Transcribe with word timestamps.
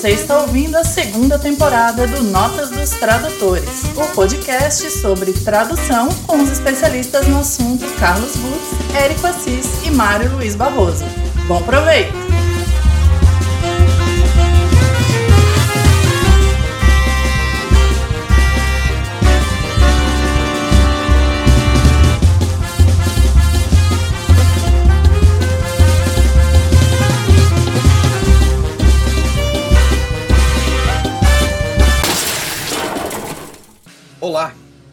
Você 0.00 0.12
está 0.12 0.40
ouvindo 0.40 0.76
a 0.76 0.82
segunda 0.82 1.38
temporada 1.38 2.06
do 2.06 2.22
Notas 2.22 2.70
dos 2.70 2.88
Tradutores, 2.88 3.84
o 3.94 4.14
podcast 4.14 4.90
sobre 4.92 5.30
tradução 5.30 6.08
com 6.26 6.42
os 6.42 6.50
especialistas 6.50 7.28
no 7.28 7.40
assunto 7.40 7.84
Carlos 7.98 8.34
Butz, 8.36 8.96
Érico 8.96 9.26
Assis 9.26 9.66
e 9.84 9.90
Mário 9.90 10.36
Luiz 10.36 10.54
Barroso. 10.54 11.04
Bom 11.46 11.60
proveito! 11.64 12.19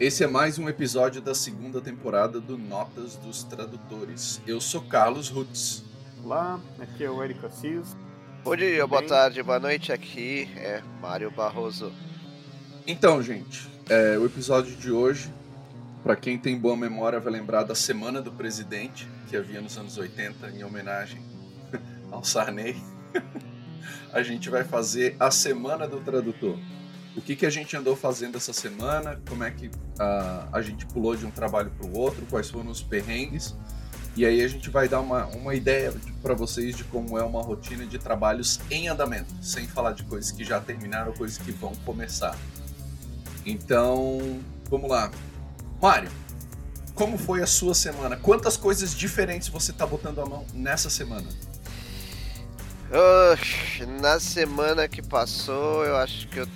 Esse 0.08 0.24
é 0.24 0.26
mais 0.26 0.58
um 0.58 0.70
episódio 0.70 1.20
da 1.20 1.34
segunda 1.34 1.82
temporada 1.82 2.40
do 2.40 2.56
Notas 2.56 3.14
dos 3.16 3.42
Tradutores. 3.42 4.40
Eu 4.46 4.58
sou 4.58 4.80
Carlos 4.80 5.28
Rutz. 5.28 5.84
Olá, 6.24 6.58
aqui 6.80 7.04
é 7.04 7.10
o 7.10 7.22
Érico 7.22 7.44
Assis. 7.44 7.94
Bom 8.42 8.56
dia, 8.56 8.86
boa 8.86 9.02
tarde, 9.02 9.42
boa 9.42 9.60
noite. 9.60 9.92
Aqui 9.92 10.48
é 10.56 10.82
Mário 11.02 11.30
Barroso. 11.30 11.92
Então, 12.86 13.22
gente, 13.22 13.68
é, 13.86 14.16
o 14.16 14.24
episódio 14.24 14.74
de 14.76 14.90
hoje, 14.90 15.30
para 16.02 16.16
quem 16.16 16.38
tem 16.38 16.58
boa 16.58 16.74
memória, 16.74 17.20
vai 17.20 17.30
lembrar 17.30 17.64
da 17.64 17.74
Semana 17.74 18.22
do 18.22 18.32
Presidente, 18.32 19.06
que 19.28 19.36
havia 19.36 19.60
nos 19.60 19.76
anos 19.76 19.98
80, 19.98 20.52
em 20.52 20.64
homenagem 20.64 21.20
ao 22.10 22.24
Sarney. 22.24 22.82
A 24.10 24.22
gente 24.22 24.48
vai 24.48 24.64
fazer 24.64 25.16
a 25.20 25.30
Semana 25.30 25.86
do 25.86 26.00
Tradutor 26.00 26.56
o 27.18 27.20
que, 27.20 27.34
que 27.34 27.44
a 27.44 27.50
gente 27.50 27.76
andou 27.76 27.96
fazendo 27.96 28.36
essa 28.36 28.52
semana, 28.52 29.20
como 29.28 29.42
é 29.42 29.50
que 29.50 29.66
uh, 29.66 30.48
a 30.52 30.62
gente 30.62 30.86
pulou 30.86 31.16
de 31.16 31.26
um 31.26 31.32
trabalho 31.32 31.68
para 31.76 31.84
o 31.84 31.98
outro, 31.98 32.24
quais 32.30 32.48
foram 32.48 32.70
os 32.70 32.80
perrengues. 32.80 33.56
E 34.16 34.24
aí 34.24 34.40
a 34.40 34.46
gente 34.46 34.70
vai 34.70 34.88
dar 34.88 35.00
uma, 35.00 35.26
uma 35.26 35.52
ideia 35.52 35.92
para 36.22 36.32
vocês 36.34 36.76
de 36.76 36.84
como 36.84 37.18
é 37.18 37.22
uma 37.24 37.42
rotina 37.42 37.84
de 37.84 37.98
trabalhos 37.98 38.60
em 38.70 38.88
andamento, 38.88 39.34
sem 39.42 39.66
falar 39.66 39.92
de 39.92 40.04
coisas 40.04 40.30
que 40.30 40.44
já 40.44 40.60
terminaram 40.60 41.12
coisas 41.12 41.38
que 41.38 41.50
vão 41.50 41.72
começar. 41.84 42.38
Então, 43.44 44.40
vamos 44.70 44.88
lá. 44.88 45.10
Mário, 45.82 46.10
como 46.94 47.18
foi 47.18 47.42
a 47.42 47.46
sua 47.48 47.74
semana? 47.74 48.16
Quantas 48.16 48.56
coisas 48.56 48.94
diferentes 48.94 49.48
você 49.48 49.72
está 49.72 49.84
botando 49.84 50.20
a 50.20 50.26
mão 50.26 50.46
nessa 50.54 50.88
semana? 50.88 51.28
Uh, 52.90 54.00
na 54.00 54.20
semana 54.20 54.86
que 54.86 55.02
passou, 55.02 55.84
eu 55.84 55.96
acho 55.96 56.28
que 56.28 56.38
eu 56.38 56.48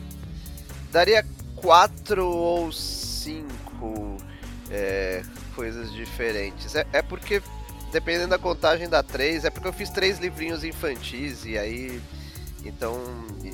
daria 0.93 1.25
quatro 1.57 2.27
ou 2.29 2.71
cinco 2.71 4.19
é, 4.71 5.23
coisas 5.57 5.93
diferentes. 5.93 6.75
É, 6.75 6.87
é, 6.93 7.03
porque, 7.03 7.43
dependendo 7.91 8.29
da 8.29 8.39
contagem 8.39 8.89
da 8.89 9.03
três, 9.03 9.45
é 9.45 9.51
porque 9.51 9.67
eu 9.67 9.73
fiz 9.73 9.91
três 9.91 10.19
livrinhos 10.19 10.63
infantis 10.63 11.45
e 11.45 11.59
aí. 11.59 12.01
Então, 12.65 12.97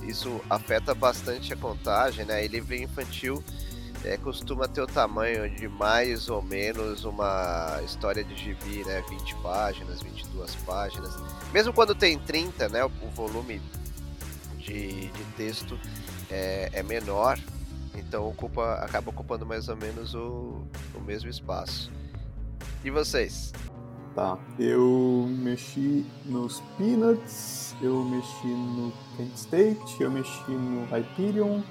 isso 0.07 0.39
afeta 0.51 0.95
bastante 0.95 1.51
a 1.51 1.57
contagem, 1.57 2.27
né? 2.27 2.45
E 2.45 2.49
livrinho 2.49 2.85
infantil 2.85 3.43
é, 4.05 4.19
costuma 4.19 4.69
ter 4.69 4.83
o 4.83 4.87
tamanho 4.87 5.49
de 5.49 5.67
mais 5.67 6.29
ou 6.29 6.43
menos 6.43 7.05
uma 7.05 7.81
história 7.85 8.23
de 8.23 8.37
gibi, 8.37 8.85
né? 8.85 9.03
20 9.09 9.35
páginas, 9.37 10.03
22 10.03 10.55
páginas. 10.57 11.15
Mesmo 11.55 11.73
quando 11.73 11.95
tem 11.95 12.19
30, 12.19 12.69
né? 12.69 12.85
O 12.85 13.09
volume 13.15 13.63
de, 14.59 15.09
de 15.09 15.25
texto 15.39 15.79
é, 16.31 16.71
é 16.73 16.83
menor, 16.83 17.39
então 17.95 18.29
ocupa, 18.29 18.75
acaba 18.75 19.11
ocupando 19.11 19.45
mais 19.45 19.69
ou 19.69 19.77
menos 19.77 20.15
o, 20.15 20.63
o 20.95 21.01
mesmo 21.01 21.29
espaço. 21.29 21.91
E 22.85 22.91
vocês? 22.91 23.53
Tá, 24.15 24.37
eu 24.59 25.29
mexi 25.31 26.05
nos 26.25 26.61
Peanuts, 26.77 27.77
eu 27.81 28.05
mexi 28.05 28.47
no 28.49 28.93
Kent 29.17 29.35
State, 29.37 30.03
eu 30.03 30.11
mexi 30.11 30.51
no 30.51 30.87
Hyperion, 30.87 31.63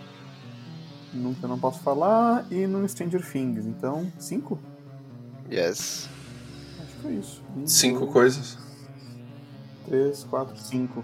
nunca 1.14 1.48
não 1.48 1.60
posso 1.60 1.82
falar, 1.82 2.46
e 2.50 2.66
no 2.66 2.88
Stranger 2.88 3.22
Things. 3.30 3.66
Então, 3.66 4.12
cinco? 4.18 4.58
Yes. 5.52 6.08
Acho 6.80 6.94
que 6.94 7.02
foi 7.02 7.14
isso. 7.16 7.44
Um, 7.56 7.68
cinco 7.68 8.00
dois, 8.02 8.14
coisas? 8.14 8.58
Três, 9.86 10.24
quatro, 10.24 10.58
cinco. 10.58 11.04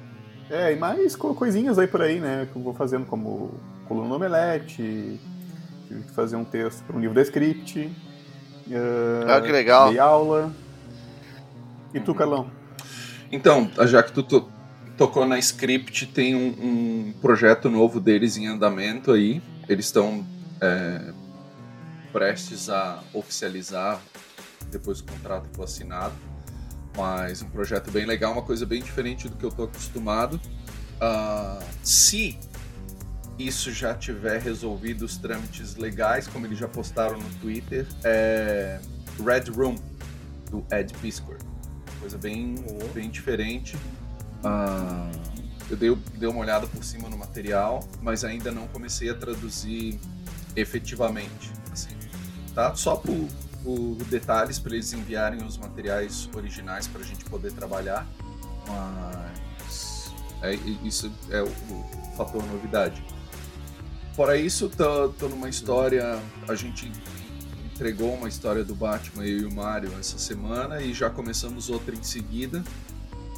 É, 0.50 0.74
e 0.74 0.76
mais 0.76 1.16
coisinhas 1.16 1.80
aí 1.80 1.88
por 1.88 2.02
aí, 2.02 2.20
né? 2.20 2.48
Que 2.52 2.58
eu 2.58 2.62
vou 2.62 2.74
fazendo 2.74 3.06
como 3.06 3.60
coluna 3.88 4.08
no 4.08 4.16
Omelete, 4.16 5.20
tive 5.88 6.04
que 6.04 6.12
fazer 6.12 6.36
um 6.36 6.44
texto 6.44 6.84
para 6.84 6.96
um 6.96 7.00
livro 7.00 7.16
da 7.16 7.22
script. 7.22 7.80
Uh, 8.68 9.30
ah, 9.30 9.42
que 9.42 9.52
legal. 9.52 9.90
Dei 9.90 10.00
aula. 10.00 10.54
E 11.94 12.00
tu, 12.00 12.14
Carlão? 12.16 12.50
Então, 13.32 13.70
já 13.86 14.02
que 14.02 14.12
tu 14.12 14.24
to 14.24 14.48
tocou 14.98 15.26
na 15.26 15.40
script, 15.40 16.06
tem 16.08 16.36
um, 16.36 16.48
um, 16.48 17.14
projeto 17.20 17.70
novo 17.70 18.00
deles 18.00 18.38
em 18.38 18.48
andamento 18.48 19.12
aí. 19.12 19.42
Eles 19.68 19.86
estão 19.86 20.26
é, 20.62 21.12
prestes 22.12 22.70
a 22.70 23.02
oficializar 23.12 24.00
depois 24.72 25.02
que 25.02 25.10
o 25.10 25.14
contrato 25.14 25.48
for 25.54 25.64
assinado 25.64 26.14
mas 26.96 27.42
um 27.42 27.50
projeto 27.50 27.92
bem 27.92 28.06
legal, 28.06 28.34
uma 28.34 28.42
coisa 28.42 28.66
bem 28.66 28.82
diferente 28.82 29.28
do 29.28 29.36
que 29.36 29.44
eu 29.44 29.50
estou 29.50 29.66
acostumado. 29.66 30.40
Uh, 30.96 31.64
se 31.84 32.38
isso 33.38 33.72
já 33.72 33.94
tiver 33.94 34.40
resolvido 34.42 35.04
os 35.04 35.18
trâmites 35.18 35.76
legais, 35.76 36.28
como 36.28 36.46
eles 36.46 36.58
já 36.58 36.68
postaram 36.68 37.18
no 37.18 37.30
Twitter, 37.42 37.88
é 38.04 38.80
Red 39.20 39.52
Room, 39.52 39.76
do 40.50 40.64
Ed 40.72 40.94
Piskor. 41.02 41.38
Coisa 42.00 42.18
bem, 42.18 42.56
bem 42.94 43.10
diferente. 43.10 43.76
Uh, 44.44 45.34
eu 45.70 45.78
dei, 45.78 45.96
dei 46.18 46.30
uma 46.30 46.42
olhada 46.42 46.68
por 46.68 46.84
cima 46.84 47.10
no 47.10 47.18
material, 47.18 47.88
mas 48.02 48.24
ainda 48.24 48.52
não 48.52 48.68
comecei 48.68 49.10
a 49.10 49.16
traduzir 49.16 50.00
efetivamente. 50.56 51.52
Assim, 51.72 51.96
tá? 52.54 52.76
Só 52.76 52.96
por, 52.96 53.28
por 53.64 53.96
detalhes 54.06 54.60
para 54.60 54.74
eles 54.74 54.92
enviarem 54.94 55.44
os 55.44 55.58
materiais 55.58 56.30
originais 56.36 56.88
para 56.88 57.02
a 57.02 57.04
gente 57.04 57.24
poder 57.26 57.54
trabalhar. 57.54 58.06
Mas 58.68 60.14
é, 60.42 60.54
isso 60.84 61.12
é 61.30 61.42
o, 61.42 61.48
o, 61.48 62.16
fator 62.18 62.44
novidade. 62.46 63.04
Fora 64.16 64.38
isso, 64.38 64.70
tô, 64.70 65.10
tô 65.10 65.30
numa 65.30 65.50
história. 65.50 66.20
A 66.48 66.56
gente 66.56 66.92
entregou 67.74 68.14
uma 68.14 68.28
história 68.28 68.64
do 68.64 68.76
Batman, 68.76 69.26
eu 69.26 69.40
e 69.40 69.46
o 69.46 69.54
Mario, 69.54 69.92
essa 70.00 70.18
semana 70.18 70.82
e 70.82 70.94
já 70.94 71.10
começamos 71.10 71.70
outra 71.70 71.96
em 71.96 72.04
seguida, 72.04 72.64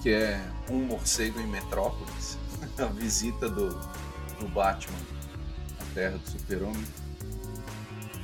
que 0.01 0.09
é 0.09 0.43
Um 0.69 0.79
Morcego 0.79 1.39
em 1.39 1.47
Metrópolis 1.47 2.37
a 2.77 2.85
visita 2.85 3.47
do, 3.49 3.69
do 4.39 4.47
Batman 4.49 4.97
à 5.79 5.93
Terra 5.93 6.17
do 6.17 6.29
Super-Homem. 6.29 6.85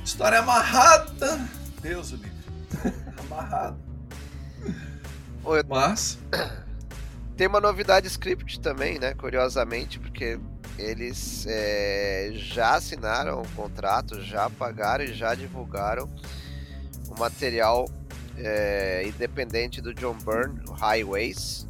História 0.04 0.40
amarrada! 0.40 1.61
Deus 1.82 2.12
o 2.12 2.16
livre. 2.16 2.30
Amarrado. 3.18 3.76
Oi, 5.44 5.62
Mas. 5.68 6.16
Tem 7.36 7.48
uma 7.48 7.60
novidade 7.60 8.06
script 8.06 8.60
também, 8.60 9.00
né? 9.00 9.14
Curiosamente, 9.14 9.98
porque 9.98 10.38
eles 10.78 11.44
é, 11.48 12.30
já 12.34 12.76
assinaram 12.76 13.42
o 13.42 13.48
contrato, 13.48 14.22
já 14.22 14.48
pagaram 14.48 15.04
e 15.04 15.12
já 15.12 15.34
divulgaram 15.34 16.08
o 17.08 17.18
material 17.18 17.88
é, 18.36 19.02
independente 19.06 19.80
do 19.80 19.92
John 19.92 20.16
Byrne, 20.24 20.60
Highways, 20.78 21.66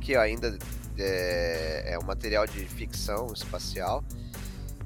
que 0.00 0.14
ainda 0.14 0.56
é, 0.96 1.94
é 1.94 1.98
um 1.98 2.04
material 2.04 2.46
de 2.46 2.64
ficção 2.66 3.26
espacial, 3.34 4.04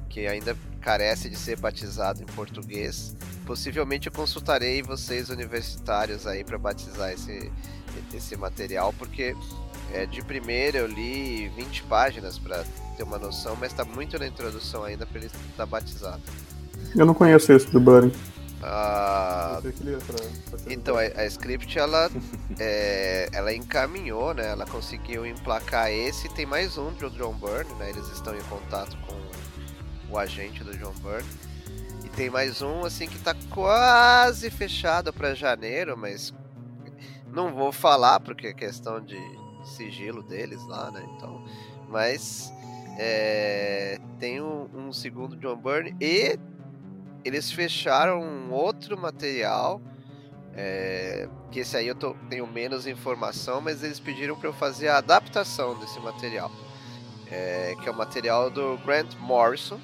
que 0.08 0.26
ainda 0.26 0.56
carece 0.80 1.28
de 1.28 1.36
ser 1.36 1.58
batizado 1.58 2.22
em 2.22 2.26
português 2.26 3.14
possivelmente 3.50 4.06
eu 4.06 4.12
consultarei 4.12 4.80
vocês 4.80 5.28
universitários 5.28 6.24
aí 6.24 6.44
para 6.44 6.56
batizar 6.56 7.10
esse, 7.10 7.50
esse 8.14 8.36
material, 8.36 8.94
porque 8.96 9.34
é, 9.92 10.06
de 10.06 10.22
primeira 10.22 10.78
eu 10.78 10.86
li 10.86 11.48
20 11.56 11.82
páginas 11.82 12.38
para 12.38 12.64
ter 12.96 13.02
uma 13.02 13.18
noção, 13.18 13.56
mas 13.56 13.72
está 13.72 13.84
muito 13.84 14.16
na 14.20 14.28
introdução 14.28 14.84
ainda 14.84 15.04
para 15.04 15.18
ele 15.18 15.26
estar 15.26 15.40
tá 15.56 15.66
batizado. 15.66 16.22
Eu 16.94 17.04
não 17.04 17.12
conheço 17.12 17.52
esse 17.52 17.66
do 17.72 17.80
Buddy. 17.80 18.12
Ah, 18.62 19.60
então 20.68 20.96
a, 20.96 21.00
a, 21.00 21.26
script 21.26 21.76
ela 21.76 22.08
é, 22.56 23.28
ela 23.32 23.52
encaminhou, 23.52 24.32
né? 24.32 24.46
Ela 24.46 24.64
conseguiu 24.64 25.26
emplacar 25.26 25.90
esse. 25.90 26.28
Tem 26.34 26.46
mais 26.46 26.78
um 26.78 26.92
do 26.92 27.10
John 27.10 27.34
Byrne, 27.34 27.74
né? 27.80 27.90
Eles 27.90 28.06
estão 28.12 28.32
em 28.36 28.42
contato 28.42 28.96
com 29.08 30.14
o 30.14 30.18
agente 30.18 30.62
do 30.62 30.76
John 30.78 30.94
Byrne 31.02 31.26
tem 32.16 32.30
mais 32.30 32.60
um 32.62 32.84
assim 32.84 33.06
que 33.08 33.18
tá 33.18 33.34
quase 33.50 34.50
fechado 34.50 35.12
para 35.12 35.34
janeiro, 35.34 35.96
mas 35.96 36.34
não 37.32 37.54
vou 37.54 37.72
falar 37.72 38.20
porque 38.20 38.48
é 38.48 38.52
questão 38.52 39.00
de 39.00 39.18
sigilo 39.64 40.22
deles 40.22 40.64
lá, 40.66 40.90
né? 40.90 41.06
Então, 41.16 41.44
Mas 41.88 42.52
é, 42.98 43.98
tem 44.18 44.40
um, 44.40 44.68
um, 44.74 44.92
segundo 44.92 45.36
John 45.36 45.56
Byrne 45.56 45.96
e 46.00 46.38
eles 47.24 47.50
fecharam 47.50 48.22
um 48.22 48.52
outro 48.52 48.98
material. 48.98 49.80
É, 50.52 51.28
que 51.50 51.60
esse 51.60 51.76
aí 51.76 51.86
eu 51.86 51.94
tô, 51.94 52.14
tenho 52.28 52.46
menos 52.46 52.86
informação, 52.86 53.60
mas 53.60 53.82
eles 53.84 54.00
pediram 54.00 54.36
para 54.36 54.48
eu 54.48 54.52
fazer 54.52 54.88
a 54.88 54.98
adaptação 54.98 55.78
desse 55.78 55.98
material. 56.00 56.50
É, 57.30 57.76
que 57.80 57.88
é 57.88 57.92
o 57.92 57.96
material 57.96 58.50
do 58.50 58.76
Grant 58.78 59.14
Morrison, 59.16 59.80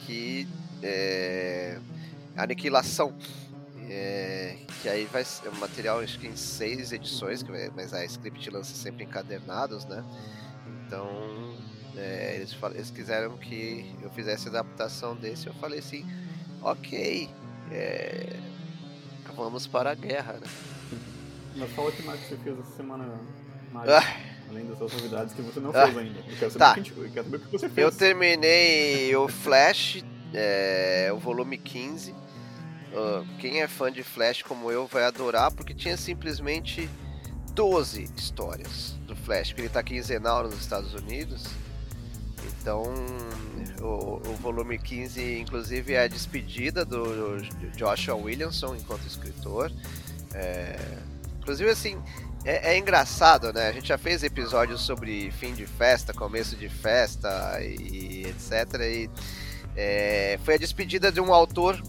que 0.00 0.48
é 0.82 1.78
Aniquilação. 2.36 3.14
É, 3.88 4.56
que 4.80 4.88
aí 4.88 5.04
vai 5.04 5.24
ser 5.24 5.48
um 5.50 5.58
material 5.58 6.00
acho 6.00 6.18
que 6.18 6.26
em 6.26 6.36
seis 6.36 6.90
edições, 6.90 7.44
mas 7.76 7.92
a 7.92 8.04
script 8.04 8.48
lança 8.50 8.74
sempre 8.74 9.04
encadernados, 9.04 9.84
né? 9.84 10.02
Então 10.86 11.54
é, 11.96 12.34
eles, 12.36 12.56
eles 12.74 12.90
quiseram 12.90 13.36
que 13.36 13.94
eu 14.02 14.10
fizesse 14.10 14.48
a 14.48 14.50
adaptação 14.50 15.14
desse, 15.14 15.46
eu 15.46 15.54
falei 15.54 15.78
assim, 15.78 16.04
ok, 16.62 17.28
é, 17.70 18.36
vamos 19.36 19.66
para 19.66 19.90
a 19.90 19.94
guerra, 19.94 20.34
né? 20.34 20.46
Mas 21.56 21.70
fala 21.72 21.92
que 21.92 22.02
mais 22.02 22.20
você 22.20 22.36
fez 22.36 22.58
essa 22.58 22.76
semana, 22.76 23.20
Mário, 23.72 23.94
ah. 23.94 24.02
além 24.48 24.66
dessas 24.66 24.92
novidades 24.92 25.34
que 25.34 25.42
você 25.42 25.60
não 25.60 25.70
ah. 25.70 25.84
fez 25.84 25.98
ainda. 25.98 26.18
Eu 26.18 26.36
quero 26.36 26.50
saber, 26.50 26.58
tá. 26.58 26.74
que, 26.74 26.90
eu 26.90 27.10
quero 27.10 27.24
saber 27.24 27.36
o 27.36 27.40
que 27.40 27.52
você 27.52 27.68
fez. 27.68 27.86
Eu 27.86 27.92
terminei 27.92 29.14
o 29.14 29.28
Flash, 29.28 30.04
é, 30.34 31.10
o 31.12 31.18
volume 31.18 31.56
15. 31.56 32.12
Uh, 32.12 33.26
quem 33.38 33.60
é 33.60 33.66
fã 33.66 33.90
de 33.90 34.02
Flash 34.02 34.42
como 34.42 34.70
eu 34.70 34.86
vai 34.86 35.04
adorar, 35.04 35.50
porque 35.50 35.74
tinha 35.74 35.96
simplesmente 35.96 36.88
12 37.52 38.10
histórias 38.16 38.96
do 39.06 39.16
Flash, 39.16 39.48
porque 39.48 39.62
ele 39.62 39.68
está 39.68 39.82
quinzenal 39.82 40.44
nos 40.44 40.54
Estados 40.54 40.94
Unidos. 40.94 41.44
Então, 42.60 42.82
o, 43.80 44.20
o, 44.28 44.36
volume 44.40 44.78
15, 44.78 45.40
inclusive, 45.40 45.94
é 45.94 46.04
a 46.04 46.08
despedida 46.08 46.84
do, 46.84 47.40
Joshua 47.76 48.14
Williamson 48.14 48.74
enquanto 48.76 49.06
escritor. 49.06 49.72
É, 50.32 50.76
inclusive, 51.40 51.70
assim, 51.70 52.00
é, 52.44 52.72
é, 52.72 52.78
engraçado, 52.78 53.52
né? 53.52 53.68
A 53.68 53.72
gente 53.72 53.88
já 53.88 53.98
fez 53.98 54.22
episódios 54.22 54.82
sobre 54.82 55.30
fim 55.32 55.54
de 55.54 55.66
festa, 55.66 56.12
começo 56.12 56.56
de 56.56 56.68
festa 56.68 57.58
e 57.62 58.26
etc. 58.26 58.80
E 58.80 59.10
é, 59.76 60.38
foi 60.44 60.54
a 60.54 60.58
despedida 60.58 61.10
de 61.10 61.20
um 61.20 61.32
autor 61.32 61.80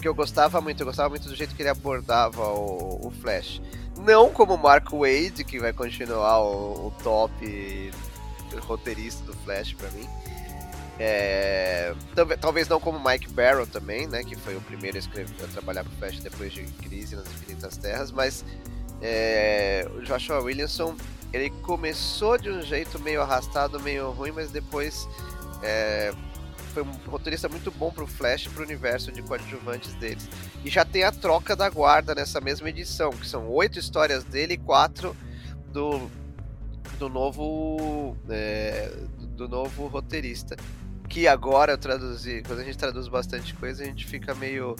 que 0.00 0.08
eu 0.08 0.14
gostava 0.14 0.60
muito. 0.60 0.80
Eu 0.80 0.86
gostava 0.86 1.08
muito 1.08 1.28
do 1.28 1.36
jeito 1.36 1.54
que 1.54 1.62
ele 1.62 1.68
abordava 1.68 2.48
o, 2.48 3.06
o 3.06 3.10
Flash. 3.20 3.60
Não 3.98 4.30
como 4.30 4.56
Mark 4.56 4.90
Wade, 4.92 5.44
que 5.44 5.58
vai 5.58 5.72
continuar 5.72 6.40
o, 6.40 6.86
o 6.86 6.92
top 7.02 7.90
roteirista 8.58 9.22
do 9.24 9.34
Flash 9.38 9.74
para 9.74 9.90
mim. 9.90 10.08
É, 10.98 11.94
talvez 12.40 12.68
não 12.68 12.78
como 12.78 13.02
Mike 13.02 13.30
Barrow 13.30 13.66
também, 13.66 14.06
né, 14.06 14.22
que 14.22 14.36
foi 14.36 14.54
o 14.54 14.60
primeiro 14.60 14.98
a, 14.98 15.00
escrever, 15.00 15.34
a 15.42 15.48
trabalhar 15.48 15.82
com 15.82 15.90
Flash 15.92 16.20
depois 16.20 16.52
de 16.52 16.62
Crise 16.62 17.16
nas 17.16 17.26
Infinitas 17.26 17.78
Terras, 17.78 18.12
mas 18.12 18.44
é, 19.00 19.88
o 19.96 20.02
Joshua 20.02 20.40
Williamson 20.40 20.94
ele 21.32 21.48
começou 21.62 22.36
de 22.36 22.50
um 22.50 22.60
jeito 22.60 22.98
meio 22.98 23.22
arrastado, 23.22 23.80
meio 23.80 24.10
ruim, 24.10 24.32
mas 24.32 24.50
depois 24.50 25.08
é, 25.62 26.12
foi 26.70 26.82
um 26.82 26.92
roteirista 27.06 27.48
muito 27.48 27.70
bom 27.70 27.90
pro 27.90 28.06
Flash 28.06 28.46
e 28.46 28.48
pro 28.50 28.62
universo 28.62 29.12
de 29.12 29.22
coadjuvantes 29.22 29.94
deles. 29.94 30.28
E 30.64 30.70
já 30.70 30.84
tem 30.84 31.04
a 31.04 31.12
troca 31.12 31.54
da 31.54 31.68
guarda 31.68 32.14
nessa 32.14 32.40
mesma 32.40 32.68
edição, 32.68 33.10
que 33.10 33.26
são 33.26 33.48
oito 33.48 33.78
histórias 33.78 34.24
dele 34.24 34.54
e 34.54 34.58
quatro 34.58 35.16
do 35.72 36.10
do 36.98 37.08
novo 37.08 38.16
é, 38.28 38.92
do 39.36 39.48
novo 39.48 39.86
roteirista. 39.86 40.56
Que 41.08 41.26
agora 41.26 41.72
eu 41.72 41.78
traduzi, 41.78 42.42
quando 42.46 42.60
a 42.60 42.64
gente 42.64 42.78
traduz 42.78 43.08
bastante 43.08 43.54
coisa, 43.54 43.82
a 43.82 43.86
gente 43.86 44.06
fica 44.06 44.34
meio 44.34 44.76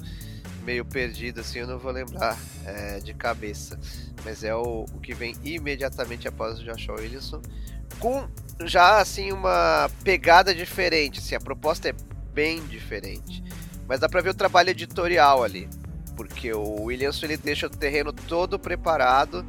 meio 0.63 0.85
perdido 0.85 1.41
assim, 1.41 1.61
eu 1.61 1.67
não 1.67 1.79
vou 1.79 1.91
lembrar 1.91 2.39
é, 2.65 3.01
de 3.01 3.15
cabeça. 3.15 3.79
Mas 4.25 4.45
é 4.45 4.55
o, 4.55 4.85
o 4.95 5.01
que 5.01 5.15
vem 5.15 5.35
imediatamente 5.43 6.29
após 6.29 6.61
o 6.61 6.65
Joshua 6.65 6.97
Williamson, 6.97 7.41
com 7.99 8.29
já 8.65 9.01
assim 9.01 9.33
uma 9.33 9.91
pegada 10.05 10.55
diferente, 10.55 11.19
assim, 11.19 11.35
a 11.35 11.41
proposta 11.41 11.89
é 11.89 11.95
bem 12.33 12.65
diferente. 12.67 13.43
Mas 13.89 14.01
dá 14.01 14.09
pra 14.09 14.21
ver 14.21 14.31
o 14.31 14.35
trabalho 14.35 14.71
editorial 14.71 15.43
ali, 15.43 15.69
porque 16.17 16.53
o 16.53 16.83
Williamson 16.83 17.27
ele 17.27 17.37
deixa 17.37 17.67
o 17.67 17.71
terreno 17.71 18.13
todo 18.13 18.59
preparado 18.59 19.45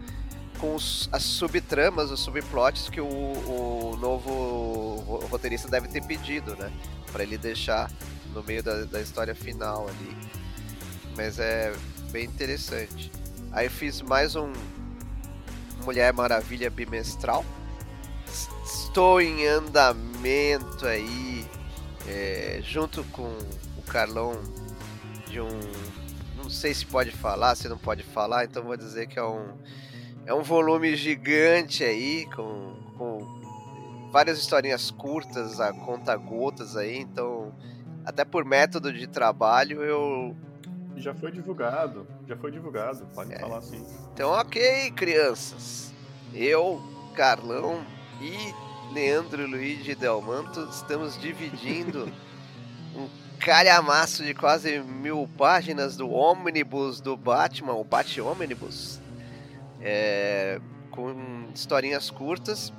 com 0.57 0.75
os, 0.75 1.09
as 1.11 1.23
subtramas, 1.23 2.11
os 2.11 2.19
subplots 2.19 2.89
que 2.89 3.01
o, 3.01 3.07
o 3.07 3.97
novo 3.99 5.25
roteirista 5.29 5.67
deve 5.67 5.87
ter 5.87 6.03
pedido, 6.03 6.55
né? 6.55 6.71
Para 7.11 7.23
ele 7.23 7.37
deixar 7.37 7.91
no 8.33 8.43
meio 8.43 8.63
da, 8.63 8.85
da 8.85 9.01
história 9.01 9.35
final 9.35 9.87
ali. 9.87 10.17
Mas 11.15 11.39
é 11.39 11.73
bem 12.11 12.25
interessante. 12.25 13.11
Aí 13.51 13.65
eu 13.65 13.71
fiz 13.71 14.01
mais 14.01 14.35
um 14.35 14.53
Mulher 15.83 16.13
Maravilha 16.13 16.69
bimestral. 16.69 17.43
Estou 18.73 19.19
em 19.19 19.45
andamento 19.45 20.85
aí, 20.85 21.45
é, 22.07 22.61
junto 22.63 23.03
com 23.05 23.37
o 23.77 23.81
Carlão, 23.85 24.41
de 25.27 25.41
um. 25.41 25.59
Não 26.37 26.49
sei 26.49 26.73
se 26.73 26.85
pode 26.85 27.11
falar, 27.11 27.55
se 27.55 27.67
não 27.67 27.77
pode 27.77 28.01
falar, 28.01 28.45
então 28.45 28.63
vou 28.63 28.77
dizer 28.77 29.07
que 29.07 29.19
é 29.19 29.23
um 29.23 29.57
é 30.25 30.33
um 30.33 30.41
volume 30.41 30.95
gigante 30.95 31.83
aí, 31.83 32.25
com, 32.33 32.73
com 32.97 34.09
várias 34.09 34.39
historinhas 34.39 34.89
curtas, 34.89 35.59
a 35.59 35.73
conta 35.73 36.15
gotas 36.15 36.77
aí, 36.77 36.97
então 36.97 37.53
até 38.05 38.23
por 38.23 38.45
método 38.45 38.93
de 38.93 39.05
trabalho 39.05 39.83
eu. 39.83 40.35
Já 40.95 41.13
foi 41.13 41.31
divulgado, 41.31 42.07
já 42.25 42.37
foi 42.37 42.51
divulgado, 42.51 43.05
pode 43.13 43.33
é. 43.33 43.39
falar 43.39 43.57
assim. 43.57 43.85
Então, 44.13 44.31
ok, 44.31 44.91
crianças. 44.91 45.93
Eu, 46.33 46.81
Carlão 47.13 47.83
e 48.21 48.53
Leandro 48.93 49.47
Luiz 49.47 49.83
de 49.83 49.95
Delmanto 49.95 50.67
estamos 50.71 51.19
dividindo 51.19 52.11
um 52.95 53.09
calhamaço 53.39 54.23
de 54.23 54.35
quase 54.35 54.79
mil 54.79 55.27
páginas 55.37 55.97
do 55.97 56.09
ônibus 56.09 57.01
do 57.01 57.17
Batman, 57.17 57.73
o 57.73 57.83
Bat-Ônibus, 57.83 58.99
é, 59.81 60.61
com 60.91 61.49
historinhas 61.53 62.11
curtas 62.11 62.71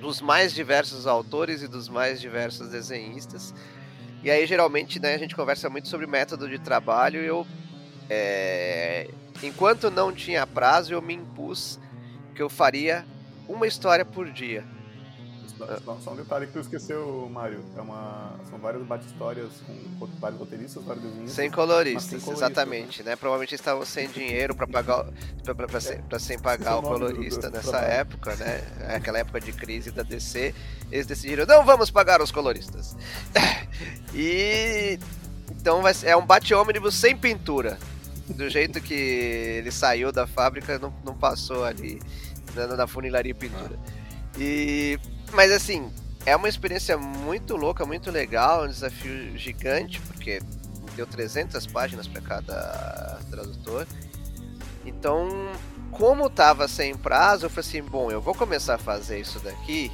dos 0.00 0.22
mais 0.22 0.54
diversos 0.54 1.06
autores 1.06 1.62
e 1.62 1.68
dos 1.68 1.88
mais 1.88 2.20
diversos 2.20 2.70
desenhistas. 2.70 3.54
E 4.22 4.30
aí, 4.30 4.46
geralmente, 4.46 4.98
né, 4.98 5.14
a 5.14 5.18
gente 5.18 5.36
conversa 5.36 5.68
muito 5.68 5.88
sobre 5.88 6.06
método 6.06 6.48
de 6.48 6.58
trabalho. 6.58 7.20
Eu, 7.20 7.46
é, 8.08 9.08
enquanto 9.42 9.90
não 9.90 10.12
tinha 10.12 10.46
prazo, 10.46 10.94
eu 10.94 11.02
me 11.02 11.14
impus 11.14 11.78
que 12.34 12.40
eu 12.40 12.48
faria 12.48 13.04
uma 13.52 13.66
história 13.66 14.04
por 14.04 14.30
dia. 14.30 14.64
Só, 15.84 15.96
só 16.02 16.12
um 16.12 16.16
detalhe 16.16 16.46
que 16.46 16.52
tu 16.52 16.60
esqueceu, 16.60 17.28
Mário. 17.30 17.64
É 17.76 17.80
uma, 17.80 18.34
são 18.50 18.58
várias 18.58 18.82
bate-histórias 18.82 19.48
com 19.66 20.06
vários 20.18 20.40
roteiristas, 20.40 20.82
vários 20.82 21.04
desenhistas. 21.04 21.34
Sem 21.34 21.50
coloristas, 21.50 22.04
sem 22.04 22.20
coloristas 22.20 22.50
exatamente. 22.50 23.02
Né? 23.02 23.16
Provavelmente 23.16 23.54
estavam 23.54 23.84
sem 23.84 24.08
dinheiro 24.08 24.54
para 24.54 24.66
pagar 24.66 25.06
pra, 25.44 25.54
pra, 25.54 25.80
sem, 25.80 26.02
pra 26.02 26.18
sem 26.18 26.38
pagar 26.38 26.78
o 26.78 26.82
colorista 26.82 27.42
do, 27.42 27.50
do, 27.50 27.56
nessa 27.56 27.78
época, 27.78 28.34
né? 28.36 28.60
Aquela 28.94 29.18
época 29.18 29.40
de 29.40 29.52
crise 29.52 29.90
da 29.90 30.02
DC. 30.02 30.54
Eles 30.90 31.06
decidiram, 31.06 31.46
não 31.46 31.64
vamos 31.64 31.90
pagar 31.90 32.20
os 32.20 32.32
coloristas. 32.32 32.96
e 34.12 34.98
então 35.50 35.80
vai 35.80 35.92
é 36.02 36.16
um 36.16 36.26
bate-ônibus 36.26 36.94
sem 36.94 37.16
pintura. 37.16 37.78
Do 38.28 38.48
jeito 38.48 38.80
que 38.80 38.94
ele 38.94 39.70
saiu 39.70 40.10
da 40.10 40.26
fábrica, 40.26 40.78
não, 40.78 40.92
não 41.04 41.14
passou 41.14 41.64
ali 41.64 42.00
na, 42.54 42.66
na 42.68 42.86
funilaria 42.86 43.34
pintura. 43.34 43.78
E 44.38 44.98
mas 45.32 45.50
assim, 45.50 45.90
é 46.24 46.36
uma 46.36 46.48
experiência 46.48 46.96
muito 46.96 47.56
louca, 47.56 47.84
muito 47.84 48.10
legal, 48.10 48.64
um 48.64 48.68
desafio 48.68 49.36
gigante, 49.36 50.00
porque 50.00 50.40
deu 50.94 51.06
300 51.06 51.66
páginas 51.66 52.06
para 52.06 52.20
cada 52.20 53.18
tradutor. 53.30 53.86
Então, 54.84 55.28
como 55.90 56.28
tava 56.28 56.68
sem 56.68 56.96
prazo, 56.96 57.46
eu 57.46 57.50
falei 57.50 57.68
assim, 57.68 57.82
bom, 57.82 58.10
eu 58.10 58.20
vou 58.20 58.34
começar 58.34 58.74
a 58.74 58.78
fazer 58.78 59.20
isso 59.20 59.38
daqui, 59.40 59.90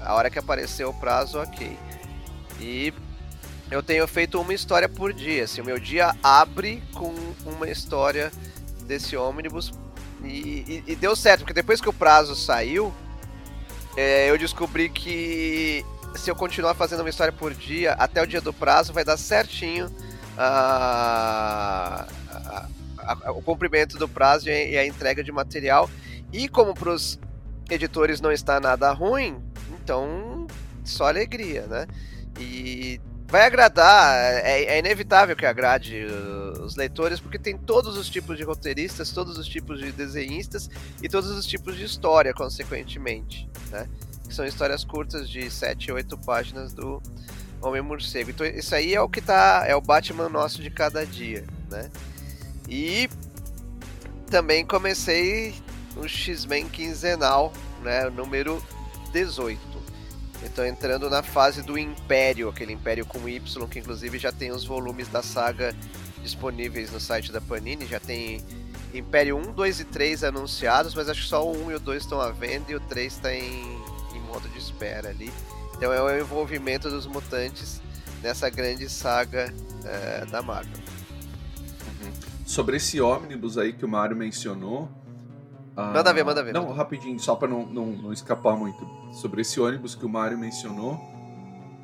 a 0.00 0.14
hora 0.14 0.30
que 0.30 0.38
aparecer 0.38 0.84
o 0.84 0.92
prazo, 0.92 1.38
ok. 1.38 1.78
E 2.60 2.92
eu 3.70 3.82
tenho 3.82 4.06
feito 4.06 4.40
uma 4.40 4.52
história 4.52 4.88
por 4.88 5.12
dia, 5.12 5.44
assim, 5.44 5.60
o 5.60 5.64
meu 5.64 5.78
dia 5.78 6.14
abre 6.22 6.82
com 6.92 7.14
uma 7.46 7.68
história 7.68 8.32
desse 8.86 9.16
ônibus 9.16 9.72
e, 10.24 10.82
e, 10.86 10.92
e 10.92 10.96
deu 10.96 11.14
certo, 11.16 11.40
porque 11.40 11.52
depois 11.52 11.80
que 11.80 11.88
o 11.88 11.92
prazo 11.92 12.34
saiu, 12.34 12.92
é, 13.96 14.30
eu 14.30 14.38
descobri 14.38 14.88
que 14.88 15.84
se 16.14 16.30
eu 16.30 16.36
continuar 16.36 16.74
fazendo 16.74 17.00
uma 17.00 17.10
história 17.10 17.32
por 17.32 17.54
dia, 17.54 17.92
até 17.92 18.22
o 18.22 18.26
dia 18.26 18.40
do 18.40 18.52
prazo, 18.52 18.92
vai 18.92 19.04
dar 19.04 19.16
certinho 19.16 19.90
a, 20.36 22.06
a, 22.30 22.66
a, 22.98 23.32
o 23.32 23.42
cumprimento 23.42 23.98
do 23.98 24.08
prazo 24.08 24.48
e 24.48 24.76
a 24.76 24.86
entrega 24.86 25.22
de 25.22 25.32
material. 25.32 25.90
E 26.32 26.48
como 26.48 26.74
para 26.74 26.90
os 26.90 27.18
editores 27.70 28.20
não 28.20 28.32
está 28.32 28.60
nada 28.60 28.92
ruim, 28.92 29.42
então 29.82 30.46
só 30.84 31.08
alegria, 31.08 31.66
né? 31.66 31.86
E 32.38 33.00
vai 33.32 33.46
agradar, 33.46 34.14
é, 34.44 34.64
é, 34.64 34.78
inevitável 34.78 35.34
que 35.34 35.46
agrade 35.46 36.04
os 36.60 36.76
leitores, 36.76 37.18
porque 37.18 37.38
tem 37.38 37.56
todos 37.56 37.96
os 37.96 38.10
tipos 38.10 38.36
de 38.36 38.44
roteiristas, 38.44 39.10
todos 39.10 39.38
os 39.38 39.48
tipos 39.48 39.80
de 39.80 39.90
desenhistas 39.90 40.68
e 41.02 41.08
todos 41.08 41.30
os 41.30 41.46
tipos 41.46 41.74
de 41.74 41.82
história, 41.82 42.34
consequentemente, 42.34 43.48
né? 43.70 43.88
Que 44.28 44.34
são 44.34 44.44
histórias 44.44 44.84
curtas 44.84 45.30
de 45.30 45.50
7, 45.50 45.90
8 45.92 46.18
páginas 46.18 46.74
do 46.74 47.02
Homem-Morcego. 47.62 48.28
Então 48.28 48.46
isso 48.46 48.74
aí 48.74 48.94
é 48.94 49.00
o 49.00 49.08
que 49.08 49.22
tá, 49.22 49.64
é 49.66 49.74
o 49.74 49.80
Batman 49.80 50.28
nosso 50.28 50.60
de 50.60 50.68
cada 50.68 51.06
dia, 51.06 51.42
né? 51.70 51.90
E 52.68 53.08
também 54.30 54.62
comecei 54.62 55.54
o 55.96 56.06
X-Men 56.06 56.68
quinzenal, 56.68 57.50
né, 57.82 58.10
número 58.10 58.62
18. 59.10 59.81
Estou 60.44 60.66
entrando 60.66 61.08
na 61.08 61.22
fase 61.22 61.62
do 61.62 61.78
Império, 61.78 62.48
aquele 62.48 62.72
Império 62.72 63.06
com 63.06 63.28
Y, 63.28 63.68
que 63.68 63.78
inclusive 63.78 64.18
já 64.18 64.32
tem 64.32 64.50
os 64.50 64.64
volumes 64.64 65.08
da 65.08 65.22
saga 65.22 65.74
disponíveis 66.22 66.90
no 66.90 67.00
site 67.00 67.32
da 67.32 67.40
Panini, 67.40 67.86
já 67.86 67.98
tem 67.98 68.44
Império 68.92 69.36
1, 69.36 69.52
2 69.52 69.80
e 69.80 69.84
3 69.84 70.24
anunciados, 70.24 70.94
mas 70.94 71.08
acho 71.08 71.22
que 71.22 71.28
só 71.28 71.46
o 71.46 71.66
1 71.66 71.72
e 71.72 71.74
o 71.74 71.80
2 71.80 72.02
estão 72.02 72.20
à 72.20 72.30
venda 72.30 72.70
e 72.70 72.74
o 72.74 72.80
3 72.80 73.12
está 73.12 73.34
em, 73.34 73.62
em 74.14 74.20
modo 74.26 74.48
de 74.48 74.58
espera 74.58 75.08
ali. 75.08 75.32
Então 75.76 75.92
é 75.92 76.02
o 76.02 76.20
envolvimento 76.20 76.90
dos 76.90 77.06
mutantes 77.06 77.80
nessa 78.22 78.50
grande 78.50 78.88
saga 78.88 79.52
é, 79.84 80.26
da 80.26 80.42
Marvel 80.42 80.82
sobre 82.52 82.76
esse 82.76 83.00
ônibus 83.00 83.56
aí 83.56 83.72
que 83.72 83.82
o 83.82 83.88
Mário 83.88 84.14
mencionou. 84.14 84.86
Ah, 85.76 85.92
manda 85.92 86.12
ver, 86.12 86.24
manda 86.24 86.42
ver. 86.42 86.52
Não, 86.52 86.70
rapidinho, 86.72 87.18
só 87.18 87.34
para 87.34 87.48
não, 87.48 87.66
não, 87.66 87.86
não, 87.86 88.12
escapar 88.12 88.56
muito. 88.56 88.86
Sobre 89.12 89.40
esse 89.40 89.60
ônibus 89.60 89.94
que 89.94 90.04
o 90.04 90.08
Mário 90.08 90.38
mencionou. 90.38 91.00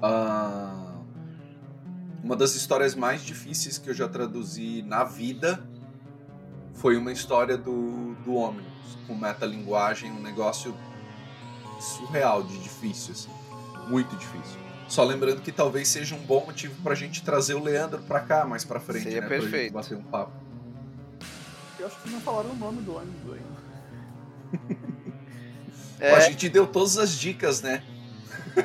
Ah, 0.02 0.94
uma 2.22 2.36
das 2.36 2.54
histórias 2.54 2.94
mais 2.94 3.22
difíceis 3.22 3.78
que 3.78 3.88
eu 3.88 3.94
já 3.94 4.08
traduzi 4.08 4.82
na 4.82 5.04
vida 5.04 5.62
foi 6.74 6.96
uma 6.96 7.10
história 7.10 7.56
do, 7.56 8.14
do 8.24 8.34
ônibus, 8.34 8.98
com 9.06 9.14
metalinguagem, 9.14 10.12
um 10.12 10.20
negócio 10.20 10.74
surreal 11.80 12.42
de 12.42 12.58
difícil, 12.58 13.12
assim. 13.12 13.30
Muito 13.88 14.14
difícil. 14.16 14.58
Só 14.86 15.04
lembrando 15.04 15.40
que 15.40 15.52
talvez 15.52 15.88
seja 15.88 16.14
um 16.14 16.20
bom 16.20 16.44
motivo 16.44 16.74
pra 16.82 16.94
gente 16.94 17.22
trazer 17.22 17.54
o 17.54 17.62
Leandro 17.62 18.00
pra 18.02 18.20
cá 18.20 18.44
mais 18.44 18.64
pra 18.64 18.80
frente, 18.80 19.04
Seria 19.04 19.20
né? 19.20 19.28
Perfeito. 19.28 19.72
Pra 19.72 19.82
gente 19.82 19.94
bater 19.94 19.98
um 19.98 20.10
papo. 20.10 20.32
Eu 21.78 21.86
acho 21.86 22.02
que 22.02 22.10
não 22.10 22.20
falaram 22.20 22.50
o 22.50 22.56
nome 22.56 22.82
do 22.82 22.96
ônibus 22.96 23.32
ainda. 23.32 23.67
É. 26.00 26.14
A 26.14 26.20
gente 26.20 26.48
deu 26.48 26.66
todas 26.66 26.96
as 26.96 27.10
dicas, 27.10 27.60
né? 27.60 27.82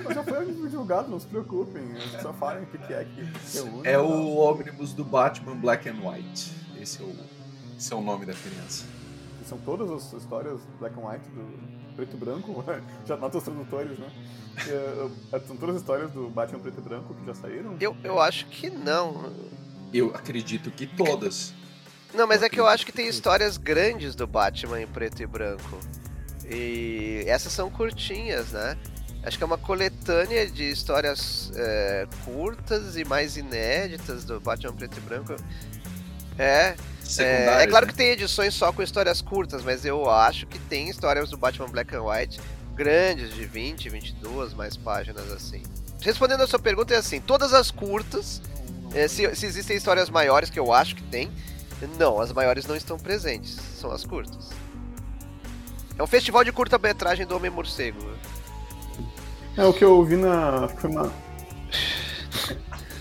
Mas 0.04 0.16
já 0.16 0.24
foi 0.24 0.46
divulgado, 0.46 1.10
não 1.10 1.20
se 1.20 1.28
preocupem. 1.28 1.84
Só 2.22 2.34
falem 2.34 2.64
o 2.64 2.66
que 2.68 2.94
é 2.94 3.04
que 3.04 3.22
reúne. 3.54 3.82
É 3.88 3.98
o 3.98 4.36
ônibus 4.36 4.94
do 4.94 5.04
Batman 5.04 5.56
Black 5.56 5.90
and 5.90 5.98
White. 6.04 6.52
Esse 6.80 7.02
é 7.02 7.06
o, 7.06 7.16
esse 7.78 7.94
é 7.94 7.96
o 7.96 8.02
nome 8.02 8.26
da 8.26 8.34
criança. 8.34 8.86
E 9.42 9.46
são 9.46 9.58
todas 9.60 9.90
as 9.90 10.14
histórias 10.14 10.60
Black 10.80 10.96
and 11.00 11.08
White 11.08 11.30
do 11.30 11.96
preto 11.96 12.16
e 12.16 12.20
branco? 12.20 12.64
já 13.06 13.18
nota 13.18 13.38
os 13.38 13.44
tradutores, 13.44 13.98
né? 13.98 14.12
É, 14.68 15.40
são 15.48 15.58
todas 15.58 15.76
as 15.76 15.82
histórias 15.82 16.12
do 16.12 16.30
Batman 16.30 16.60
preto 16.60 16.80
e 16.80 16.82
branco 16.82 17.14
que 17.16 17.26
já 17.26 17.34
saíram? 17.34 17.76
Eu, 17.80 17.96
eu 18.04 18.20
acho 18.20 18.46
que 18.48 18.70
não. 18.70 19.34
Eu 19.94 20.10
acredito 20.16 20.70
que 20.72 20.86
todas. 20.86 21.54
Não, 22.14 22.28
mas 22.28 22.44
é 22.44 22.50
que 22.50 22.60
eu 22.60 22.68
acho 22.68 22.86
que 22.86 22.92
tem 22.92 23.08
histórias 23.08 23.58
grandes 23.58 24.14
do 24.16 24.28
Batman 24.28 24.82
em 24.82 24.88
preto 24.88 25.22
e 25.24 25.26
branco. 25.26 25.80
E 26.50 27.24
essas 27.28 27.52
são 27.52 27.70
curtinhas, 27.70 28.52
né? 28.52 28.78
Acho 29.24 29.38
que 29.38 29.44
é 29.44 29.48
uma 29.48 29.58
coletânea 29.58 30.46
de 30.46 30.70
histórias 30.70 31.52
é, 31.56 32.08
curtas 32.26 32.98
e 32.98 33.06
mais 33.06 33.38
inéditas 33.38 34.26
do 34.26 34.40
Batman 34.40 34.74
preto 34.74 34.98
e 34.98 35.02
branco. 35.02 35.36
É. 36.38 36.76
É, 37.20 37.64
é, 37.64 37.68
claro 37.68 37.86
né? 37.86 37.92
que 37.92 37.98
tem 37.98 38.08
edições 38.08 38.54
só 38.54 38.72
com 38.72 38.82
histórias 38.82 39.22
curtas, 39.22 39.62
mas 39.64 39.86
eu 39.86 40.10
acho 40.10 40.48
que 40.48 40.58
tem 40.58 40.90
histórias 40.90 41.30
do 41.30 41.38
Batman 41.38 41.68
Black 41.68 41.94
and 41.96 42.04
White 42.04 42.40
grandes, 42.74 43.34
de 43.34 43.46
20, 43.46 43.90
22 43.90 44.54
mais 44.54 44.76
páginas 44.76 45.32
assim. 45.32 45.62
Respondendo 46.02 46.42
a 46.42 46.48
sua 46.48 46.60
pergunta, 46.60 46.94
é 46.94 46.98
assim: 46.98 47.22
todas 47.22 47.54
as 47.54 47.72
curtas, 47.72 48.42
é, 48.94 49.08
se, 49.08 49.36
se 49.36 49.46
existem 49.46 49.78
histórias 49.78 50.10
maiores, 50.10 50.50
que 50.50 50.60
eu 50.60 50.74
acho 50.74 50.96
que 50.96 51.04
tem, 51.04 51.32
não, 51.98 52.20
as 52.20 52.32
maiores 52.32 52.66
não 52.66 52.76
estão 52.76 52.98
presentes, 52.98 53.52
são 53.80 53.92
as 53.92 54.06
curtas. 54.06 54.50
É 55.98 56.04
um 56.04 56.08
festival 56.08 56.44
de 56.44 56.52
curta-metragem 56.52 57.26
do 57.26 57.36
Homem-Morcego. 57.36 58.00
É 59.56 59.64
o 59.64 59.74
que 59.74 59.84
eu 59.84 59.96
ouvi 59.96 60.16
na. 60.16 60.68
Foi 60.68 60.90
uma. 60.90 61.12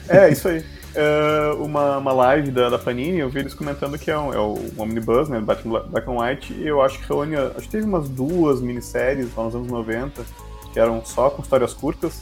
É, 0.08 0.30
isso 0.30 0.48
aí. 0.48 0.64
É 0.94 1.54
uma, 1.58 1.96
uma 1.96 2.12
live 2.12 2.50
da, 2.50 2.68
da 2.68 2.78
Panini, 2.78 3.20
eu 3.20 3.30
vi 3.30 3.38
eles 3.38 3.54
comentando 3.54 3.98
que 3.98 4.10
é, 4.10 4.18
um, 4.18 4.34
é 4.34 4.38
o 4.38 4.58
Omnibus, 4.76 5.30
né? 5.30 5.40
Batman 5.40 5.80
Black 5.88 6.10
and 6.10 6.18
White, 6.18 6.52
e 6.52 6.66
eu 6.66 6.82
acho 6.82 6.98
que 6.98 7.08
reúne. 7.08 7.34
Acho 7.36 7.60
que 7.60 7.70
teve 7.70 7.86
umas 7.86 8.10
duas 8.10 8.60
minisséries 8.60 9.34
lá 9.34 9.44
nos 9.44 9.54
anos 9.54 9.68
90, 9.68 10.22
que 10.70 10.78
eram 10.78 11.02
só 11.02 11.30
com 11.30 11.40
histórias 11.40 11.72
curtas. 11.72 12.20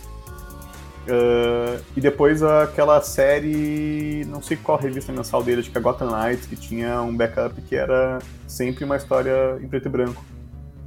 Uh, 1.06 1.82
e 1.96 2.00
depois 2.00 2.42
aquela 2.42 3.00
série, 3.00 4.24
não 4.26 4.42
sei 4.42 4.56
qual 4.56 4.78
revista 4.78 5.12
mensal 5.12 5.42
dele, 5.42 5.60
acho 5.60 5.70
que 5.70 5.78
é 5.78 5.80
Gotham 5.80 6.10
Knights, 6.10 6.46
que 6.46 6.56
tinha 6.56 7.00
um 7.00 7.16
backup 7.16 7.60
que 7.62 7.74
era 7.74 8.18
sempre 8.46 8.84
uma 8.84 8.96
história 8.96 9.58
em 9.62 9.66
preto 9.66 9.86
e 9.86 9.88
branco. 9.88 10.24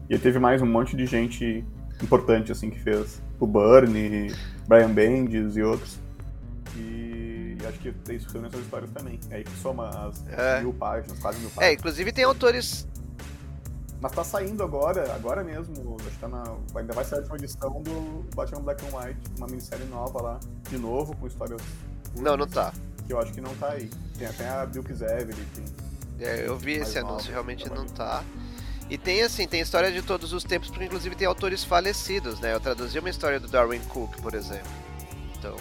E 0.10 0.14
aí 0.14 0.20
teve 0.20 0.38
mais 0.38 0.62
um 0.62 0.66
monte 0.66 0.96
de 0.96 1.06
gente 1.06 1.66
importante, 2.02 2.52
assim, 2.52 2.70
que 2.70 2.80
fez. 2.80 3.22
O 3.40 3.48
Burnie, 3.48 4.34
Brian 4.68 4.92
Bendis 4.92 5.58
e 5.58 5.64
outros. 5.64 5.98
E, 6.78 7.58
acho 7.68 7.80
que 7.80 8.14
isso 8.14 8.30
foi 8.30 8.42
nessas 8.42 8.60
histórias 8.62 8.92
também. 8.92 9.20
Aí 9.32 9.44
que 9.44 9.52
soma 9.58 9.90
as 9.90 10.24
é. 10.28 10.62
mil 10.62 10.74
páginas, 10.74 11.18
quase 11.20 11.40
mil 11.40 11.50
é, 11.50 11.52
páginas. 11.52 11.70
É, 11.70 11.74
inclusive 11.74 12.12
tem 12.12 12.24
autores 12.24 12.88
mas 14.04 14.12
tá 14.12 14.22
saindo 14.22 14.62
agora, 14.62 15.14
agora 15.16 15.46
mesmo, 15.46 15.96
acho 16.02 16.10
que 16.10 16.18
tá 16.18 16.28
na, 16.28 16.44
ainda 16.76 16.92
vai 16.92 17.06
sair 17.06 17.24
uma 17.24 17.38
edição 17.38 17.82
do 17.82 18.26
Batman 18.36 18.60
Black 18.60 18.86
and 18.86 18.90
White, 18.90 19.20
uma 19.38 19.48
minissérie 19.48 19.86
nova 19.86 20.22
lá, 20.22 20.40
de 20.70 20.78
novo, 20.78 21.16
com 21.16 21.26
histórias... 21.26 21.62
Não, 22.18 22.36
não 22.36 22.46
tá. 22.46 22.74
Que 23.08 23.14
eu 23.14 23.20
acho 23.22 23.32
que 23.32 23.40
não 23.40 23.56
tá 23.56 23.70
aí. 23.70 23.90
Tem 24.18 24.28
até 24.28 24.50
a 24.50 24.66
Bill 24.66 24.84
tem... 24.84 25.66
É, 26.20 26.46
eu 26.46 26.58
vi 26.58 26.74
esse 26.74 27.00
anúncio, 27.00 27.32
realmente 27.32 27.70
não 27.70 27.86
tá. 27.86 28.26
E 28.90 28.98
tem 28.98 29.22
assim, 29.24 29.48
tem 29.48 29.62
história 29.62 29.90
de 29.90 30.02
todos 30.02 30.34
os 30.34 30.44
tempos, 30.44 30.68
porque 30.68 30.84
inclusive 30.84 31.16
tem 31.16 31.26
autores 31.26 31.64
falecidos, 31.64 32.42
né? 32.42 32.54
Eu 32.54 32.60
traduzi 32.60 33.00
uma 33.00 33.10
história 33.10 33.40
do 33.40 33.48
Darwin 33.48 33.80
Cook, 33.88 34.22
por 34.22 34.34
exemplo. 34.34 34.70
Então, 35.40 35.56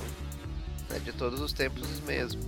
é 0.91 0.99
de 0.99 1.13
todos 1.13 1.41
os 1.41 1.53
tempos 1.53 2.01
mesmo. 2.01 2.43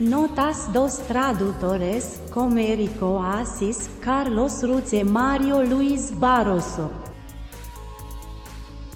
Notas 0.00 0.68
dos 0.68 0.98
tradutores, 0.98 2.20
Comerico 2.30 3.18
Assis, 3.18 3.90
Carlos 4.00 4.62
Ruz 4.62 4.92
e 4.92 5.02
Mário 5.02 5.60
Luiz 5.68 6.12
Barroso. 6.12 6.88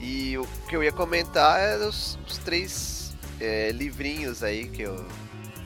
E 0.00 0.38
o 0.38 0.46
que 0.68 0.76
eu 0.76 0.84
ia 0.84 0.92
comentar 0.92 1.58
é 1.58 1.76
os, 1.84 2.16
os 2.24 2.38
três 2.38 3.16
é, 3.40 3.72
livrinhos 3.72 4.44
aí 4.44 4.68
que 4.68 4.82
eu 4.82 5.04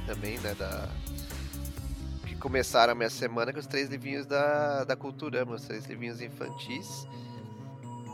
também, 0.06 0.38
né, 0.38 0.54
da 0.54 0.88
que 2.26 2.34
começaram 2.36 2.92
a 2.92 2.96
minha 2.96 3.10
semana 3.10 3.52
com 3.52 3.58
os 3.58 3.66
três 3.66 3.90
livrinhos 3.90 4.24
da, 4.24 4.84
da 4.84 4.96
Culturama, 4.96 5.56
os 5.56 5.66
três 5.66 5.84
livrinhos 5.84 6.22
infantis. 6.22 7.06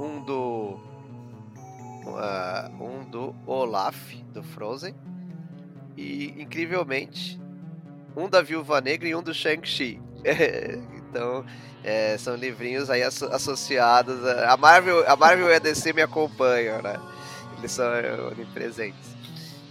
Um 0.01 0.25
do 0.25 0.81
uh, 2.05 2.83
um 2.83 3.09
do 3.09 3.33
Olaf 3.47 4.13
do 4.33 4.43
Frozen 4.43 5.12
e, 5.97 6.35
incrivelmente, 6.41 7.41
um 8.17 8.29
da 8.29 8.43
Viúva 8.43 8.81
Negra 8.81 9.09
e 9.09 9.15
um 9.15 9.23
do 9.23 9.33
Shang-Chi. 9.33 10.01
então, 11.09 11.45
é, 11.83 12.17
são 12.19 12.35
livrinhos 12.35 12.91
aí 12.91 13.03
asso 13.03 13.27
associados. 13.27 14.25
A, 14.27 14.53
a, 14.53 14.57
Marvel, 14.57 15.05
a 15.09 15.17
Marvel 15.17 15.49
e 15.49 15.55
a 15.55 15.59
DC 15.59 15.93
me 15.93 16.03
acompanham, 16.03 16.81
né? 16.83 17.01
Eles 17.59 17.73
são 17.73 17.87
onipresentes. 18.31 19.17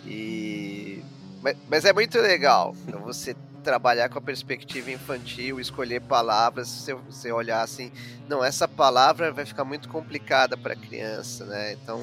E... 0.06 1.04
Mas, 1.42 1.58
mas 1.70 1.86
é 1.86 1.94
muito 1.94 2.20
legal 2.20 2.76
então, 2.88 3.02
você 3.02 3.36
trabalhar 3.62 4.10
com 4.10 4.18
a 4.18 4.22
perspectiva 4.22 4.92
infantil, 4.92 5.60
escolher 5.60 6.02
palavras, 6.02 6.68
se 6.68 6.94
você 6.94 7.32
olhar 7.32 7.62
assim, 7.62 7.92
não, 8.28 8.44
essa 8.44 8.68
palavra 8.68 9.32
vai 9.32 9.46
ficar 9.46 9.64
muito 9.64 9.88
complicada 9.88 10.58
para 10.58 10.76
criança, 10.76 11.46
né? 11.46 11.74
Então, 11.74 12.02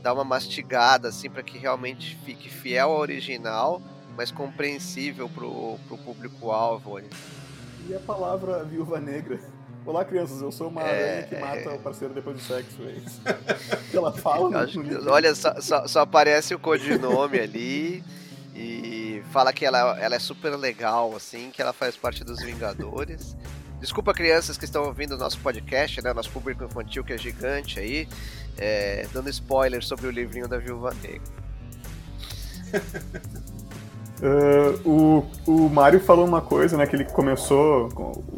dar 0.00 0.14
uma 0.14 0.24
mastigada 0.24 1.08
assim 1.08 1.30
para 1.30 1.42
que 1.42 1.58
realmente 1.58 2.18
fique 2.24 2.48
fiel 2.48 2.90
ao 2.90 2.98
original, 2.98 3.80
mas 4.16 4.30
compreensível 4.30 5.28
pro, 5.28 5.78
pro 5.86 5.98
público-alvo. 5.98 7.00
E 7.88 7.94
a 7.94 8.00
palavra 8.00 8.64
viúva 8.64 9.00
negra? 9.00 9.38
Olá, 9.84 10.04
crianças, 10.04 10.42
eu 10.42 10.52
sou 10.52 10.68
uma 10.68 10.82
é... 10.82 10.84
aranha 10.84 11.22
que 11.26 11.36
mata 11.36 11.76
o 11.76 11.78
parceiro 11.78 12.12
depois 12.12 12.36
do 12.36 12.42
sexo. 12.42 12.82
É 12.82 12.92
isso. 12.92 13.20
ela 13.96 14.12
fala. 14.12 14.62
Acho, 14.62 14.80
olha, 15.08 15.34
só, 15.34 15.60
só, 15.60 15.86
só, 15.86 16.00
aparece 16.00 16.54
o 16.54 16.58
codinome 16.58 17.38
ali 17.38 18.04
e 18.54 19.22
fala 19.30 19.52
que 19.52 19.64
ela, 19.64 19.98
ela 19.98 20.14
é 20.14 20.18
super 20.18 20.54
legal, 20.56 21.16
assim, 21.16 21.50
que 21.50 21.62
ela 21.62 21.72
faz 21.72 21.96
parte 21.96 22.22
dos 22.22 22.42
Vingadores. 22.42 23.36
Desculpa 23.80 24.12
crianças 24.12 24.58
que 24.58 24.66
estão 24.66 24.84
ouvindo 24.84 25.14
o 25.14 25.16
nosso 25.16 25.38
podcast, 25.38 26.02
né? 26.02 26.12
Nosso 26.12 26.30
público 26.30 26.62
infantil 26.64 27.02
que 27.02 27.14
é 27.14 27.18
gigante 27.18 27.80
aí, 27.80 28.06
é, 28.58 29.06
dando 29.12 29.28
spoiler 29.30 29.82
sobre 29.82 30.06
o 30.06 30.10
livrinho 30.10 30.48
da 30.48 30.58
Viúva 30.58 30.94
Negra. 31.02 31.22
uh, 34.22 34.80
o, 34.88 35.26
o 35.46 35.68
Mario 35.68 36.00
falou 36.00 36.26
uma 36.26 36.40
coisa, 36.40 36.76
né? 36.76 36.86
Que 36.86 36.96
ele 36.96 37.04
começou 37.04 37.88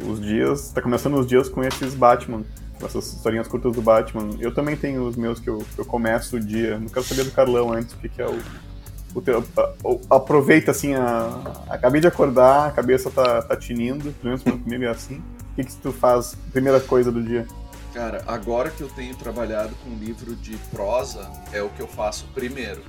os 0.07 0.21
dias. 0.21 0.71
tá 0.71 0.81
começando 0.81 1.15
os 1.15 1.27
dias 1.27 1.49
com 1.49 1.63
esses 1.63 1.93
Batman. 1.93 2.43
Com 2.79 2.85
essas 2.85 3.13
historinhas 3.13 3.47
curtas 3.47 3.73
do 3.75 3.81
Batman. 3.81 4.29
Eu 4.39 4.53
também 4.53 4.75
tenho 4.75 5.07
os 5.07 5.15
meus 5.15 5.39
que 5.39 5.49
eu, 5.49 5.63
eu 5.77 5.85
começo 5.85 6.37
o 6.37 6.39
dia. 6.39 6.79
Não 6.79 6.87
quero 6.87 7.05
saber 7.05 7.23
do 7.23 7.31
Carlão 7.31 7.71
antes, 7.73 7.93
o 7.93 7.97
que, 7.97 8.21
é 8.21 8.27
o. 8.27 8.39
o 9.13 9.21
teu, 9.21 9.43
aproveita 10.09 10.71
assim, 10.71 10.93
a, 10.93 11.41
acabei 11.69 12.01
de 12.01 12.07
acordar, 12.07 12.67
a 12.67 12.71
cabeça 12.71 13.09
tá, 13.09 13.41
tá 13.41 13.55
tinindo, 13.55 14.11
pelo 14.13 14.37
menos 14.37 14.43
comigo 14.43 14.83
é 14.83 14.87
assim. 14.87 15.21
O 15.51 15.55
que, 15.55 15.63
que 15.65 15.75
tu 15.75 15.91
faz, 15.91 16.35
primeira 16.51 16.79
coisa 16.79 17.11
do 17.11 17.21
dia? 17.21 17.45
Cara, 17.93 18.23
agora 18.25 18.71
que 18.71 18.81
eu 18.81 18.89
tenho 18.89 19.15
trabalhado 19.15 19.75
com 19.83 19.91
livro 19.91 20.35
de 20.35 20.57
prosa, 20.71 21.31
é 21.51 21.61
o 21.61 21.69
que 21.69 21.81
eu 21.81 21.87
faço 21.87 22.25
primeiro 22.33 22.83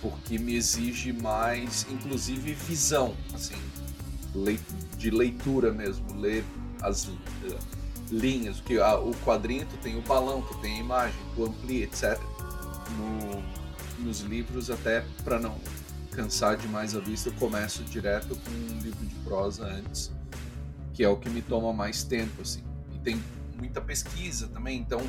porque 0.00 0.38
me 0.38 0.54
exige 0.54 1.12
mais, 1.12 1.86
inclusive, 1.90 2.54
visão, 2.54 3.14
assim, 3.34 3.56
de 4.96 5.10
leitura 5.10 5.72
mesmo, 5.72 6.18
ler 6.18 6.44
as 6.80 7.06
uh, 7.06 7.18
linhas, 8.10 8.60
que 8.60 8.78
o 8.78 9.14
quadrinho 9.24 9.66
tu 9.66 9.76
tem 9.78 9.98
o 9.98 10.02
balão, 10.02 10.42
tu 10.42 10.56
tem 10.58 10.76
a 10.76 10.78
imagem, 10.78 11.20
tu 11.34 11.44
amplia, 11.44 11.84
etc. 11.84 12.18
No, 12.96 14.04
nos 14.04 14.20
livros, 14.20 14.70
até 14.70 15.04
para 15.22 15.38
não 15.38 15.56
cansar 16.12 16.56
demais 16.56 16.96
a 16.96 17.00
vista, 17.00 17.28
eu 17.28 17.34
começo 17.34 17.84
direto 17.84 18.36
com 18.36 18.50
um 18.50 18.78
livro 18.80 19.04
de 19.04 19.14
prosa 19.16 19.66
antes, 19.66 20.10
que 20.94 21.04
é 21.04 21.08
o 21.08 21.16
que 21.16 21.28
me 21.28 21.42
toma 21.42 21.72
mais 21.72 22.02
tempo, 22.02 22.40
assim. 22.40 22.62
E 22.94 22.98
tem 22.98 23.22
muita 23.60 23.80
pesquisa 23.80 24.48
também, 24.48 24.78
então 24.78 25.00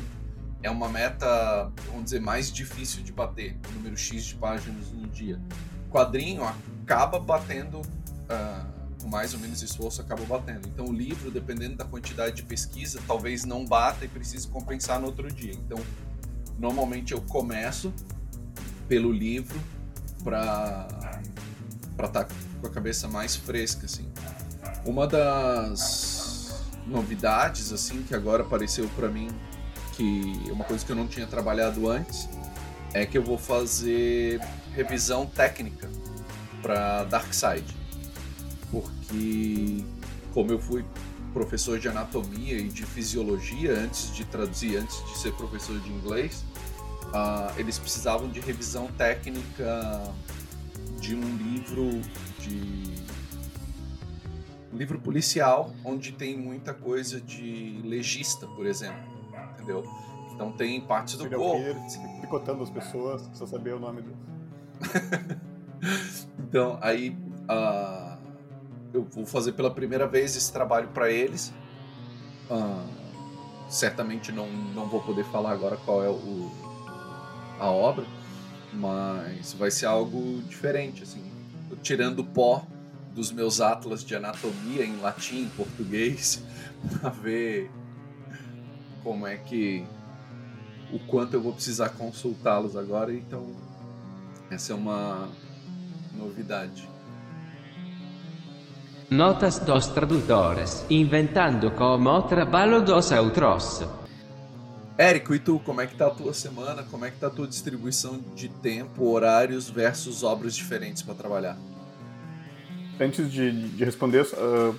é 0.62 0.70
uma 0.70 0.88
meta, 0.88 1.72
vamos 1.86 2.04
dizer, 2.04 2.20
mais 2.20 2.52
difícil 2.52 3.02
de 3.02 3.12
bater, 3.12 3.58
o 3.68 3.72
número 3.72 3.96
X 3.96 4.24
de 4.24 4.34
páginas 4.36 4.92
no 4.92 5.08
dia. 5.08 5.40
Quadrinho 5.90 6.44
acaba 6.44 7.18
batendo, 7.18 7.80
uh, 7.80 9.02
com 9.02 9.08
mais 9.08 9.34
ou 9.34 9.40
menos 9.40 9.60
esforço, 9.62 10.00
acaba 10.00 10.24
batendo. 10.24 10.68
Então 10.68 10.86
o 10.86 10.92
livro, 10.92 11.30
dependendo 11.30 11.76
da 11.76 11.84
quantidade 11.84 12.36
de 12.36 12.42
pesquisa, 12.44 13.00
talvez 13.06 13.44
não 13.44 13.64
bata 13.64 14.04
e 14.04 14.08
precise 14.08 14.46
compensar 14.46 15.00
no 15.00 15.06
outro 15.06 15.30
dia. 15.30 15.52
Então, 15.52 15.78
normalmente 16.58 17.12
eu 17.12 17.20
começo 17.22 17.92
pelo 18.88 19.10
livro 19.10 19.58
para 20.22 20.86
estar 22.04 22.24
tá 22.24 22.28
com 22.60 22.66
a 22.66 22.70
cabeça 22.70 23.08
mais 23.08 23.34
fresca, 23.34 23.86
assim. 23.86 24.08
Uma 24.84 25.06
das 25.06 26.21
novidades, 26.86 27.72
assim, 27.72 28.02
que 28.02 28.14
agora 28.14 28.42
apareceu 28.42 28.88
para 28.96 29.08
mim 29.08 29.28
que 29.92 30.48
é 30.48 30.52
uma 30.52 30.64
coisa 30.64 30.84
que 30.84 30.90
eu 30.90 30.96
não 30.96 31.06
tinha 31.06 31.26
trabalhado 31.26 31.88
antes, 31.88 32.28
é 32.94 33.06
que 33.06 33.16
eu 33.16 33.22
vou 33.22 33.38
fazer 33.38 34.40
revisão 34.74 35.26
técnica 35.26 35.88
para 36.60 37.04
Darkseid. 37.04 37.64
Porque 38.70 39.84
como 40.32 40.50
eu 40.50 40.58
fui 40.58 40.84
professor 41.32 41.78
de 41.78 41.88
anatomia 41.88 42.58
e 42.58 42.68
de 42.68 42.84
fisiologia 42.84 43.78
antes 43.78 44.14
de 44.14 44.24
traduzir, 44.24 44.76
antes 44.76 44.96
de 45.06 45.18
ser 45.18 45.32
professor 45.32 45.78
de 45.80 45.90
inglês, 45.90 46.44
uh, 47.08 47.58
eles 47.58 47.78
precisavam 47.78 48.28
de 48.28 48.40
revisão 48.40 48.88
técnica 48.98 50.02
de 51.00 51.14
um 51.14 51.36
livro 51.36 52.00
de 52.38 52.94
livro 54.82 54.98
policial 54.98 55.72
onde 55.84 56.12
tem 56.12 56.36
muita 56.36 56.74
coisa 56.74 57.20
de 57.20 57.80
legista, 57.84 58.46
por 58.46 58.66
exemplo 58.66 59.12
entendeu? 59.62 59.84
Então 60.34 60.52
tem 60.52 60.80
partes 60.80 61.16
do 61.16 61.28
corpo. 61.30 61.80
Picotando 62.20 62.62
as 62.62 62.70
pessoas, 62.70 63.28
só 63.32 63.46
saber 63.46 63.74
o 63.74 63.78
nome 63.78 64.02
do. 64.02 64.12
então, 66.38 66.78
aí 66.80 67.16
uh, 67.48 68.18
eu 68.92 69.04
vou 69.04 69.24
fazer 69.24 69.52
pela 69.52 69.70
primeira 69.70 70.06
vez 70.06 70.36
esse 70.36 70.52
trabalho 70.52 70.88
para 70.88 71.10
eles. 71.10 71.52
Uh, 72.50 73.02
certamente 73.68 74.32
não, 74.32 74.50
não 74.74 74.86
vou 74.88 75.00
poder 75.00 75.24
falar 75.24 75.52
agora 75.52 75.76
qual 75.78 76.04
é 76.04 76.10
o, 76.10 76.50
a 77.58 77.70
obra, 77.70 78.04
mas 78.72 79.54
vai 79.54 79.70
ser 79.70 79.86
algo 79.86 80.42
diferente, 80.42 81.02
assim, 81.04 81.22
tirando 81.82 82.18
o 82.18 82.24
pó 82.24 82.66
dos 83.14 83.30
meus 83.30 83.60
atlas 83.60 84.04
de 84.04 84.14
anatomia 84.14 84.84
em 84.84 84.96
latim, 85.00 85.42
em 85.42 85.48
português, 85.50 86.42
para 87.00 87.10
ver 87.10 87.70
como 89.02 89.26
é 89.26 89.36
que 89.36 89.84
o 90.92 90.98
quanto 90.98 91.34
eu 91.34 91.40
vou 91.40 91.52
precisar 91.52 91.90
consultá-los 91.90 92.76
agora, 92.76 93.12
então 93.12 93.46
essa 94.50 94.72
é 94.72 94.76
uma 94.76 95.28
novidade. 96.14 96.88
Notas 99.10 99.58
dos 99.58 99.88
tradutores, 99.88 100.86
inventando 100.88 101.70
como 101.72 102.22
trabalho 102.22 102.82
dos 102.82 103.10
outros. 103.10 103.84
Érico, 104.96 105.34
e 105.34 105.38
tu, 105.38 105.58
como 105.58 105.80
é 105.80 105.86
que 105.86 105.94
tá 105.96 106.06
a 106.06 106.10
tua 106.10 106.32
semana? 106.32 106.82
Como 106.84 107.04
é 107.04 107.10
que 107.10 107.18
tá 107.18 107.26
a 107.26 107.30
tua 107.30 107.46
distribuição 107.46 108.20
de 108.34 108.48
tempo, 108.48 109.10
horários 109.10 109.68
versus 109.68 110.22
obras 110.22 110.54
diferentes 110.54 111.02
para 111.02 111.14
trabalhar? 111.14 111.58
Antes 113.00 113.30
de, 113.32 113.68
de 113.70 113.84
responder, 113.84 114.22
uh, 114.22 114.74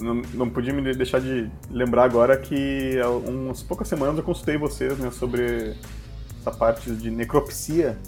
não, 0.00 0.14
não 0.34 0.50
podia 0.50 0.72
me 0.72 0.94
deixar 0.94 1.20
de 1.20 1.50
lembrar 1.70 2.04
agora 2.04 2.36
que 2.36 2.98
há 3.00 3.10
umas 3.10 3.62
poucas 3.62 3.88
semanas 3.88 4.16
eu 4.16 4.22
consultei 4.22 4.56
vocês 4.56 4.96
né, 4.98 5.10
sobre 5.10 5.74
essa 6.40 6.50
parte 6.50 6.90
de 6.90 7.10
necropsia. 7.10 7.98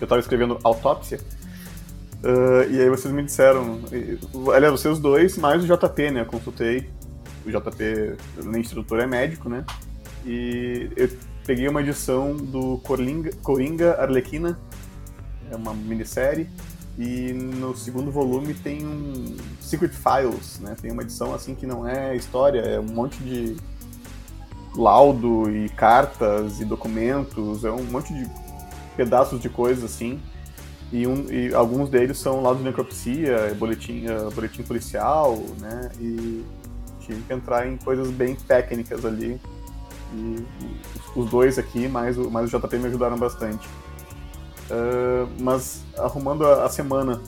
Eu 0.00 0.04
estava 0.04 0.20
escrevendo 0.20 0.58
autópsia. 0.64 1.20
Uh, 2.22 2.70
e 2.70 2.80
aí 2.80 2.88
vocês 2.88 3.12
me 3.12 3.22
disseram, 3.22 3.80
aliás, 4.54 4.72
vocês 4.80 4.98
dois, 4.98 5.36
mais 5.36 5.62
o 5.62 5.66
JP, 5.66 6.10
né? 6.10 6.20
Eu 6.20 6.26
consultei. 6.26 6.88
O 7.44 7.50
JP, 7.50 8.16
nem 8.44 8.60
instrutor, 8.60 9.00
é 9.00 9.06
médico, 9.06 9.48
né? 9.48 9.64
E 10.24 10.88
eu 10.96 11.08
peguei 11.44 11.66
uma 11.66 11.80
edição 11.80 12.36
do 12.36 12.78
Coringa, 12.78 13.32
Coringa 13.42 14.00
Arlequina, 14.00 14.58
é 15.50 15.56
uma 15.56 15.74
minissérie, 15.74 16.48
e 16.98 17.32
no 17.32 17.74
segundo 17.76 18.10
volume 18.10 18.52
tem 18.52 18.86
um 18.86 19.36
Secret 19.60 19.92
Files, 19.92 20.60
né? 20.60 20.76
Tem 20.80 20.90
uma 20.90 21.02
edição 21.02 21.34
assim 21.34 21.54
que 21.54 21.66
não 21.66 21.88
é 21.88 22.14
história, 22.14 22.60
é 22.60 22.80
um 22.80 22.84
monte 22.84 23.22
de 23.22 23.56
laudo 24.76 25.50
e 25.50 25.68
cartas 25.70 26.60
e 26.60 26.64
documentos, 26.64 27.64
é 27.64 27.70
um 27.70 27.84
monte 27.84 28.12
de 28.12 28.28
pedaços 28.96 29.40
de 29.40 29.48
coisas 29.48 29.84
assim. 29.84 30.20
E, 30.92 31.06
um, 31.06 31.26
e 31.30 31.54
alguns 31.54 31.88
deles 31.88 32.18
são 32.18 32.42
laudo 32.42 32.58
de 32.58 32.64
necropsia, 32.64 33.54
boletim, 33.58 34.04
uh, 34.08 34.30
boletim 34.30 34.62
policial, 34.62 35.38
né? 35.58 35.90
E 35.98 36.44
tive 37.00 37.22
que 37.22 37.32
entrar 37.32 37.66
em 37.66 37.78
coisas 37.78 38.10
bem 38.10 38.34
técnicas 38.34 39.04
ali. 39.04 39.40
E 40.14 40.44
os 41.16 41.30
dois 41.30 41.58
aqui, 41.58 41.88
mais 41.88 42.18
o, 42.18 42.30
mais 42.30 42.52
o 42.52 42.58
JP, 42.58 42.76
me 42.76 42.86
ajudaram 42.88 43.16
bastante. 43.16 43.66
Uh, 44.70 45.28
mas 45.40 45.84
arrumando 45.98 46.46
a, 46.46 46.64
a, 46.64 46.68
semana, 46.68 47.20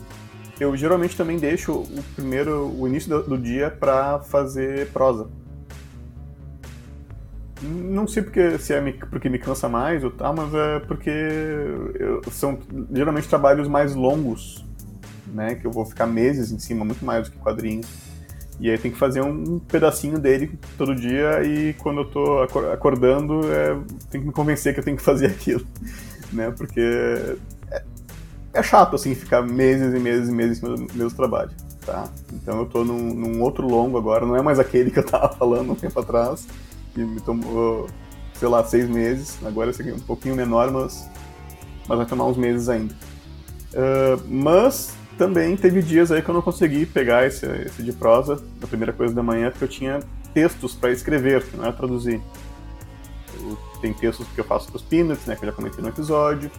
eu 0.59 0.75
geralmente 0.75 1.15
também 1.15 1.37
deixo 1.37 1.73
o 1.73 2.03
primeiro, 2.15 2.73
o 2.79 2.87
início 2.87 3.09
do, 3.09 3.23
do 3.23 3.37
dia 3.37 3.69
para 3.69 4.19
fazer 4.19 4.89
prosa. 4.91 5.27
Não 7.61 8.07
sei 8.07 8.21
porque 8.21 8.57
se 8.59 8.73
é 8.73 8.93
porque 9.09 9.29
me 9.29 9.39
cansa 9.39 9.67
mais 9.67 10.03
ou 10.03 10.11
tal, 10.11 10.35
mas 10.35 10.53
é 10.53 10.79
porque 10.79 11.09
eu, 11.09 12.21
são 12.31 12.59
geralmente 12.91 13.27
trabalhos 13.27 13.67
mais 13.67 13.95
longos, 13.95 14.65
né? 15.27 15.55
Que 15.55 15.65
eu 15.65 15.71
vou 15.71 15.85
ficar 15.85 16.05
meses 16.05 16.51
em 16.51 16.59
cima, 16.59 16.85
muito 16.85 17.03
mais 17.03 17.27
do 17.27 17.31
que 17.31 17.37
quadrinhos. 17.37 17.87
E 18.59 18.69
aí 18.69 18.77
tem 18.77 18.91
que 18.91 18.97
fazer 18.97 19.21
um 19.21 19.59
pedacinho 19.59 20.17
dele 20.17 20.57
todo 20.77 20.95
dia 20.95 21.43
e 21.43 21.73
quando 21.73 22.01
eu 22.01 22.05
tô 22.05 22.41
acordando, 22.71 23.41
é, 23.51 23.77
tem 24.09 24.21
que 24.21 24.27
me 24.27 24.33
convencer 24.33 24.73
que 24.73 24.79
eu 24.79 24.83
tenho 24.83 24.95
que 24.95 25.03
fazer 25.03 25.27
aquilo 25.31 25.65
né? 26.31 26.51
Porque 26.55 26.81
é, 27.71 27.83
é, 28.53 28.63
chato, 28.63 28.95
assim, 28.95 29.15
ficar 29.15 29.41
meses 29.41 29.93
e 29.93 29.99
meses 29.99 30.29
e 30.29 30.31
meses 30.31 30.59
do 30.59 30.77
mesmo 30.93 31.11
trabalho, 31.11 31.51
tá? 31.85 32.09
Então 32.33 32.59
eu 32.59 32.65
tô 32.65 32.83
num, 32.83 33.13
num, 33.13 33.41
outro 33.41 33.67
longo 33.67 33.97
agora, 33.97 34.25
não 34.25 34.35
é 34.35 34.41
mais 34.41 34.59
aquele 34.59 34.91
que 34.91 34.99
eu 34.99 35.05
tava 35.05 35.29
falando 35.35 35.71
um 35.71 35.75
tempo 35.75 35.99
atrás, 35.99 36.47
que 36.93 37.03
me 37.03 37.19
tomou, 37.19 37.87
sei 38.33 38.47
lá, 38.47 38.63
seis 38.63 38.87
meses. 38.89 39.37
Agora 39.45 39.69
esse 39.69 39.81
aqui 39.81 39.91
é 39.91 39.93
um 39.93 39.99
pouquinho 39.99 40.35
menor, 40.35 40.71
mas, 40.71 41.09
mas 41.87 41.97
vai 41.97 42.05
tomar 42.05 42.25
uns 42.25 42.37
meses 42.37 42.69
ainda. 42.69 42.93
Uh, 43.73 44.21
mas 44.29 44.93
também 45.17 45.55
teve 45.55 45.81
dias 45.81 46.11
aí 46.11 46.21
que 46.21 46.29
eu 46.29 46.33
não 46.33 46.41
consegui 46.41 46.85
pegar 46.85 47.25
esse, 47.25 47.45
esse 47.45 47.83
de 47.83 47.93
prosa, 47.93 48.41
na 48.59 48.67
primeira 48.67 48.93
coisa 48.93 49.13
da 49.13 49.23
manhã, 49.23 49.49
porque 49.49 49.63
eu 49.63 49.69
tinha 49.69 49.99
textos 50.33 50.73
para 50.75 50.91
escrever, 50.91 51.45
não 51.53 51.65
é 51.65 51.71
traduzir. 51.71 52.21
Tem 53.85 53.93
textos 53.93 54.27
que 54.29 54.39
eu 54.39 54.43
faço 54.43 54.65
para 54.65 54.77
os 54.77 54.81
Peanuts, 54.81 55.27
né, 55.27 55.35
que 55.35 55.45
eu 55.45 55.49
já 55.49 55.55
comentei 55.55 55.79
no 55.79 55.89
episódio. 55.89 56.49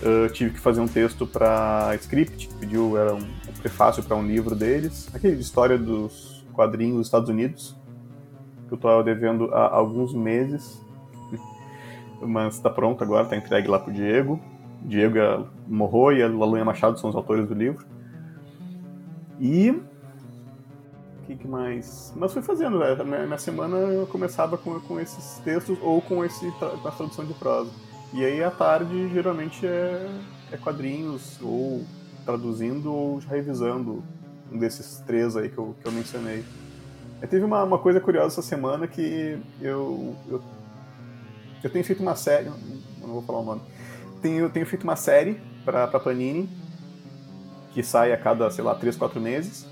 Uh, 0.00 0.32
tive 0.32 0.52
que 0.52 0.60
fazer 0.60 0.80
um 0.80 0.86
texto 0.86 1.26
para 1.26 1.92
Script, 1.96 2.46
que 2.46 2.54
pediu, 2.54 2.96
era 2.96 3.12
um, 3.12 3.18
um 3.18 3.52
prefácio 3.60 4.00
para 4.00 4.14
um 4.14 4.24
livro 4.24 4.54
deles, 4.54 5.10
aquele 5.12 5.34
de 5.34 5.42
história 5.42 5.76
dos 5.76 6.46
quadrinhos 6.52 6.98
dos 6.98 7.06
Estados 7.08 7.28
Unidos. 7.28 7.76
que 8.68 8.74
eu 8.74 8.78
tô 8.78 9.02
devendo 9.02 9.52
há 9.52 9.74
alguns 9.74 10.14
meses. 10.14 10.80
Mas 12.22 12.54
está 12.54 12.70
pronto 12.70 13.02
agora, 13.02 13.24
está 13.24 13.34
entregue 13.34 13.66
lá 13.66 13.80
pro 13.80 13.92
Diego. 13.92 14.40
Diego 14.82 15.18
é 15.18 15.44
Morro 15.66 16.12
e 16.12 16.22
a 16.22 16.28
Lalunha 16.28 16.64
Machado 16.64 16.96
são 17.00 17.10
os 17.10 17.16
autores 17.16 17.48
do 17.48 17.54
livro. 17.54 17.84
E. 19.40 19.74
Que, 21.28 21.36
que, 21.36 21.46
mais? 21.46 22.10
Mas 22.16 22.32
fui 22.32 22.40
fazendo, 22.40 22.78
né? 22.78 23.26
Minha 23.26 23.36
semana 23.36 23.76
eu 23.76 24.06
começava 24.06 24.56
com, 24.56 24.80
com 24.80 24.98
esses 24.98 25.38
textos 25.44 25.76
ou 25.82 26.00
com, 26.00 26.24
esse, 26.24 26.50
com 26.52 26.88
a 26.88 26.90
tradução 26.90 27.26
de 27.26 27.34
prosa. 27.34 27.70
E 28.14 28.24
aí 28.24 28.42
à 28.42 28.50
tarde 28.50 29.10
geralmente 29.12 29.66
é, 29.66 30.08
é 30.50 30.56
quadrinhos, 30.56 31.38
ou 31.42 31.84
traduzindo 32.24 32.90
ou 32.90 33.18
revisando 33.18 34.02
um 34.50 34.58
desses 34.58 35.00
três 35.06 35.36
aí 35.36 35.50
que 35.50 35.58
eu, 35.58 35.76
que 35.78 35.86
eu 35.86 35.92
mencionei. 35.92 36.42
Teve 37.28 37.44
uma, 37.44 37.62
uma 37.62 37.78
coisa 37.78 38.00
curiosa 38.00 38.40
essa 38.40 38.42
semana 38.42 38.88
que 38.88 39.38
eu, 39.60 40.16
eu, 40.30 40.42
eu 41.62 41.68
tenho 41.68 41.84
feito 41.84 42.00
uma 42.00 42.16
série, 42.16 42.48
não 43.02 43.08
vou 43.08 43.22
falar 43.22 43.40
o 43.40 43.44
nome, 43.44 43.60
tenho, 44.22 44.48
tenho 44.48 44.64
feito 44.64 44.84
uma 44.84 44.96
série 44.96 45.38
para 45.62 45.86
Panini 45.88 46.48
que 47.74 47.82
sai 47.82 48.14
a 48.14 48.16
cada, 48.16 48.50
sei 48.50 48.64
lá, 48.64 48.74
3, 48.74 48.96
4 48.96 49.20
meses. 49.20 49.67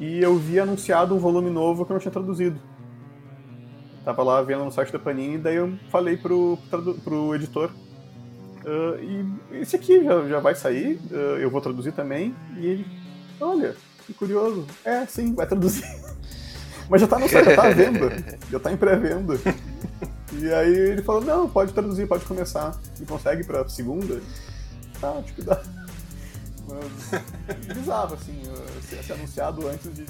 E 0.00 0.20
eu 0.20 0.36
vi 0.36 0.58
anunciado 0.58 1.14
um 1.14 1.18
volume 1.18 1.50
novo 1.50 1.84
que 1.84 1.92
eu 1.92 1.94
não 1.94 2.00
tinha 2.00 2.12
traduzido. 2.12 2.58
Tava 4.04 4.22
lá 4.22 4.42
vendo 4.42 4.64
no 4.64 4.72
site 4.72 4.92
da 4.92 4.98
Panini, 4.98 5.38
daí 5.38 5.56
eu 5.56 5.78
falei 5.90 6.16
pro, 6.16 6.58
pro 7.04 7.34
editor. 7.34 7.70
Uh, 8.64 8.98
e 9.52 9.60
esse 9.60 9.76
aqui 9.76 10.02
já, 10.04 10.28
já 10.28 10.40
vai 10.40 10.54
sair, 10.54 11.00
uh, 11.10 11.38
eu 11.38 11.50
vou 11.50 11.60
traduzir 11.60 11.92
também. 11.92 12.34
E 12.56 12.66
ele, 12.66 12.86
olha, 13.40 13.76
que 14.06 14.12
curioso. 14.12 14.66
É, 14.84 15.06
sim, 15.06 15.34
vai 15.34 15.46
traduzir. 15.46 15.84
Mas 16.90 17.00
já 17.00 17.06
tá 17.06 17.18
no 17.18 17.28
site, 17.28 17.44
já 17.44 17.56
tá 17.56 17.68
à 17.68 17.70
venda. 17.70 18.38
Já 18.50 18.58
tá 18.58 18.72
em 18.72 18.76
pré-venda. 18.76 19.38
E 20.34 20.50
aí 20.50 20.74
ele 20.74 21.02
falou, 21.02 21.20
não, 21.20 21.46
pode 21.46 21.74
traduzir, 21.74 22.08
pode 22.08 22.24
começar. 22.24 22.74
E 22.98 23.04
consegue 23.04 23.44
pra 23.44 23.68
segunda? 23.68 24.18
Tá, 24.98 25.20
tipo, 25.22 25.44
dá. 25.44 25.60
bizarro, 27.74 28.14
assim, 28.14 28.42
ser, 28.88 29.02
ser, 29.02 29.12
anunciado 29.14 29.68
antes 29.68 29.92
de. 29.94 30.06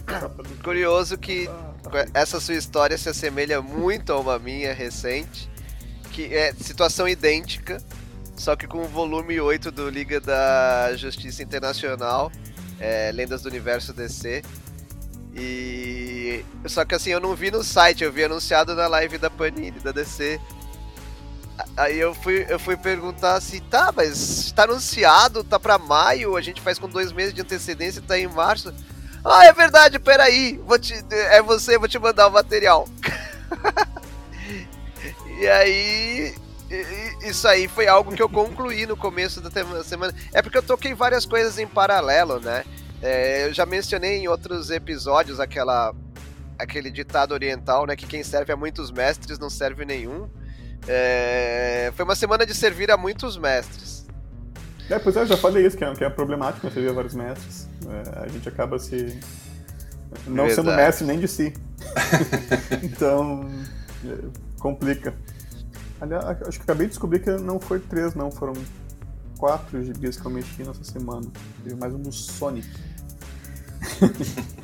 Curioso 0.62 1.18
que 1.18 1.46
tá, 1.46 1.90
tá 1.90 2.06
essa 2.14 2.40
sua 2.40 2.54
história 2.54 2.96
se 2.96 3.08
assemelha 3.08 3.60
muito 3.60 4.12
a 4.12 4.20
uma 4.20 4.38
minha 4.38 4.72
recente, 4.72 5.50
que 6.10 6.34
é 6.34 6.52
situação 6.54 7.08
idêntica, 7.08 7.82
só 8.36 8.56
que 8.56 8.66
com 8.66 8.82
o 8.82 8.88
volume 8.88 9.40
8 9.40 9.70
do 9.70 9.88
Liga 9.88 10.20
da 10.20 10.96
Justiça 10.96 11.42
Internacional, 11.42 12.30
é, 12.80 13.12
Lendas 13.12 13.42
do 13.42 13.48
Universo 13.48 13.92
DC. 13.92 14.42
E. 15.34 16.44
Só 16.66 16.84
que 16.84 16.94
assim, 16.94 17.10
eu 17.10 17.20
não 17.20 17.34
vi 17.34 17.50
no 17.50 17.62
site, 17.62 18.04
eu 18.04 18.12
vi 18.12 18.24
anunciado 18.24 18.74
na 18.74 18.86
live 18.86 19.16
da 19.18 19.30
Panini, 19.30 19.78
da 19.80 19.92
DC. 19.92 20.40
Aí 21.76 21.98
eu 21.98 22.14
fui, 22.14 22.46
eu 22.48 22.58
fui 22.58 22.76
perguntar 22.76 23.34
assim, 23.34 23.60
tá, 23.60 23.92
mas 23.94 24.52
tá 24.52 24.64
anunciado, 24.64 25.44
tá 25.44 25.58
pra 25.58 25.78
maio, 25.78 26.36
a 26.36 26.40
gente 26.40 26.60
faz 26.60 26.78
com 26.78 26.88
dois 26.88 27.12
meses 27.12 27.34
de 27.34 27.40
antecedência, 27.40 28.02
tá 28.02 28.18
em 28.18 28.26
março. 28.26 28.72
Ah, 29.24 29.46
é 29.46 29.52
verdade, 29.52 29.98
peraí, 29.98 30.60
vou 30.66 30.78
te, 30.78 30.94
é 31.10 31.40
você, 31.40 31.78
vou 31.78 31.88
te 31.88 31.98
mandar 31.98 32.26
o 32.26 32.32
material. 32.32 32.88
e 35.40 35.48
aí, 35.48 36.34
isso 37.22 37.46
aí 37.46 37.68
foi 37.68 37.86
algo 37.86 38.14
que 38.14 38.22
eu 38.22 38.28
concluí 38.28 38.86
no 38.86 38.96
começo 38.96 39.40
da 39.40 39.50
semana. 39.84 40.14
É 40.32 40.42
porque 40.42 40.58
eu 40.58 40.62
toquei 40.62 40.94
várias 40.94 41.24
coisas 41.24 41.58
em 41.58 41.66
paralelo, 41.66 42.40
né? 42.40 42.64
É, 43.00 43.46
eu 43.46 43.52
já 43.52 43.66
mencionei 43.66 44.18
em 44.18 44.28
outros 44.28 44.70
episódios 44.70 45.38
aquela, 45.40 45.94
aquele 46.58 46.90
ditado 46.90 47.32
oriental, 47.32 47.86
né? 47.86 47.94
Que 47.94 48.06
quem 48.06 48.22
serve 48.22 48.52
a 48.52 48.56
muitos 48.56 48.90
mestres 48.90 49.38
não 49.38 49.50
serve 49.50 49.84
nenhum. 49.84 50.28
É, 50.86 51.92
foi 51.94 52.04
uma 52.04 52.16
semana 52.16 52.44
de 52.44 52.54
servir 52.54 52.90
a 52.90 52.96
muitos 52.96 53.36
mestres. 53.36 54.06
É, 54.90 54.98
pois 54.98 55.16
é, 55.16 55.20
eu 55.20 55.26
já 55.26 55.36
falei 55.36 55.66
isso, 55.66 55.76
que 55.76 55.84
é, 55.84 55.94
que 55.94 56.04
é 56.04 56.10
problemático 56.10 56.70
servir 56.70 56.90
a 56.90 56.92
vários 56.92 57.14
mestres. 57.14 57.68
É, 57.88 58.24
a 58.24 58.28
gente 58.28 58.48
acaba 58.48 58.78
se. 58.78 59.18
não 60.26 60.46
Verdade. 60.46 60.54
sendo 60.54 60.76
mestre 60.76 61.06
nem 61.06 61.18
de 61.18 61.28
si. 61.28 61.52
então. 62.82 63.48
É, 64.04 64.42
complica. 64.58 65.14
Aliás, 66.00 66.24
acho 66.42 66.58
que 66.58 66.64
acabei 66.64 66.86
de 66.86 66.92
descobrir 66.92 67.20
que 67.20 67.30
não 67.30 67.60
foi 67.60 67.78
três, 67.78 68.14
não, 68.14 68.30
foram 68.30 68.54
quatro 69.38 69.82
gibis 69.84 70.16
que 70.16 70.26
eu 70.26 70.30
mexi 70.30 70.64
nessa 70.64 70.84
semana. 70.84 71.26
Teve 71.62 71.76
mais 71.76 71.94
um 71.94 72.00
do 72.00 72.12
Sonic. 72.12 72.68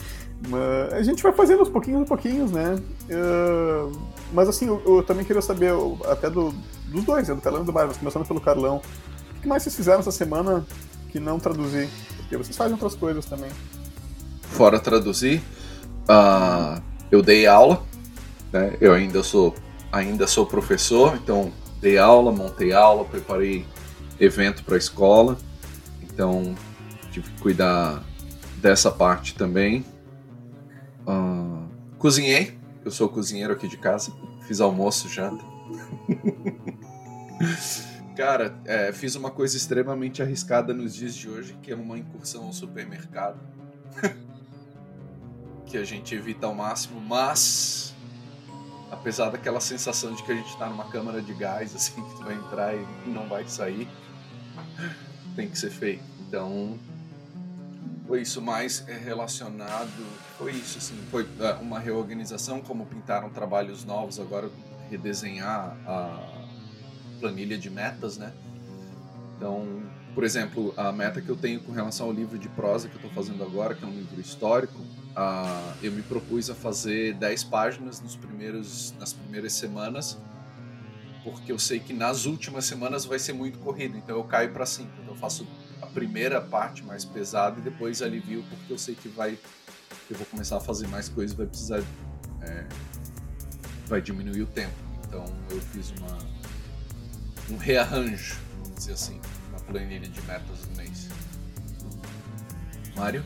A 0.93 1.03
gente 1.03 1.23
vai 1.23 1.33
fazendo 1.33 1.61
aos 1.61 1.69
pouquinhos, 1.69 2.01
aos 2.01 2.09
pouquinhos, 2.09 2.51
né? 2.51 2.81
Uh, 3.11 3.99
mas 4.33 4.49
assim, 4.49 4.67
eu, 4.67 4.83
eu, 4.87 5.03
também 5.03 5.25
queria 5.25 5.43
saber 5.43 5.73
até 6.07 6.29
do, 6.29 6.53
dos 6.87 7.05
dois, 7.05 7.29
né? 7.29 7.35
do 7.35 7.41
Carlão 7.41 7.63
e 7.63 7.67
do 7.67 7.73
Barba, 7.73 7.95
começando 7.95 8.27
pelo 8.27 8.41
Carlão. 8.41 8.81
O 9.37 9.41
que 9.41 9.49
mais 9.49 9.63
vocês 9.63 9.75
fizeram 9.75 10.01
essa 10.01 10.11
semana 10.11 10.67
que 11.11 11.19
não 11.19 11.39
traduzir? 11.39 11.89
Porque 12.17 12.37
vocês 12.37 12.57
fazem 12.57 12.73
outras 12.75 12.95
coisas 12.95 13.25
também. 13.25 13.51
Fora 14.43 14.79
traduzir, 14.81 15.43
uh, 16.09 16.83
eu 17.11 17.23
dei 17.23 17.47
aula, 17.47 17.83
né? 18.53 18.77
Eu 18.81 18.93
ainda 18.93 19.23
sou, 19.23 19.55
ainda 19.93 20.27
sou 20.27 20.47
professor, 20.47 21.15
então 21.23 21.53
dei 21.81 21.99
aula, 21.99 22.33
montei 22.33 22.73
aula, 22.73 23.05
preparei 23.05 23.65
evento 24.19 24.65
para 24.65 24.75
a 24.75 24.79
escola, 24.79 25.39
então 26.03 26.55
tive 27.13 27.31
que 27.31 27.41
cuidar 27.41 28.03
dessa 28.57 28.91
parte 28.91 29.35
também. 29.35 29.85
Uh, 31.09 31.67
cozinhei, 31.99 32.59
eu 32.85 32.91
sou 32.91 33.09
cozinheiro 33.09 33.55
aqui 33.55 33.67
de 33.67 33.79
casa, 33.79 34.13
fiz 34.47 34.61
almoço, 34.61 35.09
janta. 35.09 35.43
Cara, 38.15 38.55
é, 38.67 38.93
fiz 38.93 39.15
uma 39.15 39.31
coisa 39.31 39.57
extremamente 39.57 40.21
arriscada 40.21 40.75
nos 40.75 40.95
dias 40.95 41.15
de 41.15 41.31
hoje, 41.31 41.57
que 41.63 41.73
é 41.73 41.75
uma 41.75 41.97
incursão 41.97 42.45
ao 42.45 42.53
supermercado. 42.53 43.41
que 45.65 45.79
a 45.79 45.85
gente 45.85 46.15
evita 46.15 46.47
ao 46.47 46.55
máximo, 46.55 47.01
mas 47.01 47.95
apesar 48.91 49.31
daquela 49.31 49.61
sensação 49.61 50.15
de 50.15 50.23
que 50.23 50.33
a 50.33 50.35
gente 50.35 50.49
está 50.49 50.69
numa 50.69 50.91
câmara 50.91 51.23
de 51.23 51.33
gás, 51.33 51.75
assim, 51.75 52.03
que 52.03 52.17
tu 52.17 52.25
vai 52.25 52.35
entrar 52.35 52.75
e 52.75 53.09
não 53.09 53.27
vai 53.29 53.49
sair, 53.49 53.89
tem 55.37 55.49
que 55.49 55.59
ser 55.59 55.71
feito. 55.71 56.03
Então, 56.27 56.79
foi 58.09 58.23
isso 58.23 58.41
mais 58.41 58.83
é, 58.89 58.97
relacionado 58.97 60.07
foi 60.39 60.53
isso 60.53 60.79
assim 60.79 60.97
foi 61.11 61.29
é, 61.39 61.53
uma 61.61 61.79
reorganização 61.79 62.61
como 62.63 62.87
pintaram 62.87 63.29
trabalhos 63.29 63.85
novos 63.85 64.19
agora 64.19 64.51
redesenhar 64.91 65.77
a 65.87 66.47
planilha 67.21 67.59
de 67.59 67.69
metas 67.69 68.17
né? 68.17 68.33
Então 69.37 69.83
por 70.15 70.25
exemplo 70.25 70.73
a 70.75 70.91
meta 70.91 71.21
que 71.21 71.29
eu 71.29 71.37
tenho 71.37 71.61
com 71.61 71.71
relação 71.71 72.07
ao 72.07 72.13
livro 72.13 72.39
de 72.39 72.49
prosa 72.49 72.89
que 72.89 72.95
eu 72.95 72.99
estou 72.99 73.11
fazendo 73.11 73.45
agora 73.45 73.75
que 73.75 73.85
é 73.85 73.87
um 73.87 73.93
livro 73.93 74.19
histórico 74.19 74.79
uh, 74.79 75.75
eu 75.83 75.93
me 75.93 76.01
propus 76.01 76.49
a 76.49 76.55
fazer 76.55 77.13
10 77.15 77.45
páginas 77.45 78.01
nos 78.01 78.17
primeiros 78.17 78.95
nas 78.99 79.13
primeiras 79.13 79.53
semanas 79.53 80.17
porque 81.23 81.53
eu 81.53 81.59
sei 81.59 81.79
que 81.79 81.93
nas 81.93 82.25
últimas 82.25 82.65
semanas 82.65 83.05
vai 83.05 83.19
ser 83.19 83.35
muito 83.35 83.59
corrido 83.59 83.99
então 83.99 84.17
eu 84.17 84.25
caio 84.25 84.51
para 84.51 84.65
5 84.65 84.89
então 85.03 85.13
eu 85.13 85.21
faço 85.21 85.47
primeira 85.89 86.41
parte 86.41 86.83
mais 86.85 87.05
pesada 87.05 87.59
e 87.59 87.63
depois 87.63 88.03
alivio 88.03 88.45
porque 88.49 88.73
eu 88.73 88.79
sei 88.79 88.95
que 88.95 89.09
vai 89.09 89.39
eu 90.11 90.17
vou 90.17 90.27
começar 90.27 90.57
a 90.57 90.61
fazer 90.61 90.87
mais 90.89 91.09
coisas 91.09 91.37
vai 91.37 91.47
precisar 91.47 91.83
é, 92.43 92.65
vai 93.87 94.01
diminuir 94.01 94.43
o 94.43 94.47
tempo. 94.47 94.75
Então 95.07 95.25
eu 95.51 95.61
fiz 95.61 95.91
uma 95.99 96.19
um 97.51 97.57
rearranjo 97.57 98.37
vamos 98.63 98.79
dizer 98.79 98.93
assim 98.93 99.21
na 99.53 99.59
planilha 99.61 100.09
de 100.09 100.23
metas 100.23 100.61
do 100.61 100.77
mês. 100.77 101.09
Mário? 102.97 103.25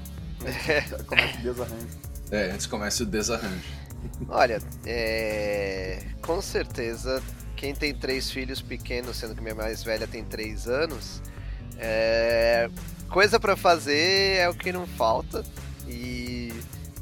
Começa 1.07 1.39
o 1.39 1.43
desarranjo. 1.43 1.99
É 2.31 2.51
antes 2.51 2.67
começa 2.67 3.03
o 3.03 3.07
desarranjo. 3.07 3.83
Olha 4.29 4.61
é... 4.85 6.03
com 6.21 6.41
certeza 6.41 7.23
quem 7.63 7.75
tem 7.75 7.95
três 7.95 8.29
filhos 8.29 8.61
pequenos, 8.61 9.19
sendo 9.19 9.37
que 9.37 9.41
minha 9.41 9.55
mais 9.55 9.85
velha 9.85 10.05
tem 10.05 10.25
três 10.25 10.67
anos, 10.67 11.23
é, 11.79 12.71
coisa 13.09 13.39
para 13.39 13.57
fazer 13.57 14.39
é 14.39 14.49
o 14.49 14.55
que 14.55 14.73
não 14.73 14.87
falta. 14.87 15.45
E 15.87 16.53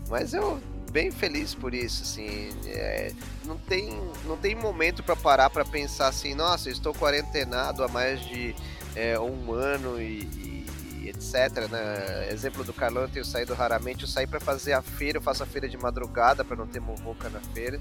mas 0.09 0.35
eu 0.35 0.61
bem 0.91 1.11
feliz 1.13 1.55
por 1.55 1.73
isso, 1.73 2.03
assim, 2.03 2.51
é, 2.67 3.13
não 3.45 3.57
tem 3.57 3.97
não 4.25 4.37
tem 4.37 4.55
momento 4.57 5.03
para 5.03 5.15
parar 5.15 5.49
para 5.49 5.65
pensar 5.65 6.09
assim, 6.09 6.35
nossa, 6.35 6.69
estou 6.69 6.93
quarentenado 6.93 7.85
há 7.85 7.89
mais 7.89 8.21
de 8.21 8.55
é, 8.97 9.19
um 9.19 9.53
ano 9.53 10.01
e, 10.01 10.23
e, 10.35 10.67
e, 11.03 11.09
etc. 11.09 11.71
Né? 11.71 12.29
Exemplo 12.33 12.65
do 12.65 12.73
Carlão, 12.73 13.03
eu 13.03 13.09
tenho 13.09 13.25
saído 13.25 13.55
raramente, 13.55 14.03
eu 14.03 14.09
saí 14.09 14.27
para 14.27 14.41
fazer 14.41 14.73
a 14.73 14.83
feira, 14.83 15.19
eu 15.19 15.23
faço 15.23 15.45
a 15.45 15.47
feira 15.47 15.69
de 15.69 15.77
madrugada 15.77 16.45
para 16.45 16.57
não 16.57 16.67
ter 16.67 16.81
movoca 16.81 17.29
na 17.29 17.41
feira, 17.41 17.81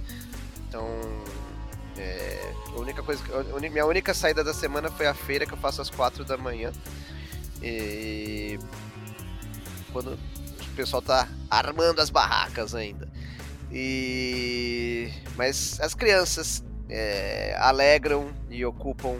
então 0.67 0.87
é, 1.97 2.53
a 2.67 2.79
única 2.79 3.03
coisa, 3.03 3.23
a 3.55 3.59
minha 3.59 3.85
única 3.85 4.13
saída 4.13 4.43
da 4.43 4.53
semana 4.53 4.89
foi 4.89 5.07
a 5.07 5.13
feira 5.13 5.45
que 5.45 5.53
eu 5.53 5.57
faço 5.57 5.81
às 5.81 5.89
quatro 5.89 6.23
da 6.23 6.37
manhã. 6.37 6.71
E 7.61 8.57
quando 9.91 10.13
o 10.13 10.75
pessoal 10.75 11.01
tá 11.01 11.27
armando 11.49 11.99
as 11.99 12.09
barracas 12.09 12.73
ainda. 12.73 13.07
E 13.71 15.11
mas 15.35 15.79
as 15.79 15.93
crianças 15.93 16.63
é, 16.89 17.55
alegram 17.59 18.31
e 18.49 18.65
ocupam 18.65 19.17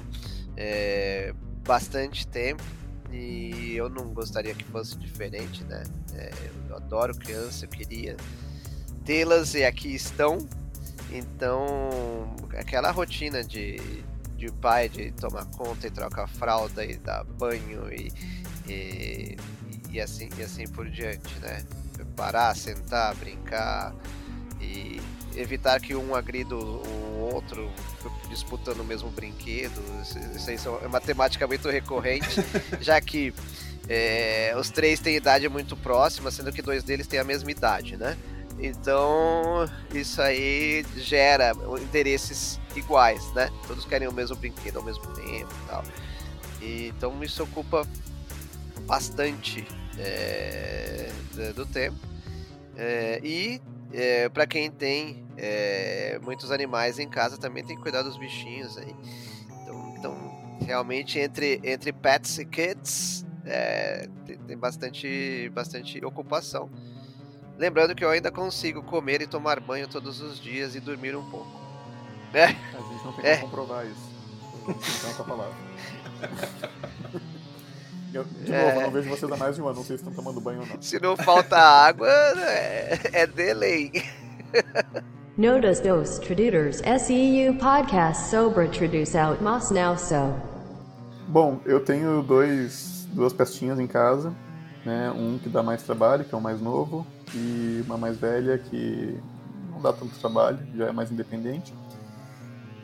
é, 0.57 1.33
bastante 1.65 2.27
tempo 2.27 2.63
e 3.11 3.75
eu 3.75 3.89
não 3.89 4.13
gostaria 4.13 4.53
que 4.53 4.63
fosse 4.65 4.97
diferente, 4.97 5.63
né? 5.63 5.83
É, 6.13 6.31
eu 6.69 6.75
adoro 6.75 7.15
criança, 7.15 7.65
eu 7.65 7.69
queria 7.69 8.15
tê-las 9.03 9.53
e 9.53 9.63
aqui 9.63 9.93
estão. 9.93 10.37
Então, 11.11 12.35
aquela 12.57 12.91
rotina 12.91 13.43
de, 13.43 13.79
de 14.37 14.51
pai 14.51 14.89
de 14.89 15.11
tomar 15.11 15.45
conta 15.45 15.87
e 15.87 15.91
trocar 15.91 16.27
fralda 16.27 16.85
e 16.85 16.97
dar 16.97 17.23
banho 17.23 17.91
e, 17.91 18.11
e, 18.67 19.37
e, 19.89 19.99
assim, 19.99 20.29
e 20.37 20.43
assim 20.43 20.67
por 20.67 20.89
diante, 20.89 21.33
né? 21.39 21.65
Parar, 22.15 22.55
sentar, 22.55 23.15
brincar 23.15 23.95
e 24.61 25.01
evitar 25.35 25.79
que 25.79 25.95
um 25.95 26.13
agrida 26.13 26.55
o 26.55 27.29
outro 27.33 27.71
disputando 28.29 28.81
o 28.81 28.83
mesmo 28.83 29.09
brinquedo. 29.09 29.81
Isso, 30.01 30.51
isso 30.51 30.79
é 30.81 30.87
uma 30.87 30.99
temática 31.01 31.47
muito 31.47 31.69
recorrente, 31.69 32.41
já 32.81 32.99
que 32.99 33.33
é, 33.87 34.53
os 34.57 34.69
três 34.69 34.99
têm 34.99 35.15
idade 35.15 35.47
muito 35.49 35.75
próxima, 35.75 36.29
sendo 36.29 36.51
que 36.51 36.61
dois 36.61 36.83
deles 36.83 37.07
têm 37.07 37.19
a 37.19 37.23
mesma 37.23 37.49
idade, 37.49 37.97
né? 37.97 38.17
Então, 38.61 39.65
isso 39.93 40.21
aí 40.21 40.85
gera 40.97 41.53
interesses 41.81 42.59
iguais, 42.75 43.33
né? 43.33 43.49
Todos 43.67 43.85
querem 43.85 44.07
o 44.07 44.13
mesmo 44.13 44.35
brinquedo 44.35 44.77
ao 44.77 44.83
mesmo 44.83 45.05
tempo 45.13 45.53
e 45.63 45.67
tal. 45.67 45.83
E, 46.61 46.87
então, 46.87 47.23
isso 47.23 47.41
ocupa 47.43 47.87
bastante 48.85 49.65
é, 49.97 51.09
do 51.55 51.65
tempo. 51.65 51.97
É, 52.75 53.21
e 53.23 53.61
é, 53.93 54.27
para 54.27 54.45
quem 54.45 54.69
tem 54.69 55.25
muitos 56.21 56.51
animais 56.51 56.99
em 56.99 57.07
casa, 57.07 57.37
também 57.37 57.63
tem 57.63 57.77
que 57.77 57.81
cuidar 57.81 58.01
dos 58.01 58.17
bichinhos 58.17 58.77
aí. 58.77 58.93
Então, 59.61 59.95
então 59.97 60.57
realmente, 60.65 61.17
entre, 61.17 61.61
entre 61.63 61.93
pets 61.93 62.37
e 62.39 62.45
kids, 62.45 63.25
tem, 64.25 64.37
tem 64.37 64.57
bastante, 64.57 65.49
bastante 65.55 66.03
ocupação. 66.03 66.69
Lembrando 67.59 67.93
que 67.93 68.05
eu 68.05 68.09
ainda 68.09 68.31
consigo 68.31 68.81
comer 68.81 69.21
e 69.21 69.27
tomar 69.27 69.59
banho 69.59 69.85
todos 69.85 70.21
os 70.21 70.39
dias 70.39 70.75
e 70.75 70.79
dormir 70.79 71.13
um 71.13 71.29
pouco. 71.29 71.59
É. 72.33 72.45
A 72.45 72.47
gente 72.47 73.03
não 73.03 73.11
tem 73.11 73.25
é. 73.25 73.35
como 73.35 73.49
comprovar 73.49 73.85
isso. 73.85 74.09
Então, 74.63 75.09
essa 75.09 75.23
palavra. 75.25 75.53
Eu, 78.11 78.23
de 78.23 78.51
é... 78.51 78.65
novo, 78.65 78.79
eu 78.79 78.81
não 78.81 78.91
vejo 78.91 79.07
vocês 79.07 79.31
há 79.31 79.37
mais 79.37 79.55
de 79.55 79.61
um 79.61 79.67
ano, 79.67 79.75
não 79.75 79.83
sei 79.83 79.95
se 79.95 80.03
estão 80.03 80.11
tomando 80.11 80.41
banho 80.41 80.61
ou 80.61 80.65
não. 80.65 80.81
Se 80.81 80.99
não 80.99 81.15
falta 81.15 81.55
água, 81.55 82.09
é, 82.09 82.99
é 83.13 83.27
delay. 83.27 83.91
Notas 85.37 85.79
dos 85.79 86.17
Tradutors 86.17 86.77
SEU 86.77 87.53
Podcast 87.59 88.31
sobre 88.31 88.67
tradução 88.69 89.37
mas 89.41 89.69
não 89.69 89.95
so. 89.95 90.33
Bom, 91.27 91.59
eu 91.67 91.79
tenho 91.85 92.23
dois, 92.23 93.07
duas 93.13 93.31
pestinhas 93.31 93.79
em 93.79 93.85
casa, 93.85 94.33
né? 94.85 95.11
Um 95.11 95.37
que 95.37 95.49
dá 95.49 95.61
mais 95.61 95.83
trabalho, 95.83 96.25
que 96.25 96.33
é 96.33 96.37
o 96.37 96.41
mais 96.41 96.61
novo, 96.61 97.05
e 97.33 97.83
uma 97.85 97.97
mais 97.97 98.17
velha 98.17 98.57
que 98.57 99.17
não 99.71 99.81
dá 99.81 99.93
tanto 99.93 100.17
trabalho, 100.19 100.59
já 100.75 100.87
é 100.87 100.91
mais 100.91 101.11
independente. 101.11 101.73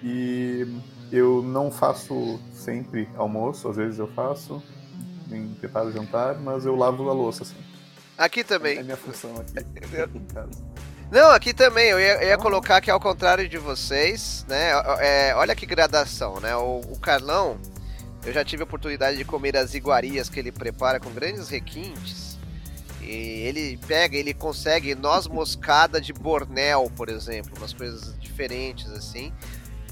E 0.04 0.68
eu 1.12 1.42
não 1.42 1.72
faço 1.72 2.40
sempre 2.54 3.08
almoço, 3.16 3.68
às 3.70 3.78
vezes 3.78 4.00
eu 4.00 4.08
faço, 4.08 4.62
em 5.32 5.54
preparo 5.56 5.92
jantar, 5.92 6.40
mas 6.40 6.66
eu 6.66 6.76
lavo 6.76 7.10
a 7.10 7.14
louça 7.14 7.44
assim. 7.44 7.58
Aqui 8.18 8.44
também. 8.44 8.78
É 8.78 8.84
minha 8.84 8.98
função 8.98 9.32
aqui, 9.38 9.60
aqui 10.00 10.18
em 10.18 10.26
casa. 10.26 10.76
Não, 11.12 11.30
aqui 11.32 11.54
também, 11.54 11.90
eu 11.90 12.00
ia, 12.00 12.24
eu 12.24 12.30
ia, 12.30 12.38
colocar 12.38 12.82
que 12.82 12.90
ao 12.90 13.00
contrário 13.00 13.48
de 13.48 13.58
vocês, 13.58 14.46
né? 14.50 14.72
É, 15.00 15.36
olha 15.36 15.56
que 15.56 15.66
gradação, 15.66 16.40
né? 16.40 16.56
O, 16.56 16.82
o, 16.90 17.00
Carlão, 17.00 17.58
eu 18.26 18.34
já 18.34 18.44
tive 18.44 18.64
a 18.64 18.66
oportunidade 18.66 19.18
de 19.18 19.24
comer 19.24 19.56
as 19.56 19.74
iguarias 19.74 20.30
que 20.30 20.40
ele 20.40 20.52
prepara 20.52 21.00
com 21.00 21.12
grandes 21.12 21.50
requintes. 21.50 22.38
E 23.02 23.08
ele 23.08 23.78
pega, 23.86 24.18
ele 24.18 24.34
consegue 24.34 24.96
noz 24.96 25.28
moscada 25.28 26.02
de 26.02 26.12
Bornel, 26.12 26.92
por 26.96 27.08
exemplo, 27.08 27.54
umas 27.58 27.72
coisas 27.72 28.20
diferentes 28.20 28.90
assim. 28.92 29.32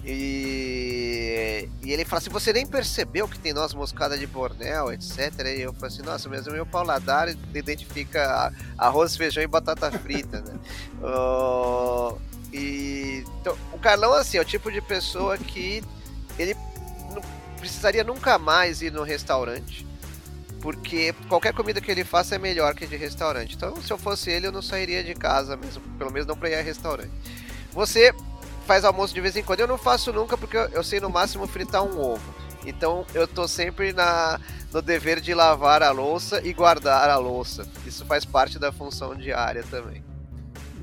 E, 0.03 1.69
e 1.81 1.93
ele 1.93 2.03
fala 2.03 2.17
assim: 2.17 2.31
você 2.31 2.51
nem 2.51 2.65
percebeu 2.65 3.27
que 3.27 3.37
tem 3.39 3.53
noz 3.53 3.73
moscada 3.73 4.17
de 4.17 4.25
Bornel, 4.25 4.91
etc. 4.91 5.31
E 5.45 5.61
eu 5.61 5.71
falo 5.73 5.85
assim: 5.85 6.01
nossa, 6.01 6.27
mas 6.27 6.47
o 6.47 6.51
meu 6.51 6.65
paladar 6.65 7.29
identifica 7.53 8.51
arroz, 8.77 9.15
feijão 9.15 9.43
e 9.43 9.47
batata 9.47 9.91
frita, 9.91 10.41
né? 10.41 10.59
uh, 11.01 12.19
e, 12.51 13.23
então, 13.39 13.55
o 13.71 13.77
Carlão, 13.77 14.13
assim, 14.13 14.37
é 14.37 14.41
o 14.41 14.45
tipo 14.45 14.71
de 14.71 14.81
pessoa 14.81 15.37
que 15.37 15.83
ele 16.37 16.55
precisaria 17.63 18.03
nunca 18.03 18.37
mais 18.37 18.81
ir 18.81 18.91
no 18.91 19.03
restaurante 19.03 19.87
porque 20.61 21.13
qualquer 21.27 21.53
comida 21.53 21.81
que 21.81 21.91
ele 21.91 22.05
faça 22.05 22.35
é 22.35 22.37
melhor 22.37 22.73
que 22.73 22.87
de 22.87 22.95
restaurante. 22.95 23.55
Então, 23.55 23.75
se 23.81 23.91
eu 23.91 23.97
fosse 23.97 24.31
ele, 24.31 24.47
eu 24.47 24.51
não 24.51 24.61
sairia 24.61 25.03
de 25.03 25.13
casa 25.13 25.57
mesmo, 25.57 25.81
pelo 25.97 26.09
menos 26.09 26.25
não 26.25 26.37
para 26.37 26.49
ir 26.49 26.55
a 26.55 26.61
restaurante. 26.61 27.11
Você 27.73 28.15
faz 28.65 28.85
almoço 28.85 29.13
de 29.13 29.19
vez 29.19 29.35
em 29.35 29.43
quando, 29.43 29.59
eu 29.59 29.67
não 29.67 29.77
faço 29.77 30.13
nunca 30.13 30.37
porque 30.37 30.55
eu 30.55 30.81
sei 30.81 31.01
no 31.01 31.09
máximo 31.09 31.45
fritar 31.47 31.83
um 31.83 31.99
ovo. 31.99 32.33
Então, 32.65 33.05
eu 33.13 33.27
tô 33.27 33.45
sempre 33.45 33.91
na 33.91 34.39
no 34.71 34.81
dever 34.81 35.19
de 35.19 35.33
lavar 35.33 35.83
a 35.83 35.91
louça 35.91 36.41
e 36.47 36.53
guardar 36.53 37.09
a 37.09 37.17
louça. 37.17 37.67
Isso 37.85 38.05
faz 38.05 38.23
parte 38.23 38.57
da 38.57 38.71
função 38.71 39.13
diária 39.15 39.63
também. 39.69 40.01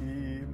E 0.02 0.44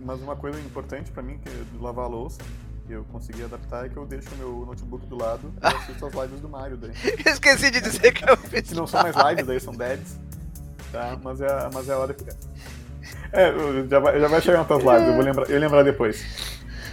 mas 0.00 0.20
uma 0.20 0.34
coisa 0.34 0.58
importante 0.60 1.12
para 1.12 1.22
mim 1.22 1.38
que 1.38 1.48
é 1.48 1.52
lavar 1.80 2.06
a 2.06 2.08
louça 2.08 2.38
eu 2.88 3.04
consegui 3.04 3.42
adaptar 3.44 3.86
é 3.86 3.88
que 3.88 3.96
eu 3.96 4.04
deixo 4.04 4.28
o 4.34 4.38
meu 4.38 4.66
notebook 4.66 5.06
do 5.06 5.16
lado 5.16 5.52
e 5.62 5.66
assisto 5.66 6.06
as 6.06 6.12
lives 6.12 6.40
do 6.40 6.48
Mario 6.48 6.76
daí. 6.76 6.92
Esqueci 7.26 7.70
de 7.70 7.80
dizer 7.80 8.12
que 8.12 8.28
eu 8.28 8.36
fiz. 8.36 8.68
Que 8.68 8.74
não 8.74 8.86
são 8.86 9.02
mais 9.02 9.16
lives, 9.16 9.46
daí 9.46 9.60
são 9.60 9.74
deads. 9.74 10.18
Tá? 10.92 11.18
Mas 11.22 11.40
é, 11.40 11.70
mas 11.72 11.88
é 11.88 11.92
a 11.92 11.98
hora 11.98 12.14
que. 12.14 12.24
É, 13.32 13.52
já 13.88 13.98
vai, 13.98 14.20
já 14.20 14.28
vai 14.28 14.40
chegar 14.40 14.60
outras 14.60 14.82
lives, 14.82 15.08
eu 15.08 15.14
vou 15.14 15.24
lembrar, 15.24 15.50
eu 15.50 15.58
lembrar 15.58 15.82
depois. 15.82 16.24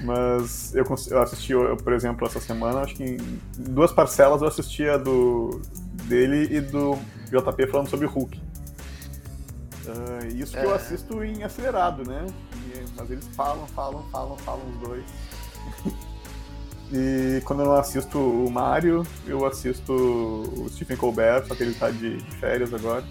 Mas 0.03 0.73
eu, 0.73 0.85
eu 1.09 1.21
assisti, 1.21 1.51
eu, 1.51 1.77
por 1.77 1.93
exemplo, 1.93 2.25
essa 2.25 2.39
semana, 2.39 2.79
acho 2.81 2.95
que 2.95 3.03
em 3.03 3.17
duas 3.57 3.91
parcelas 3.91 4.41
eu 4.41 4.47
assisti 4.47 4.87
a 4.87 4.97
do 4.97 5.61
dele 6.05 6.47
e 6.55 6.59
do 6.59 6.97
JP 7.27 7.67
falando 7.67 7.89
sobre 7.89 8.05
o 8.05 8.09
Hulk. 8.09 8.41
Uh, 9.85 10.27
isso 10.35 10.53
que 10.53 10.59
é. 10.59 10.65
eu 10.65 10.73
assisto 10.73 11.23
em 11.23 11.43
acelerado, 11.43 12.07
né? 12.07 12.25
E, 12.53 12.85
mas 12.95 13.11
eles 13.11 13.27
falam, 13.35 13.67
falam, 13.67 14.03
falam, 14.11 14.37
falam 14.37 14.63
os 14.69 14.87
dois. 14.87 15.03
E 16.93 17.41
quando 17.45 17.61
eu 17.61 17.67
não 17.67 17.75
assisto 17.75 18.17
o 18.19 18.51
Mario, 18.51 19.07
eu 19.25 19.45
assisto 19.45 19.93
o 19.93 20.67
Stephen 20.69 20.97
Colbert, 20.97 21.47
só 21.47 21.55
que 21.55 21.63
ele 21.63 21.73
tá 21.73 21.89
de, 21.89 22.17
de 22.17 22.31
férias 22.35 22.73
agora. 22.73 23.03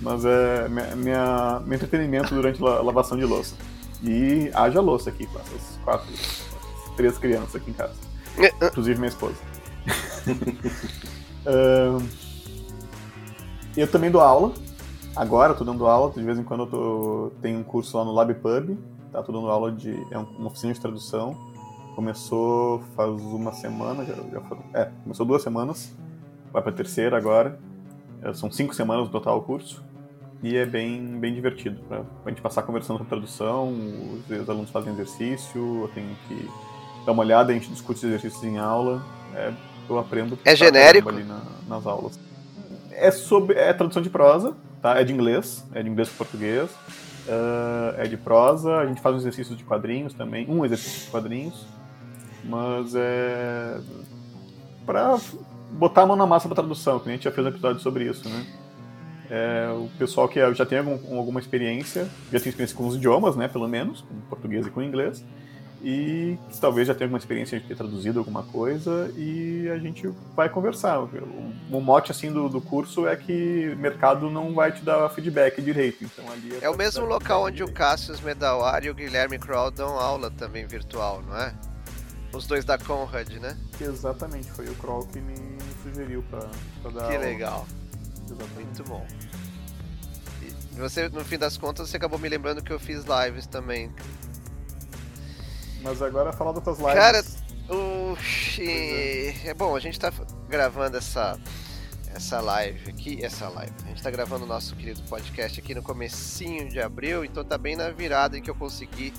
Mas 0.00 0.24
é 0.24 0.68
minha, 0.68 0.96
minha, 0.96 1.62
meu 1.64 1.76
entretenimento 1.76 2.34
durante 2.34 2.60
a 2.62 2.82
lavação 2.82 3.16
de 3.16 3.24
louça. 3.24 3.54
E 4.02 4.50
haja 4.52 4.80
louça 4.80 5.10
aqui 5.10 5.24
com 5.26 5.38
essas 5.38 5.78
quatro, 5.84 6.12
três 6.96 7.16
crianças 7.16 7.54
aqui 7.54 7.70
em 7.70 7.74
casa. 7.74 7.94
Inclusive 8.60 8.98
minha 8.98 9.08
esposa. 9.08 9.36
eu 13.76 13.86
também 13.86 14.10
dou 14.10 14.20
aula. 14.20 14.52
Agora 15.14 15.52
eu 15.52 15.56
tô 15.56 15.62
dando 15.64 15.86
aula, 15.86 16.12
de 16.12 16.24
vez 16.24 16.38
em 16.38 16.42
quando 16.42 16.64
eu 16.64 16.66
tô, 16.66 17.32
tenho 17.40 17.60
um 17.60 17.62
curso 17.62 17.96
lá 17.96 18.04
no 18.04 18.12
LabPub. 18.12 18.76
Tá? 19.12 19.22
Tô 19.22 19.30
dando 19.30 19.48
aula 19.48 19.70
de. 19.70 19.92
É 20.10 20.18
uma 20.18 20.48
oficina 20.48 20.74
de 20.74 20.80
tradução 20.80 21.54
Começou 21.96 22.84
faz 22.94 23.10
uma 23.22 23.52
semana, 23.52 24.04
já, 24.04 24.14
já 24.14 24.40
foram, 24.42 24.62
é, 24.74 24.90
começou 25.02 25.24
duas 25.24 25.42
semanas, 25.42 25.96
vai 26.52 26.60
para 26.60 26.70
a 26.70 26.74
terceira 26.74 27.16
agora. 27.16 27.58
É, 28.22 28.34
são 28.34 28.50
cinco 28.50 28.74
semanas 28.74 29.06
no 29.06 29.10
total 29.10 29.38
o 29.38 29.42
curso 29.42 29.82
e 30.42 30.56
é 30.58 30.66
bem, 30.66 31.18
bem 31.18 31.34
divertido 31.34 31.80
para 31.88 32.04
a 32.24 32.28
gente 32.28 32.42
passar 32.42 32.64
conversando 32.64 32.98
com 32.98 33.06
tradução. 33.06 33.72
Os, 33.72 34.30
os, 34.30 34.50
alunos 34.50 34.70
fazem 34.70 34.92
exercício, 34.92 35.84
eu 35.84 35.90
tenho 35.94 36.14
que 36.28 36.50
dar 37.06 37.12
uma 37.12 37.22
olhada, 37.22 37.50
a 37.50 37.54
gente 37.54 37.70
discute 37.70 37.98
os 38.00 38.04
exercícios 38.04 38.44
em 38.44 38.58
aula. 38.58 39.02
É, 39.34 39.52
eu 39.88 39.98
aprendo. 39.98 40.38
É 40.44 40.54
genérico? 40.54 41.08
Ali 41.08 41.24
na, 41.24 41.40
nas 41.66 41.86
aulas. 41.86 42.20
É 42.90 43.10
sobre 43.10 43.56
é 43.56 43.72
tradução 43.72 44.02
de 44.02 44.10
prosa, 44.10 44.54
tá? 44.82 45.00
É 45.00 45.04
de 45.04 45.14
inglês, 45.14 45.64
é 45.72 45.82
de 45.82 45.88
inglês 45.88 46.10
para 46.10 46.18
português. 46.18 46.70
Uh, 47.26 47.98
é 47.98 48.04
de 48.04 48.18
prosa, 48.18 48.76
a 48.76 48.86
gente 48.86 49.00
faz 49.00 49.14
um 49.14 49.18
exercício 49.18 49.56
de 49.56 49.64
quadrinhos 49.64 50.14
também, 50.14 50.46
um 50.48 50.62
exercício 50.62 51.06
de 51.06 51.10
quadrinhos. 51.10 51.66
Mas 52.48 52.94
é. 52.94 53.78
Pra 54.84 55.18
botar 55.72 56.02
a 56.02 56.06
mão 56.06 56.16
na 56.16 56.26
massa 56.26 56.48
pra 56.48 56.54
tradução, 56.54 56.98
que 57.00 57.08
a 57.08 57.12
gente 57.12 57.24
já 57.24 57.32
fez 57.32 57.46
um 57.46 57.50
episódio 57.50 57.80
sobre 57.80 58.04
isso, 58.08 58.28
né? 58.28 58.46
É, 59.28 59.68
o 59.72 59.88
pessoal 59.98 60.28
que 60.28 60.38
já 60.54 60.64
tem 60.64 60.78
algum, 60.78 61.18
alguma 61.18 61.40
experiência, 61.40 62.08
já 62.32 62.38
tem 62.38 62.48
experiência 62.48 62.76
com 62.76 62.86
os 62.86 62.94
idiomas, 62.94 63.34
né, 63.34 63.48
pelo 63.48 63.66
menos, 63.66 64.02
com 64.02 64.14
português 64.28 64.66
e 64.66 64.70
com 64.70 64.80
inglês, 64.80 65.24
e 65.82 66.38
talvez 66.60 66.86
já 66.86 66.94
tenha 66.94 67.06
alguma 67.06 67.18
experiência 67.18 67.60
de 67.60 67.66
ter 67.66 67.76
traduzido 67.76 68.18
alguma 68.18 68.42
coisa 68.44 69.12
e 69.16 69.68
a 69.68 69.78
gente 69.78 70.08
vai 70.34 70.48
conversar. 70.48 71.00
O, 71.00 71.08
o 71.70 71.80
mote 71.80 72.10
assim 72.10 72.32
do, 72.32 72.48
do 72.48 72.60
curso 72.60 73.06
é 73.06 73.16
que 73.16 73.72
o 73.74 73.76
mercado 73.76 74.30
não 74.30 74.54
vai 74.54 74.72
te 74.72 74.82
dar 74.82 75.08
feedback 75.10 75.60
direito, 75.60 76.04
então 76.04 76.24
ali 76.32 76.58
é, 76.60 76.64
é 76.66 76.70
o 76.70 76.76
mesmo 76.76 77.04
local 77.04 77.42
onde 77.42 77.56
direito. 77.56 77.72
o 77.72 77.74
Cassius 77.74 78.20
Medawar 78.20 78.84
e 78.84 78.90
o 78.90 78.94
Guilherme 78.94 79.38
Kroll 79.38 79.70
dão 79.70 79.98
aula 79.98 80.30
também 80.30 80.66
virtual, 80.66 81.22
não 81.26 81.36
é? 81.36 81.52
Os 82.36 82.46
dois 82.46 82.64
da 82.64 82.76
Conrad, 82.76 83.30
né? 83.38 83.56
Exatamente, 83.80 84.50
foi 84.52 84.68
o 84.68 84.74
Kroll 84.74 85.06
que 85.06 85.20
me 85.20 85.34
sugeriu 85.82 86.22
para 86.24 86.90
dar 86.90 87.08
Que 87.08 87.16
legal. 87.16 87.66
Exatamente. 88.24 88.64
Muito 88.64 88.84
bom. 88.84 89.06
E 90.42 90.78
você, 90.78 91.08
no 91.08 91.24
fim 91.24 91.38
das 91.38 91.56
contas, 91.56 91.88
você 91.88 91.96
acabou 91.96 92.18
me 92.18 92.28
lembrando 92.28 92.62
que 92.62 92.70
eu 92.70 92.78
fiz 92.78 93.04
lives 93.04 93.46
também. 93.46 93.90
Mas 95.82 96.02
agora 96.02 96.32
falar 96.32 96.52
das 96.52 96.62
tuas 96.62 96.78
lives. 96.78 96.94
Cara, 96.94 97.24
Oxi. 98.12 99.34
É 99.44 99.54
bom, 99.54 99.74
a 99.74 99.80
gente 99.80 99.98
tá 99.98 100.12
gravando 100.48 100.98
essa 100.98 101.38
essa 102.14 102.40
live 102.40 102.90
aqui, 102.90 103.24
essa 103.24 103.48
live. 103.48 103.72
A 103.84 103.88
gente 103.88 104.02
tá 104.02 104.10
gravando 104.10 104.44
o 104.44 104.48
nosso 104.48 104.74
querido 104.74 105.02
podcast 105.02 105.60
aqui 105.60 105.74
no 105.74 105.82
comecinho 105.82 106.68
de 106.68 106.80
abril, 106.80 107.24
então 107.24 107.44
tá 107.44 107.58
bem 107.58 107.76
na 107.76 107.90
virada 107.90 108.38
em 108.38 108.42
que 108.42 108.50
eu 108.50 108.54
consegui 108.54 109.12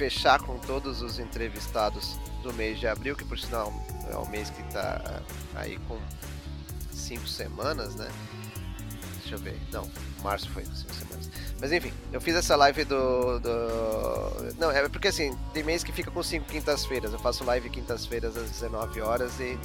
fechar 0.00 0.40
com 0.40 0.58
todos 0.60 1.02
os 1.02 1.18
entrevistados 1.18 2.16
do 2.42 2.54
mês 2.54 2.80
de 2.80 2.88
abril, 2.88 3.14
que 3.14 3.22
por 3.22 3.38
sinal 3.38 3.70
é 4.10 4.16
o 4.16 4.26
mês 4.30 4.48
que 4.48 4.62
tá 4.72 5.20
aí 5.54 5.78
com 5.86 5.98
cinco 6.90 7.28
semanas, 7.28 7.94
né? 7.96 8.10
Deixa 9.20 9.34
eu 9.34 9.38
ver. 9.38 9.60
Não, 9.70 9.86
março 10.22 10.48
foi 10.48 10.64
cinco 10.64 10.94
semanas. 10.94 11.30
Mas 11.60 11.70
enfim, 11.70 11.92
eu 12.10 12.18
fiz 12.18 12.34
essa 12.34 12.56
live 12.56 12.84
do, 12.84 13.40
do. 13.40 14.54
Não, 14.58 14.70
é 14.70 14.88
porque 14.88 15.08
assim, 15.08 15.36
tem 15.52 15.62
mês 15.62 15.84
que 15.84 15.92
fica 15.92 16.10
com 16.10 16.22
cinco 16.22 16.46
quintas-feiras. 16.46 17.12
Eu 17.12 17.18
faço 17.18 17.44
live 17.44 17.68
quintas-feiras 17.68 18.38
às 18.38 18.50
19 18.50 19.02
horas 19.02 19.38
e 19.38 19.58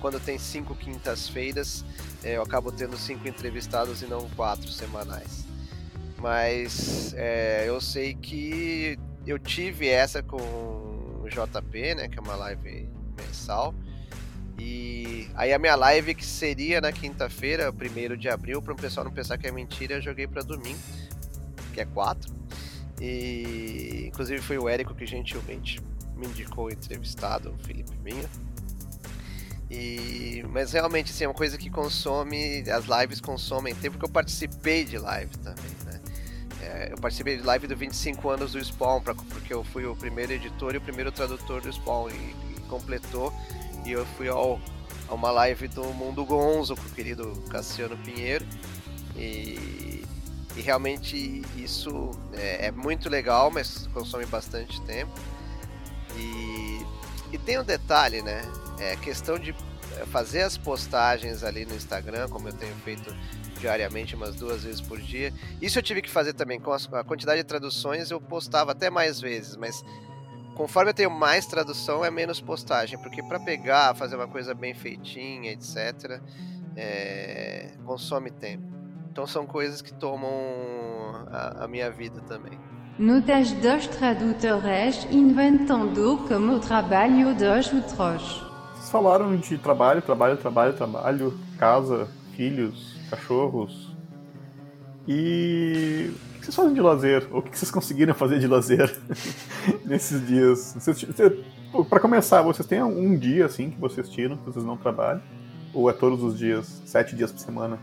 quando 0.00 0.20
tem 0.20 0.38
cinco 0.38 0.72
quintas-feiras, 0.76 1.84
é, 2.22 2.36
eu 2.36 2.42
acabo 2.42 2.70
tendo 2.70 2.96
cinco 2.96 3.26
entrevistados 3.26 4.02
e 4.02 4.06
não 4.06 4.30
quatro 4.30 4.70
semanais. 4.70 5.44
Mas 6.16 7.12
é, 7.16 7.64
eu 7.66 7.80
sei 7.80 8.14
que 8.14 8.96
eu 9.26 9.38
tive 9.38 9.88
essa 9.88 10.22
com 10.22 10.36
o 10.36 11.26
JP, 11.28 11.94
né? 11.94 12.08
Que 12.08 12.18
é 12.18 12.22
uma 12.22 12.36
live 12.36 12.88
mensal. 13.16 13.74
E 14.58 15.28
aí 15.34 15.52
a 15.52 15.58
minha 15.58 15.74
live 15.74 16.14
que 16.14 16.24
seria 16.24 16.80
na 16.80 16.92
quinta-feira, 16.92 17.72
primeiro 17.72 18.16
de 18.16 18.28
abril, 18.28 18.60
para 18.60 18.74
o 18.74 18.76
pessoal 18.76 19.04
não 19.04 19.12
pensar 19.12 19.38
que 19.38 19.46
é 19.46 19.52
mentira, 19.52 19.94
eu 19.94 20.02
joguei 20.02 20.26
para 20.26 20.42
domingo 20.42 20.78
que 21.72 21.80
é 21.80 21.84
4. 21.86 22.32
E 23.00 24.04
inclusive 24.08 24.40
foi 24.42 24.58
o 24.58 24.68
Érico 24.68 24.94
que 24.94 25.06
gentilmente 25.06 25.80
me 26.14 26.26
indicou 26.26 26.66
o 26.66 26.70
entrevistado, 26.70 27.50
o 27.50 27.58
Felipe 27.64 27.96
Minha. 28.02 28.28
E, 29.70 30.44
mas 30.50 30.72
realmente 30.72 31.12
assim, 31.12 31.24
é 31.24 31.28
uma 31.28 31.34
coisa 31.34 31.56
que 31.56 31.70
consome, 31.70 32.64
as 32.68 32.84
lives 32.86 33.20
consomem 33.20 33.74
tempo, 33.74 33.92
porque 33.92 34.04
eu 34.04 34.12
participei 34.12 34.84
de 34.84 34.98
live 34.98 35.30
também? 35.38 35.79
É, 36.62 36.88
eu 36.92 36.98
participei 36.98 37.36
de 37.36 37.42
live 37.42 37.66
do 37.66 37.76
25 37.76 38.28
anos 38.28 38.52
do 38.52 38.62
Spawn, 38.62 39.00
pra, 39.00 39.14
porque 39.14 39.52
eu 39.52 39.64
fui 39.64 39.86
o 39.86 39.96
primeiro 39.96 40.32
editor 40.32 40.74
e 40.74 40.78
o 40.78 40.80
primeiro 40.80 41.10
tradutor 41.10 41.60
do 41.60 41.72
Spawn, 41.72 42.10
e, 42.10 42.14
e 42.14 42.60
completou, 42.68 43.32
e 43.84 43.92
eu 43.92 44.04
fui 44.16 44.28
ao, 44.28 44.60
a 45.08 45.14
uma 45.14 45.30
live 45.30 45.68
do 45.68 45.84
Mundo 45.94 46.24
Gonzo 46.24 46.76
com 46.76 46.82
o 46.82 46.90
querido 46.90 47.32
Cassiano 47.50 47.96
Pinheiro, 47.98 48.46
e 49.16 49.90
e 50.56 50.62
realmente 50.62 51.42
isso 51.56 52.10
é, 52.32 52.66
é, 52.66 52.70
muito 52.70 53.08
legal, 53.08 53.50
mas 53.50 53.86
consome 53.88 54.26
bastante 54.26 54.80
tempo. 54.82 55.12
E, 56.16 56.84
e 57.32 57.38
tem 57.38 57.58
um 57.58 57.64
detalhe, 57.64 58.20
né? 58.20 58.42
É 58.78 58.96
questão 58.96 59.38
de 59.38 59.54
fazer 60.10 60.42
as 60.42 60.56
postagens 60.56 61.44
ali 61.44 61.64
no 61.64 61.74
Instagram, 61.74 62.28
como 62.28 62.48
eu 62.48 62.52
tenho 62.52 62.74
feito 62.84 63.14
diariamente, 63.60 64.14
umas 64.14 64.34
duas 64.34 64.64
vezes 64.64 64.80
por 64.80 64.98
dia. 65.00 65.32
Isso 65.60 65.78
eu 65.78 65.82
tive 65.82 66.02
que 66.02 66.10
fazer 66.10 66.32
também. 66.32 66.58
Com 66.58 66.72
a 66.72 67.04
quantidade 67.04 67.40
de 67.40 67.46
traduções, 67.46 68.10
eu 68.10 68.20
postava 68.20 68.72
até 68.72 68.90
mais 68.90 69.20
vezes, 69.20 69.56
mas 69.56 69.84
conforme 70.56 70.90
eu 70.90 70.94
tenho 70.94 71.10
mais 71.10 71.46
tradução, 71.46 72.04
é 72.04 72.10
menos 72.10 72.40
postagem, 72.40 72.98
porque 72.98 73.22
para 73.22 73.38
pegar, 73.38 73.94
fazer 73.94 74.16
uma 74.16 74.28
coisa 74.28 74.54
bem 74.54 74.74
feitinha, 74.74 75.52
etc., 75.52 76.20
é, 76.76 77.72
consome 77.84 78.30
tempo. 78.30 78.64
Então 79.10 79.26
são 79.26 79.46
coisas 79.46 79.82
que 79.82 79.92
tomam 79.92 80.30
a, 81.30 81.64
a 81.64 81.68
minha 81.68 81.90
vida 81.90 82.20
também. 82.22 82.58
Notas 82.98 83.52
dos 83.52 83.86
tradutores 83.86 85.06
inventando 85.10 86.18
como 86.28 86.60
trabalho 86.60 87.34
dos 87.34 87.72
outros. 87.72 88.44
Vocês 88.74 88.90
falaram 88.90 89.36
de 89.36 89.56
trabalho, 89.58 90.02
trabalho, 90.02 90.36
trabalho, 90.36 90.72
trabalho, 90.74 91.40
casa, 91.58 92.08
filhos, 92.36 92.96
cachorros. 93.08 93.94
E 95.06 96.10
o 96.36 96.38
que 96.38 96.44
vocês 96.46 96.54
fazem 96.54 96.74
de 96.74 96.80
lazer? 96.80 97.26
Ou 97.30 97.40
o 97.40 97.42
que 97.42 97.58
vocês 97.58 97.70
conseguiram 97.70 98.14
fazer 98.14 98.38
de 98.38 98.46
lazer 98.46 98.96
nesses 99.84 100.26
dias? 100.26 100.76
Para 101.88 102.00
começar, 102.00 102.42
vocês 102.42 102.66
têm 102.66 102.82
um 102.82 103.16
dia 103.16 103.46
assim 103.46 103.70
que 103.70 103.78
vocês 103.78 104.08
tiram, 104.08 104.36
que 104.36 104.44
vocês 104.44 104.64
não 104.64 104.76
trabalham? 104.76 105.22
Ou 105.72 105.88
é 105.88 105.92
todos 105.92 106.22
os 106.22 106.38
dias, 106.38 106.82
sete 106.84 107.14
dias 107.14 107.30
por 107.30 107.40
semana? 107.40 107.78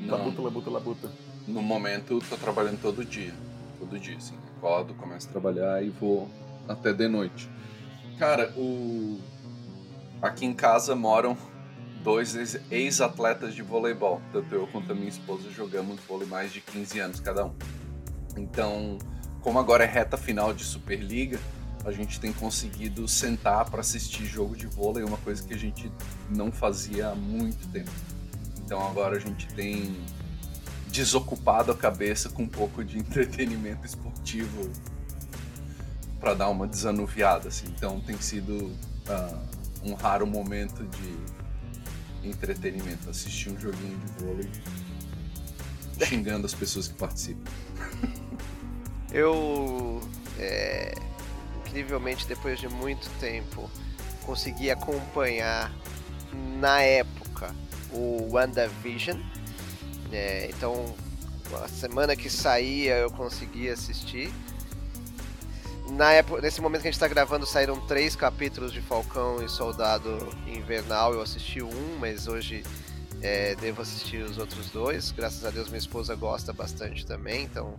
Não. 0.00 0.18
Labuta, 0.18 0.42
labuta, 0.42 0.70
labuta. 0.70 1.10
No 1.46 1.62
momento, 1.62 2.18
tô 2.28 2.36
trabalhando 2.36 2.80
todo 2.80 3.04
dia. 3.04 3.32
Todo 3.78 3.98
dia, 3.98 4.16
assim. 4.16 4.34
Acordo, 4.56 4.94
começo 4.94 5.28
a 5.28 5.32
trabalhar 5.32 5.82
e 5.82 5.90
vou 5.90 6.28
até 6.68 6.92
de 6.92 7.08
noite. 7.08 7.48
Cara, 8.18 8.52
o... 8.56 9.18
aqui 10.22 10.46
em 10.46 10.54
casa 10.54 10.94
moram 10.94 11.36
dois 12.04 12.60
ex-atletas 12.70 13.54
de 13.54 13.62
voleibol. 13.62 14.20
Tanto 14.30 14.54
eu 14.54 14.66
quanto 14.66 14.92
a 14.92 14.94
minha 14.94 15.08
esposa 15.08 15.50
jogamos 15.50 15.98
vôlei 16.06 16.28
mais 16.28 16.52
de 16.52 16.60
15 16.60 17.00
anos 17.00 17.18
cada 17.18 17.46
um. 17.46 17.54
Então, 18.36 18.98
como 19.40 19.58
agora 19.58 19.84
é 19.84 19.86
reta 19.86 20.18
final 20.18 20.52
de 20.52 20.62
Superliga, 20.62 21.40
a 21.84 21.90
gente 21.90 22.20
tem 22.20 22.32
conseguido 22.32 23.08
sentar 23.08 23.68
para 23.70 23.80
assistir 23.80 24.26
jogo 24.26 24.54
de 24.54 24.66
vôlei, 24.66 25.02
uma 25.02 25.16
coisa 25.16 25.42
que 25.42 25.54
a 25.54 25.58
gente 25.58 25.90
não 26.28 26.52
fazia 26.52 27.08
há 27.08 27.14
muito 27.14 27.66
tempo. 27.68 27.90
Então 28.64 28.86
agora 28.86 29.16
a 29.16 29.20
gente 29.20 29.46
tem 29.54 29.96
desocupado 30.88 31.72
a 31.72 31.74
cabeça 31.74 32.28
com 32.28 32.42
um 32.42 32.48
pouco 32.48 32.84
de 32.84 32.98
entretenimento 33.00 33.86
esportivo 33.86 34.70
para 36.20 36.34
dar 36.34 36.48
uma 36.48 36.66
desanuviada, 36.66 37.48
assim. 37.48 37.66
Então 37.68 38.00
tem 38.00 38.18
sido 38.18 38.66
uh, 38.66 39.38
um 39.82 39.94
raro 39.94 40.26
momento 40.26 40.84
de 40.84 41.33
entretenimento, 42.24 43.10
assistir 43.10 43.50
um 43.50 43.58
joguinho 43.58 43.98
de 43.98 44.24
vôlei 44.24 44.50
xingando 46.02 46.46
as 46.46 46.54
pessoas 46.54 46.88
que 46.88 46.94
participam. 46.94 47.50
Eu, 49.12 50.00
é, 50.40 50.92
incrivelmente, 51.64 52.26
depois 52.26 52.58
de 52.58 52.68
muito 52.68 53.08
tempo, 53.20 53.70
consegui 54.26 54.72
acompanhar 54.72 55.72
na 56.58 56.80
época 56.80 57.54
o 57.92 58.28
WandaVision. 58.32 59.16
É, 60.10 60.50
então, 60.50 60.94
a 61.62 61.68
semana 61.68 62.16
que 62.16 62.28
saía 62.28 62.96
eu 62.96 63.10
consegui 63.10 63.68
assistir. 63.68 64.32
Na 65.94 66.10
época, 66.10 66.42
nesse 66.42 66.60
momento 66.60 66.82
que 66.82 66.88
a 66.88 66.90
gente 66.90 66.96
está 66.96 67.06
gravando, 67.06 67.46
saíram 67.46 67.80
três 67.86 68.16
capítulos 68.16 68.72
de 68.72 68.80
Falcão 68.80 69.40
e 69.40 69.48
Soldado 69.48 70.28
Invernal. 70.44 71.14
Eu 71.14 71.22
assisti 71.22 71.62
um, 71.62 71.96
mas 72.00 72.26
hoje 72.26 72.64
é, 73.22 73.54
devo 73.54 73.80
assistir 73.80 74.16
os 74.24 74.36
outros 74.36 74.70
dois. 74.70 75.12
Graças 75.12 75.44
a 75.44 75.50
Deus, 75.50 75.68
minha 75.68 75.78
esposa 75.78 76.16
gosta 76.16 76.52
bastante 76.52 77.06
também, 77.06 77.44
então 77.44 77.76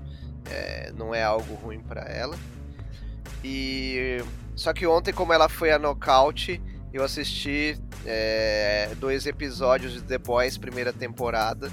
é, 0.49 0.93
não 0.95 1.13
é 1.13 1.23
algo 1.23 1.55
ruim 1.55 1.81
para 1.81 2.03
ela. 2.03 2.37
E 3.43 4.23
só 4.55 4.71
que 4.71 4.87
ontem, 4.87 5.11
como 5.11 5.33
ela 5.33 5.49
foi 5.49 5.73
a 5.73 5.77
nocaute, 5.77 6.61
eu 6.93 7.03
assisti 7.03 7.77
é, 8.05 8.95
dois 8.97 9.25
episódios 9.25 9.91
de 9.91 10.01
The 10.01 10.19
Boys 10.19 10.57
primeira 10.57 10.93
temporada, 10.93 11.69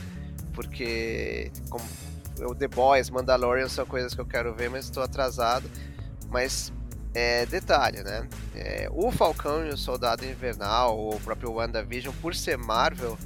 porque 0.52 1.52
como, 1.70 1.84
o 2.40 2.52
The 2.52 2.66
Boys, 2.66 3.10
Mandalorian 3.10 3.68
são 3.68 3.86
coisas 3.86 4.12
que 4.12 4.20
eu 4.20 4.26
quero 4.26 4.52
ver, 4.52 4.68
mas 4.68 4.86
estou 4.86 5.04
atrasado. 5.04 5.70
Mas 6.32 6.72
é, 7.14 7.44
detalhe, 7.46 8.02
né? 8.02 8.26
É, 8.54 8.88
o 8.90 9.12
Falcão 9.12 9.66
e 9.66 9.68
o 9.68 9.76
Soldado 9.76 10.24
Invernal, 10.24 10.96
ou 10.96 11.14
o 11.14 11.20
próprio 11.20 11.52
WandaVision, 11.52 12.14
por 12.22 12.34
ser 12.34 12.56
Marvel, 12.56 13.18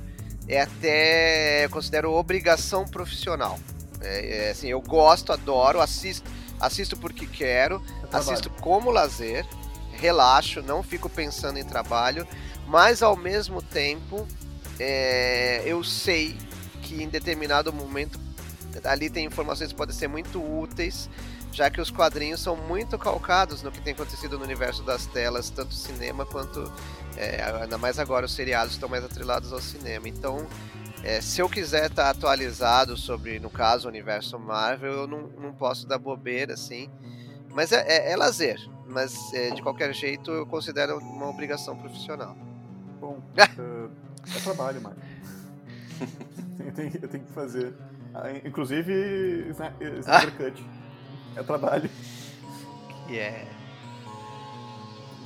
é 0.48 0.60
até 0.60 1.64
eu 1.64 1.70
considero 1.70 2.12
obrigação 2.12 2.84
profissional. 2.84 3.58
É, 4.00 4.46
é, 4.46 4.50
assim, 4.50 4.68
eu 4.68 4.80
gosto, 4.80 5.32
adoro, 5.32 5.80
assisto, 5.80 6.28
assisto 6.60 6.96
porque 6.96 7.26
quero, 7.26 7.82
assisto 8.12 8.50
como 8.50 8.90
lazer, 8.90 9.46
relaxo, 9.92 10.62
não 10.62 10.82
fico 10.82 11.08
pensando 11.08 11.58
em 11.58 11.64
trabalho, 11.64 12.26
mas 12.66 13.02
ao 13.02 13.16
mesmo 13.16 13.62
tempo 13.62 14.26
é, 14.78 15.62
eu 15.64 15.82
sei 15.82 16.36
que 16.82 17.02
em 17.02 17.08
determinado 17.08 17.72
momento 17.72 18.20
ali 18.84 19.08
tem 19.08 19.24
informações 19.24 19.70
que 19.70 19.76
podem 19.76 19.94
ser 19.94 20.08
muito 20.08 20.38
úteis, 20.38 21.08
já 21.56 21.70
que 21.70 21.80
os 21.80 21.90
quadrinhos 21.90 22.40
são 22.40 22.54
muito 22.54 22.98
calcados 22.98 23.62
no 23.62 23.72
que 23.72 23.80
tem 23.80 23.94
acontecido 23.94 24.38
no 24.38 24.44
universo 24.44 24.82
das 24.82 25.06
telas, 25.06 25.48
tanto 25.48 25.72
cinema 25.72 26.26
quanto, 26.26 26.70
é, 27.16 27.42
ainda 27.62 27.78
mais 27.78 27.98
agora, 27.98 28.26
os 28.26 28.34
seriados 28.34 28.74
estão 28.74 28.90
mais 28.90 29.02
atrelados 29.02 29.50
ao 29.54 29.60
cinema. 29.60 30.06
Então, 30.06 30.46
é, 31.02 31.18
se 31.22 31.40
eu 31.40 31.48
quiser 31.48 31.86
estar 31.86 32.10
atualizado 32.10 32.94
sobre, 32.94 33.40
no 33.40 33.48
caso, 33.48 33.88
o 33.88 33.90
universo 33.90 34.38
Marvel, 34.38 34.92
eu 34.92 35.06
não, 35.06 35.28
não 35.28 35.52
posso 35.54 35.86
dar 35.86 35.96
bobeira, 35.96 36.52
assim. 36.52 36.90
Mas 37.54 37.72
é, 37.72 37.80
é, 37.88 38.12
é 38.12 38.16
lazer, 38.16 38.60
mas 38.86 39.32
é, 39.32 39.48
de 39.48 39.62
qualquer 39.62 39.94
jeito 39.94 40.30
eu 40.30 40.44
considero 40.44 40.98
uma 40.98 41.26
obrigação 41.26 41.74
profissional. 41.74 42.36
Bom, 43.00 43.18
uh, 43.34 43.90
é 44.36 44.40
trabalho, 44.42 44.82
mano. 44.82 44.96
eu, 46.60 46.72
tenho, 46.74 46.92
eu 47.00 47.08
tenho 47.08 47.24
que 47.24 47.32
fazer. 47.32 47.72
Ah, 48.12 48.30
Inclusive, 48.44 49.48
Snyder 50.00 50.32
Cut. 50.36 50.62
É 51.36 51.42
trabalho. 51.42 51.90
Yeah. 53.08 53.46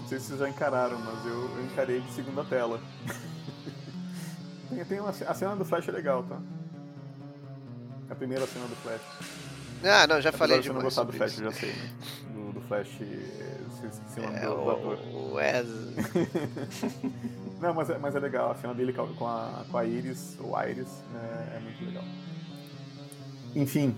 Não 0.00 0.08
sei 0.08 0.18
se 0.18 0.26
vocês 0.26 0.40
já 0.40 0.48
encararam, 0.48 0.98
mas 0.98 1.24
eu, 1.24 1.56
eu 1.56 1.64
encarei 1.64 2.00
de 2.00 2.12
segunda 2.12 2.44
tela. 2.44 2.80
tem, 4.68 4.84
tem 4.84 5.00
uma, 5.00 5.11
a 5.11 5.34
cena 5.34 5.56
do 5.56 5.64
Flash 5.64 5.88
é 5.88 5.92
legal, 5.92 6.22
tá? 6.24 6.38
A 8.11 8.14
primeira 8.14 8.46
cena 8.46 8.66
do 8.66 8.74
Flash. 8.76 9.00
Ah, 9.84 10.06
não, 10.06 10.20
já 10.20 10.28
Apesar 10.28 10.32
falei 10.32 10.61
de 10.61 10.66
você 10.68 10.72
não 10.74 10.82
gostar 10.82 11.04
do 11.04 11.12
Flash, 11.12 11.32
isso. 11.32 11.42
eu 11.44 11.50
já 11.52 11.58
sei, 11.58 11.72
né? 11.72 11.90
Do, 12.34 12.52
do 12.52 12.61
Flash, 12.62 12.88
se 12.88 13.86
esqueci 13.86 14.20
o 14.20 14.22
nome 14.24 14.36
É, 14.36 14.40
do, 14.46 14.54
do 14.56 14.70
ator. 14.70 14.98
o, 15.14 15.34
Wes- 15.34 15.66
Não, 17.61 17.72
mas 17.74 17.88
é, 17.90 17.98
mas 17.98 18.14
é 18.14 18.18
legal, 18.18 18.50
a 18.50 18.54
cena 18.56 18.74
dele 18.74 18.92
com 18.92 19.02
a- 19.02 19.08
com 19.14 19.26
a, 19.26 19.64
com 19.70 19.78
a 19.78 19.84
Iris, 19.84 20.36
ou 20.40 20.61
Iris, 20.62 20.88
é, 21.14 21.56
é 21.56 21.61
muito 21.61 21.84
legal. 21.84 22.04
Enfim, 23.54 23.96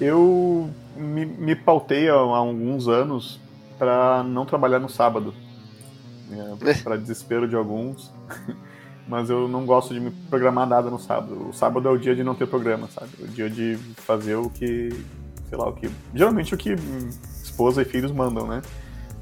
eu 0.00 0.70
me, 0.96 1.26
me 1.26 1.54
pautei 1.54 2.08
há, 2.08 2.14
há 2.14 2.16
alguns 2.16 2.88
anos 2.88 3.40
para 3.78 4.22
não 4.22 4.44
trabalhar 4.44 4.78
no 4.78 4.88
sábado. 4.88 5.34
É, 6.30 6.74
para 6.82 6.96
desespero 6.96 7.48
de 7.48 7.56
alguns. 7.56 8.12
Mas 9.08 9.30
eu 9.30 9.48
não 9.48 9.64
gosto 9.64 9.94
de 9.94 10.00
me 10.00 10.10
programar 10.10 10.66
nada 10.68 10.90
no 10.90 10.98
sábado. 10.98 11.48
O 11.48 11.52
sábado 11.52 11.88
é 11.88 11.90
o 11.90 11.96
dia 11.96 12.14
de 12.14 12.22
não 12.22 12.34
ter 12.34 12.46
programa, 12.46 12.88
sabe? 12.88 13.10
O 13.20 13.26
dia 13.26 13.48
de 13.48 13.76
fazer 13.96 14.34
o 14.34 14.50
que. 14.50 14.90
Sei 15.48 15.56
lá, 15.56 15.66
o 15.68 15.72
que. 15.72 15.90
Geralmente 16.14 16.54
o 16.54 16.58
que 16.58 16.76
esposa 17.42 17.80
e 17.80 17.84
filhos 17.86 18.12
mandam, 18.12 18.46
né? 18.46 18.60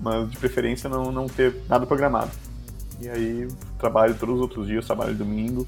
Mas 0.00 0.28
de 0.28 0.36
preferência 0.36 0.90
não, 0.90 1.12
não 1.12 1.28
ter 1.28 1.54
nada 1.68 1.86
programado. 1.86 2.32
E 3.00 3.08
aí 3.08 3.48
trabalho 3.78 4.16
todos 4.16 4.36
os 4.36 4.40
outros 4.40 4.66
dias, 4.66 4.84
trabalho 4.84 5.14
domingo, 5.14 5.66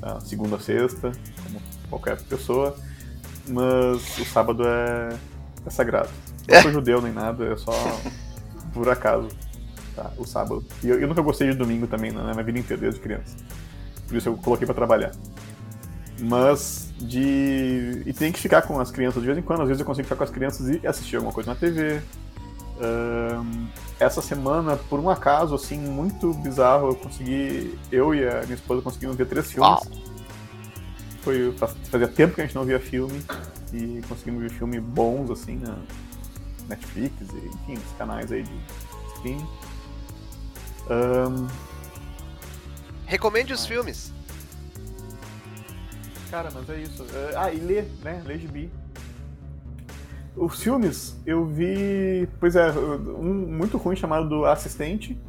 tá? 0.00 0.20
segunda 0.20 0.56
a 0.56 0.60
sexta, 0.60 1.10
como 1.42 1.60
qualquer 1.90 2.22
pessoa. 2.22 2.76
Mas 3.48 4.18
o 4.18 4.24
sábado 4.24 4.62
é, 4.66 5.16
é 5.66 5.70
sagrado. 5.70 6.08
Não 6.48 6.62
sou 6.62 6.72
judeu 6.72 7.00
nem 7.00 7.12
nada, 7.12 7.46
é 7.46 7.56
só 7.56 7.72
por 8.72 8.88
acaso. 8.88 9.28
Tá, 9.94 10.10
o 10.16 10.24
sábado. 10.24 10.64
E 10.82 10.88
eu, 10.88 11.00
eu 11.00 11.08
nunca 11.08 11.20
gostei 11.20 11.50
de 11.50 11.56
domingo 11.56 11.86
também, 11.86 12.10
né, 12.10 12.22
na 12.22 12.32
minha 12.32 12.44
vida 12.44 12.58
inteira, 12.58 12.80
desde 12.80 13.00
criança. 13.00 13.36
Por 14.08 14.16
isso 14.16 14.28
eu 14.28 14.36
coloquei 14.36 14.66
pra 14.66 14.74
trabalhar. 14.74 15.12
Mas 16.20 16.92
de. 16.98 18.02
E 18.06 18.12
tem 18.12 18.32
que 18.32 18.40
ficar 18.40 18.62
com 18.62 18.78
as 18.80 18.90
crianças 18.90 19.20
de 19.20 19.26
vez 19.26 19.38
em 19.38 19.42
quando, 19.42 19.62
às 19.62 19.68
vezes 19.68 19.80
eu 19.80 19.86
consigo 19.86 20.04
ficar 20.04 20.16
com 20.16 20.24
as 20.24 20.30
crianças 20.30 20.68
e 20.68 20.86
assistir 20.86 21.16
alguma 21.16 21.32
coisa 21.32 21.50
na 21.50 21.56
TV. 21.56 22.00
Ahn, 22.80 23.66
essa 24.00 24.22
semana, 24.22 24.76
por 24.76 24.98
um 24.98 25.10
acaso, 25.10 25.54
assim, 25.54 25.78
muito 25.78 26.32
bizarro, 26.34 26.88
eu 26.88 26.94
consegui. 26.94 27.78
Eu 27.90 28.14
e 28.14 28.26
a 28.26 28.42
minha 28.42 28.54
esposa 28.54 28.82
conseguimos 28.82 29.16
ver 29.16 29.26
três 29.26 29.50
filmes. 29.50 29.68
Uau. 29.68 30.11
Foi, 31.22 31.52
faz- 31.56 31.74
fazia 31.84 32.08
tempo 32.08 32.34
que 32.34 32.40
a 32.40 32.44
gente 32.46 32.54
não 32.54 32.64
via 32.64 32.78
filme 32.80 33.22
e 33.72 34.02
conseguimos 34.08 34.42
ver 34.42 34.50
filmes 34.50 34.82
bons, 34.82 35.30
assim, 35.30 35.56
na 35.56 35.76
Netflix 36.68 37.14
e, 37.20 37.46
enfim, 37.46 37.74
os 37.74 37.96
canais 37.96 38.30
aí 38.32 38.42
de 38.42 38.52
streaming. 39.16 39.46
Ahn, 40.90 41.46
Recomende 43.06 43.52
os 43.52 43.66
filmes. 43.66 44.12
Cara, 46.30 46.48
mas 46.52 46.68
é 46.70 46.80
isso. 46.80 47.04
É, 47.14 47.34
Ah, 47.36 47.52
e 47.52 47.58
ler, 47.60 47.86
né? 48.02 48.22
Ler 48.24 48.38
gibi. 48.38 48.70
Os 50.34 50.62
filmes, 50.62 51.14
eu 51.26 51.44
vi. 51.44 52.26
Pois 52.40 52.56
é, 52.56 52.70
um 52.72 53.34
muito 53.34 53.76
ruim 53.76 53.94
chamado 53.96 54.46
Assistente. 54.46 55.20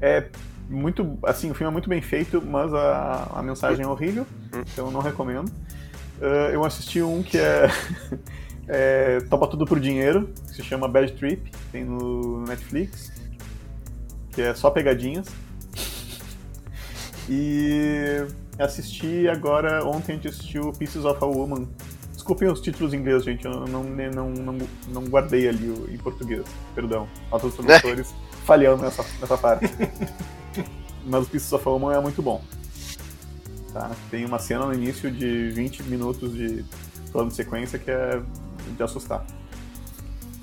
É 0.00 0.28
muito. 0.68 1.18
Assim, 1.24 1.50
o 1.50 1.54
filme 1.54 1.68
é 1.68 1.72
muito 1.72 1.90
bem 1.90 2.00
feito, 2.00 2.40
mas 2.40 2.72
a, 2.72 3.32
a 3.34 3.42
mensagem 3.42 3.84
é 3.84 3.88
horrível, 3.88 4.26
então 4.60 4.90
não 4.90 5.00
recomendo. 5.00 5.50
Ah, 6.20 6.50
eu 6.52 6.64
assisti 6.64 7.02
um 7.02 7.22
que 7.22 7.38
é. 7.38 7.70
é 8.66 9.20
Topa 9.28 9.46
Tudo 9.46 9.66
por 9.66 9.78
Dinheiro, 9.78 10.30
que 10.48 10.56
se 10.56 10.62
chama 10.62 10.88
Bad 10.88 11.12
Trip, 11.12 11.50
tem 11.70 11.84
no 11.84 12.44
Netflix, 12.44 13.12
que 14.32 14.42
é 14.42 14.54
só 14.54 14.70
pegadinhas. 14.70 15.26
E 17.28 18.26
assisti 18.58 19.28
agora, 19.28 19.84
ontem 19.84 20.12
a 20.12 20.14
gente 20.16 20.28
assistiu 20.28 20.72
Pieces 20.72 21.04
of 21.04 21.22
a 21.22 21.26
Woman. 21.26 21.66
Desculpem 22.12 22.48
os 22.48 22.60
títulos 22.60 22.94
em 22.94 22.98
inglês, 22.98 23.24
gente, 23.24 23.44
eu 23.44 23.66
não, 23.66 23.84
não, 23.84 24.30
não, 24.30 24.58
não 24.88 25.04
guardei 25.04 25.48
ali 25.48 25.68
em 25.90 25.98
português, 25.98 26.44
perdão. 26.74 27.08
Altos 27.30 27.54
tradutores 27.56 28.14
falhando 28.44 28.82
nessa, 28.82 29.04
nessa 29.20 29.36
parte. 29.36 29.66
Mas 31.04 31.26
o 31.26 31.30
Pieces 31.30 31.52
of 31.52 31.66
a 31.66 31.70
Woman 31.70 31.94
é 31.94 32.00
muito 32.00 32.22
bom. 32.22 32.42
Tá? 33.74 33.90
Tem 34.08 34.24
uma 34.24 34.38
cena 34.38 34.66
no 34.66 34.72
início 34.72 35.10
de 35.10 35.50
20 35.50 35.82
minutos 35.82 36.32
de 36.32 36.64
plano 37.10 37.28
de 37.28 37.34
sequência 37.34 37.78
que 37.78 37.90
é 37.90 38.22
de 38.76 38.82
assustar. 38.82 39.26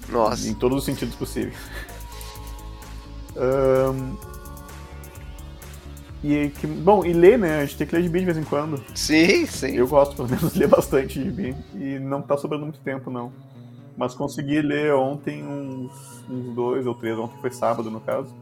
Nossa. 0.10 0.50
Em 0.50 0.54
todos 0.54 0.80
os 0.80 0.84
sentidos 0.84 1.16
possíveis. 1.16 1.56
Ahn, 3.38 4.18
e 6.24 6.50
que, 6.50 6.68
bom, 6.68 7.04
e 7.04 7.14
ler, 7.14 7.40
né? 7.40 7.60
A 7.62 7.66
gente 7.66 7.78
tem 7.78 7.88
que 7.88 7.96
ler 7.96 8.04
gibi 8.04 8.20
de 8.20 8.26
vez 8.26 8.38
em 8.38 8.44
quando. 8.44 8.84
Sim, 8.94 9.46
sim. 9.48 9.72
Eu 9.72 9.88
gosto, 9.88 10.16
pelo 10.16 10.30
menos, 10.30 10.54
de 10.54 10.60
ler 10.60 10.68
bastante 10.68 11.24
gibi. 11.24 11.56
E 11.74 11.98
não 12.00 12.22
tá 12.22 12.38
sobrando 12.38 12.66
muito 12.66 12.80
tempo, 12.80 13.10
não. 13.10 13.32
Mas 13.98 14.14
consegui 14.14 14.62
ler 14.62 14.94
ontem 14.94 15.44
uns, 15.44 15.92
uns 16.30 16.54
dois 16.54 16.86
ou 16.86 16.94
três, 16.94 17.18
ontem 17.18 17.40
foi 17.42 17.52
sábado, 17.52 17.90
no 17.90 18.00
caso. 18.00 18.34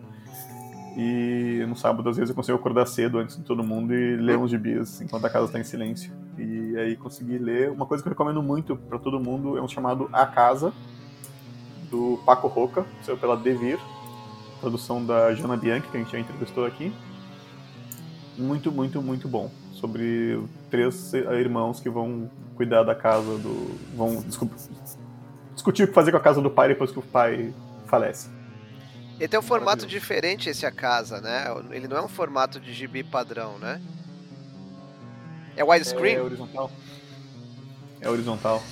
E 0.98 1.66
no 1.68 1.76
sábado, 1.76 2.10
às 2.10 2.18
vezes, 2.18 2.30
eu 2.30 2.36
consigo 2.36 2.58
acordar 2.58 2.86
cedo 2.86 3.20
antes 3.20 3.38
de 3.38 3.44
todo 3.44 3.64
mundo 3.64 3.94
e 3.94 4.16
ler 4.18 4.38
uns 4.38 4.50
gibis 4.50 5.02
enquanto 5.02 5.26
a 5.26 5.30
casa 5.30 5.52
tá 5.52 5.60
em 5.60 5.64
silêncio. 5.64 6.12
E 6.38 6.76
aí 6.78 6.96
consegui 6.96 7.38
ler. 7.38 7.72
Uma 7.72 7.86
coisa 7.86 8.04
que 8.04 8.10
eu 8.10 8.12
recomendo 8.12 8.42
muito 8.42 8.76
pra 8.76 8.98
todo 8.98 9.20
mundo 9.20 9.58
é 9.58 9.62
um 9.62 9.68
chamado 9.68 10.10
A 10.12 10.26
Casa, 10.26 10.74
do 11.90 12.20
Paco 12.26 12.48
Roca, 12.48 12.86
saiu 13.02 13.18
pela 13.18 13.36
Devir, 13.36 13.80
tradução 14.60 15.04
da 15.04 15.34
Jana 15.34 15.58
Bianchi, 15.58 15.88
que 15.90 15.98
a 15.98 16.00
gente 16.00 16.12
já 16.12 16.20
entrevistou 16.20 16.66
aqui. 16.66 16.94
Muito, 18.38 18.72
muito, 18.72 19.02
muito 19.02 19.28
bom. 19.28 19.52
Sobre 19.74 20.42
três 20.70 21.14
irmãos 21.14 21.80
que 21.80 21.90
vão 21.90 22.30
cuidar 22.56 22.84
da 22.84 22.96
casa 22.96 23.38
do. 23.38 23.76
vão 23.96 24.22
desculpa, 24.22 24.56
discutir 25.54 25.84
o 25.84 25.88
que 25.88 25.94
fazer 25.94 26.12
com 26.12 26.18
a 26.18 26.22
casa 26.22 26.42
do 26.42 26.50
pai 26.50 26.70
depois 26.70 26.92
que 26.92 27.00
o 27.00 27.02
pai 27.02 27.54
falece. 27.86 28.30
Ele 29.20 29.28
tem 29.28 29.40
um 29.40 29.44
formato 29.44 29.86
diferente 29.86 30.50
esse 30.50 30.66
A 30.66 30.72
Casa, 30.72 31.20
né? 31.20 31.46
Ele 31.72 31.90
não 31.90 31.98
é 31.98 32.02
um 32.02 32.08
formato 32.08 32.58
de 32.58 32.74
gibi 32.74 33.04
padrão, 33.04 33.60
né? 33.60 33.82
É 35.58 35.64
widescreen? 35.64 36.16
É 36.16 36.22
horizontal. 36.22 36.72
É 38.00 38.10
horizontal. 38.10 38.64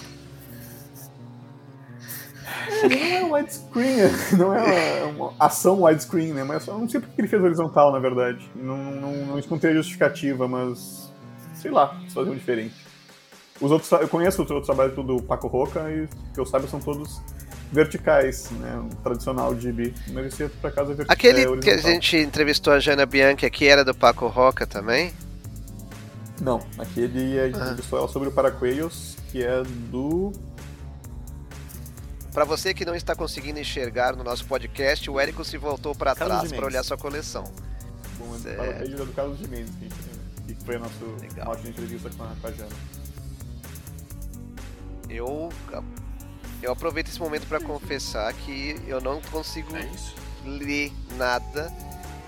É, 2.81 2.87
não 2.87 3.37
é 3.37 3.41
widescreen, 3.41 3.97
não 4.39 4.53
é 4.53 5.03
uma 5.03 5.33
ação 5.37 5.83
widescreen, 5.83 6.33
né? 6.33 6.45
Mas 6.45 6.65
eu 6.65 6.77
não 6.77 6.87
sei 6.87 7.01
porque 7.01 7.19
ele 7.19 7.27
fez 7.27 7.43
horizontal, 7.43 7.91
na 7.91 7.99
verdade. 7.99 8.49
Não, 8.55 8.77
não, 8.77 9.11
não 9.25 9.39
encontrei 9.39 9.73
justificativa, 9.73 10.47
mas. 10.47 11.11
sei 11.55 11.71
lá, 11.71 11.97
eles 11.99 12.13
faziam 12.13 12.33
diferente. 12.33 12.87
Os 13.59 13.69
outros, 13.69 13.91
eu 13.91 14.07
conheço 14.07 14.41
os 14.41 14.49
outros 14.49 14.67
trabalhos 14.67 14.95
do 14.95 15.21
Paco 15.23 15.47
Roca 15.47 15.91
e 15.91 16.07
que 16.33 16.39
eu 16.39 16.45
saiba 16.45 16.67
são 16.67 16.79
todos 16.79 17.19
verticais, 17.71 18.49
né? 18.51 18.77
O 18.91 18.95
tradicional 18.97 19.53
de 19.53 19.61
gibi. 19.61 19.93
Mas 20.13 20.27
esse 20.27 20.47
por 20.49 20.67
acaso 20.67 20.91
é 20.91 20.95
vertical. 20.95 21.13
Aquele 21.13 21.41
é 21.41 21.57
que 21.59 21.69
a 21.69 21.77
gente 21.77 22.17
entrevistou 22.17 22.73
a 22.73 22.79
Jana 22.79 23.05
Bianchi 23.05 23.45
aqui 23.45 23.67
era 23.67 23.83
do 23.83 23.93
Paco 23.93 24.27
Roca 24.27 24.65
também? 24.65 25.13
Não, 26.41 26.59
aquele 26.77 27.39
a 27.39 27.45
gente 27.47 27.59
Ah. 27.59 27.63
entrevistou 27.65 27.99
ela 27.99 28.07
sobre 28.07 28.29
o 28.29 28.31
Paraqueios, 28.31 29.15
que 29.31 29.43
é 29.43 29.63
do. 29.63 30.31
Pra 32.31 32.45
você 32.45 32.73
que 32.73 32.85
não 32.85 32.93
está 32.93 33.15
conseguindo 33.15 33.59
enxergar 33.59 34.15
no 34.15 34.23
nosso 34.23 34.45
podcast, 34.45 35.09
o 35.09 35.19
Érico 35.19 35.43
se 35.43 35.57
voltou 35.57 35.95
pra 35.95 36.13
Carlos 36.13 36.37
trás 36.37 36.51
para 36.53 36.65
olhar 36.67 36.83
sua 36.83 36.97
coleção. 36.97 37.43
Bom, 38.19 38.35
é 38.35 38.37
do. 38.37 38.55
Paraqueios 38.57 38.93
é 39.01 39.05
do 39.05 39.13
Carlos 39.13 39.39
de 39.39 39.47
Mendes, 39.47 39.73
que, 40.45 40.55
foi 40.63 40.75
a 40.75 40.79
nossa 40.79 40.93
Legal. 41.21 41.45
nossa 41.47 41.67
entrevista 41.67 42.09
com 42.15 42.23
a, 42.23 42.27
com 42.39 42.47
a 42.47 42.51
Jana. 42.51 42.69
Eu 45.09 45.49
eu 46.67 46.73
aproveito 46.73 47.07
esse 47.07 47.19
momento 47.19 47.47
para 47.47 47.61
confessar 47.61 48.31
que 48.33 48.75
eu 48.85 48.99
não 48.99 49.21
consigo 49.21 49.75
É 49.75 49.89
ler 50.45 50.91
nada 51.17 51.71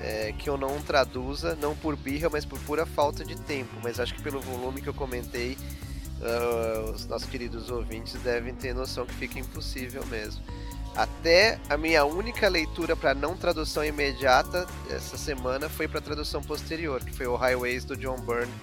é, 0.01 0.33
que 0.37 0.49
eu 0.49 0.57
não 0.57 0.81
traduza, 0.81 1.55
não 1.55 1.75
por 1.75 1.97
birra, 1.97 2.29
mas 2.29 2.45
por 2.45 2.57
pura 2.59 2.85
falta 2.85 3.25
de 3.25 3.35
tempo. 3.35 3.69
Mas 3.83 3.99
acho 3.99 4.13
que 4.13 4.21
pelo 4.21 4.39
volume 4.39 4.81
que 4.81 4.87
eu 4.87 4.93
comentei, 4.93 5.57
uh, 6.21 6.91
os 6.91 7.05
nossos 7.05 7.29
queridos 7.29 7.69
ouvintes 7.69 8.13
devem 8.21 8.55
ter 8.55 8.73
noção 8.73 9.05
que 9.05 9.13
fica 9.15 9.37
impossível 9.37 10.05
mesmo. 10.05 10.41
Até 10.95 11.59
a 11.69 11.75
minha 11.75 12.05
única 12.05 12.47
leitura 12.47 12.95
para 12.95 13.13
não 13.13 13.35
tradução 13.35 13.83
imediata 13.83 14.65
essa 14.89 15.17
semana 15.17 15.67
foi 15.67 15.87
para 15.87 15.99
tradução 15.99 16.41
posterior, 16.41 17.03
que 17.03 17.13
foi 17.13 17.27
o 17.27 17.35
Highways 17.35 17.83
do 17.83 17.97
John 17.97 18.19
Byrne 18.21 18.53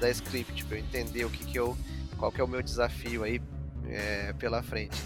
da 0.00 0.10
Script, 0.10 0.64
para 0.64 0.76
eu 0.76 0.80
entender 0.80 1.24
o 1.24 1.30
que, 1.30 1.44
que 1.44 1.58
eu, 1.58 1.76
qual 2.18 2.32
que 2.32 2.40
é 2.40 2.44
o 2.44 2.48
meu 2.48 2.62
desafio 2.62 3.22
aí 3.22 3.40
é, 3.88 4.32
pela 4.38 4.62
frente. 4.62 5.00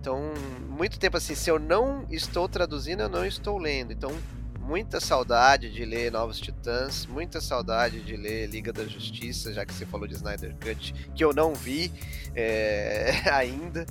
Então, 0.00 0.32
muito 0.66 0.98
tempo 0.98 1.18
assim, 1.18 1.34
se 1.34 1.50
eu 1.50 1.58
não 1.58 2.06
estou 2.10 2.48
traduzindo, 2.48 3.02
eu 3.02 3.08
não 3.08 3.26
estou 3.26 3.58
lendo. 3.58 3.92
Então, 3.92 4.10
muita 4.58 4.98
saudade 4.98 5.70
de 5.70 5.84
ler 5.84 6.10
Novos 6.10 6.40
Titãs, 6.40 7.04
muita 7.04 7.38
saudade 7.38 8.00
de 8.00 8.16
ler 8.16 8.46
Liga 8.46 8.72
da 8.72 8.86
Justiça, 8.86 9.52
já 9.52 9.66
que 9.66 9.74
você 9.74 9.84
falou 9.84 10.06
de 10.06 10.14
Snyder 10.14 10.56
Cut, 10.58 10.94
que 11.14 11.22
eu 11.22 11.34
não 11.34 11.54
vi 11.54 11.92
é, 12.34 13.12
ainda. 13.30 13.84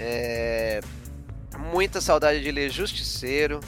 É, 0.00 0.80
muita 1.56 2.00
saudade 2.00 2.42
de 2.42 2.50
ler 2.50 2.68
Justiceiro, 2.68 3.60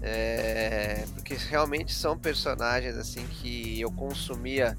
é, 0.00 1.04
porque 1.12 1.34
realmente 1.34 1.92
são 1.92 2.16
personagens 2.16 2.96
assim 2.96 3.26
que 3.26 3.78
eu 3.78 3.92
consumia 3.92 4.74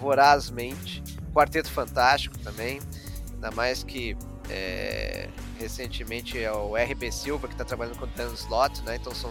vorazmente. 0.00 1.04
Quarteto 1.32 1.70
Fantástico 1.70 2.36
também, 2.40 2.80
ainda 3.32 3.52
mais 3.52 3.84
que 3.84 4.16
é, 4.48 5.28
recentemente 5.60 6.38
é 6.38 6.50
o 6.50 6.74
RB 6.74 7.12
Silva 7.12 7.46
que 7.46 7.54
está 7.54 7.64
trabalhando 7.64 7.98
com 7.98 8.04
o 8.04 8.08
Dan 8.08 8.32
Slott, 8.32 8.82
né? 8.82 8.96
Então 8.96 9.14
são 9.14 9.30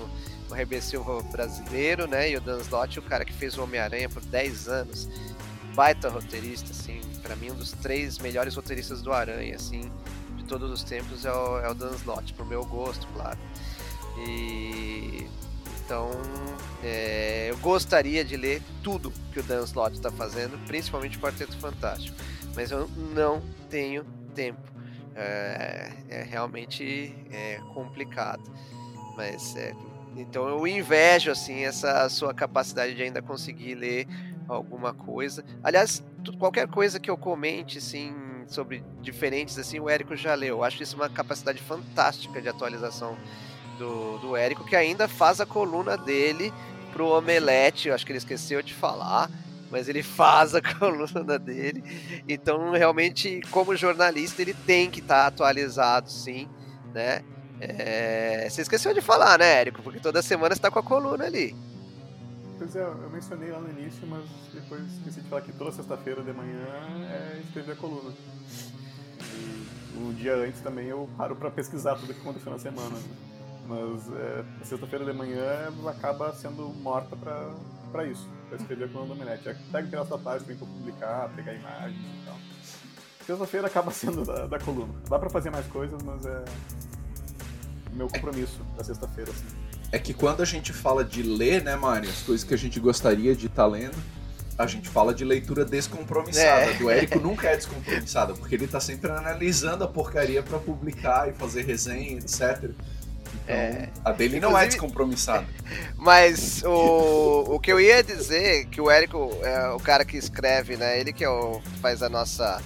o 0.49 0.53
RB 0.53 0.81
Silva 0.81 1.21
brasileiro, 1.23 2.07
né? 2.07 2.29
E 2.29 2.37
o 2.37 2.41
Dan 2.41 2.59
Slott, 2.59 2.99
o 2.99 3.01
cara 3.01 3.25
que 3.25 3.33
fez 3.33 3.57
o 3.57 3.63
Homem-Aranha 3.63 4.09
por 4.09 4.23
10 4.23 4.67
anos. 4.67 5.09
Baita 5.75 6.09
roteirista, 6.09 6.71
assim, 6.71 7.01
para 7.21 7.35
mim 7.35 7.51
um 7.51 7.55
dos 7.55 7.71
três 7.71 8.17
melhores 8.19 8.55
roteiristas 8.55 9.01
do 9.01 9.13
Aranha, 9.13 9.55
assim, 9.55 9.89
de 10.37 10.43
todos 10.45 10.71
os 10.71 10.83
tempos 10.83 11.25
é 11.25 11.31
o, 11.31 11.59
é 11.59 11.69
o 11.69 11.73
Dan 11.73 11.91
Slott, 11.95 12.33
pro 12.33 12.45
meu 12.45 12.65
gosto, 12.65 13.07
claro. 13.13 13.37
E 14.17 15.27
então 15.85 16.11
é, 16.83 17.47
eu 17.49 17.57
gostaria 17.57 18.23
de 18.23 18.37
ler 18.37 18.61
tudo 18.83 19.11
que 19.31 19.39
o 19.39 19.43
Dan 19.43 19.63
Slott 19.63 19.95
está 19.95 20.11
fazendo, 20.11 20.57
principalmente 20.65 21.17
o 21.17 21.21
Quarteto 21.21 21.57
Fantástico, 21.57 22.15
mas 22.55 22.71
eu 22.71 22.87
não 23.15 23.41
tenho 23.69 24.03
tempo 24.35 24.68
é, 25.19 25.91
é 26.09 26.23
realmente 26.23 27.15
é 27.31 27.59
complicado. 27.73 28.43
Mas 29.15 29.55
é, 29.55 29.73
então 30.15 30.47
eu 30.47 30.65
invejo 30.65 31.31
assim 31.31 31.65
essa 31.65 32.07
sua 32.09 32.33
capacidade 32.33 32.95
de 32.95 33.03
ainda 33.03 33.21
conseguir 33.21 33.75
ler 33.75 34.07
alguma 34.47 34.93
coisa. 34.93 35.43
Aliás, 35.63 36.03
qualquer 36.37 36.67
coisa 36.67 36.99
que 36.99 37.09
eu 37.09 37.17
comente 37.17 37.77
assim 37.77 38.13
sobre 38.47 38.83
diferentes 39.01 39.59
assim, 39.59 39.79
o 39.79 39.89
Érico 39.89 40.15
já 40.15 40.33
leu. 40.33 40.57
Eu 40.57 40.63
acho 40.63 40.81
isso 40.81 40.95
uma 40.95 41.09
capacidade 41.09 41.61
fantástica 41.61 42.41
de 42.41 42.49
atualização 42.49 43.15
do, 43.77 44.17
do 44.17 44.35
Érico, 44.35 44.65
que 44.65 44.75
ainda 44.75 45.07
faz 45.07 45.39
a 45.39 45.45
coluna 45.45 45.97
dele 45.97 46.51
pro 46.91 47.07
Omelete. 47.07 47.89
Eu 47.89 47.95
acho 47.95 48.05
que 48.05 48.11
ele 48.11 48.17
esqueceu 48.17 48.61
de 48.61 48.73
falar 48.73 49.29
mas 49.71 49.87
ele 49.87 50.03
faz 50.03 50.55
a 50.55 50.61
coluna 50.79 51.37
dele. 51.37 51.83
Então, 52.27 52.71
realmente, 52.71 53.41
como 53.51 53.75
jornalista, 53.75 54.41
ele 54.41 54.53
tem 54.53 54.89
que 54.89 54.99
estar 54.99 55.21
tá 55.21 55.27
atualizado, 55.27 56.09
sim, 56.09 56.47
né? 56.93 57.23
É... 57.59 58.47
Você 58.49 58.61
esqueceu 58.61 58.93
de 58.93 59.01
falar, 59.01 59.39
né, 59.39 59.61
Érico? 59.61 59.81
Porque 59.81 59.99
toda 59.99 60.21
semana 60.21 60.53
está 60.53 60.71
com 60.71 60.79
a 60.79 60.83
coluna 60.83 61.25
ali. 61.25 61.55
Pois 62.57 62.75
é, 62.75 62.81
eu 62.81 63.09
mencionei 63.09 63.51
lá 63.51 63.59
no 63.59 63.69
início, 63.69 64.05
mas 64.07 64.25
depois 64.53 64.83
esqueci 64.97 65.21
de 65.21 65.29
falar 65.29 65.41
que 65.41 65.53
toda 65.53 65.71
sexta-feira 65.71 66.21
de 66.21 66.33
manhã 66.33 66.67
é 67.09 67.41
escrever 67.41 67.73
a 67.73 67.75
coluna. 67.75 68.13
E 69.21 69.97
um 69.97 70.13
dia 70.13 70.35
antes 70.35 70.59
também 70.61 70.87
eu 70.87 71.09
paro 71.17 71.35
para 71.35 71.49
pesquisar 71.49 71.95
tudo 71.95 72.13
que 72.13 72.19
aconteceu 72.19 72.51
na 72.51 72.59
semana. 72.59 72.97
Mas 73.65 74.11
é, 74.11 74.65
sexta-feira 74.65 75.05
de 75.05 75.13
manhã 75.13 75.71
acaba 75.87 76.33
sendo 76.33 76.67
morta 76.69 77.15
para 77.15 78.05
isso 78.05 78.27
para 78.49 78.57
escrever 78.57 78.85
a 78.85 78.87
coluna 78.87 79.07
do 79.07 79.13
Omelete. 79.13 79.47
É, 79.47 79.55
pega 79.71 79.87
aquela 79.87 80.05
sua 80.05 80.17
página 80.17 80.55
para 80.55 80.65
publicar, 80.65 81.29
pegar 81.35 81.53
imagens 81.53 81.97
e 81.97 82.25
tal. 82.25 82.37
Sexta-feira 83.25 83.67
acaba 83.67 83.91
sendo 83.91 84.25
da, 84.25 84.47
da 84.47 84.59
coluna. 84.59 84.93
Dá 85.07 85.19
para 85.19 85.29
fazer 85.29 85.49
mais 85.49 85.65
coisas, 85.67 86.01
mas 86.03 86.25
é 86.25 86.43
meu 87.93 88.07
compromisso 88.07 88.61
da 88.77 88.83
sexta-feira, 88.83 89.31
assim. 89.31 89.45
É 89.91 89.97
que 89.97 90.13
quando 90.13 90.41
a 90.41 90.45
gente 90.45 90.71
fala 90.71 91.03
de 91.03 91.23
ler, 91.23 91.63
né, 91.63 91.75
Mário, 91.75 92.09
as 92.09 92.21
coisas 92.21 92.45
que 92.45 92.53
a 92.53 92.57
gente 92.57 92.79
gostaria 92.79 93.35
de 93.35 93.47
estar 93.47 93.63
tá 93.63 93.67
lendo, 93.67 93.97
a 94.57 94.67
gente 94.67 94.89
fala 94.89 95.13
de 95.13 95.23
leitura 95.23 95.63
descompromissada. 95.63 96.71
É. 96.71 96.73
Do 96.73 96.89
Érico 96.89 97.19
nunca 97.19 97.47
é 97.47 97.55
descompromissada, 97.55 98.33
porque 98.33 98.55
ele 98.55 98.67
tá 98.67 98.79
sempre 98.79 99.09
analisando 99.09 99.83
a 99.83 99.87
porcaria 99.87 100.43
para 100.43 100.59
publicar 100.59 101.29
e 101.29 101.33
fazer 101.33 101.65
resenha, 101.65 102.19
etc. 102.19 102.71
Então, 103.49 103.57
é, 103.57 103.89
a 104.05 104.11
dele 104.11 104.39
não 104.39 104.55
é 104.55 104.67
descompromissada. 104.67 105.47
Mas 105.97 106.61
o, 106.63 107.55
o 107.55 107.59
que 107.59 107.71
eu 107.71 107.79
ia 107.79 108.03
dizer, 108.03 108.65
que 108.67 108.79
o 108.79 108.91
Érico 108.91 109.31
é 109.41 109.69
o 109.69 109.79
cara 109.79 110.05
que 110.05 110.15
escreve, 110.15 110.77
né? 110.77 110.99
Ele 110.99 111.11
que 111.11 111.23
é 111.23 111.29
o, 111.29 111.59
faz 111.81 112.03
a 112.03 112.09
nossa 112.09 112.61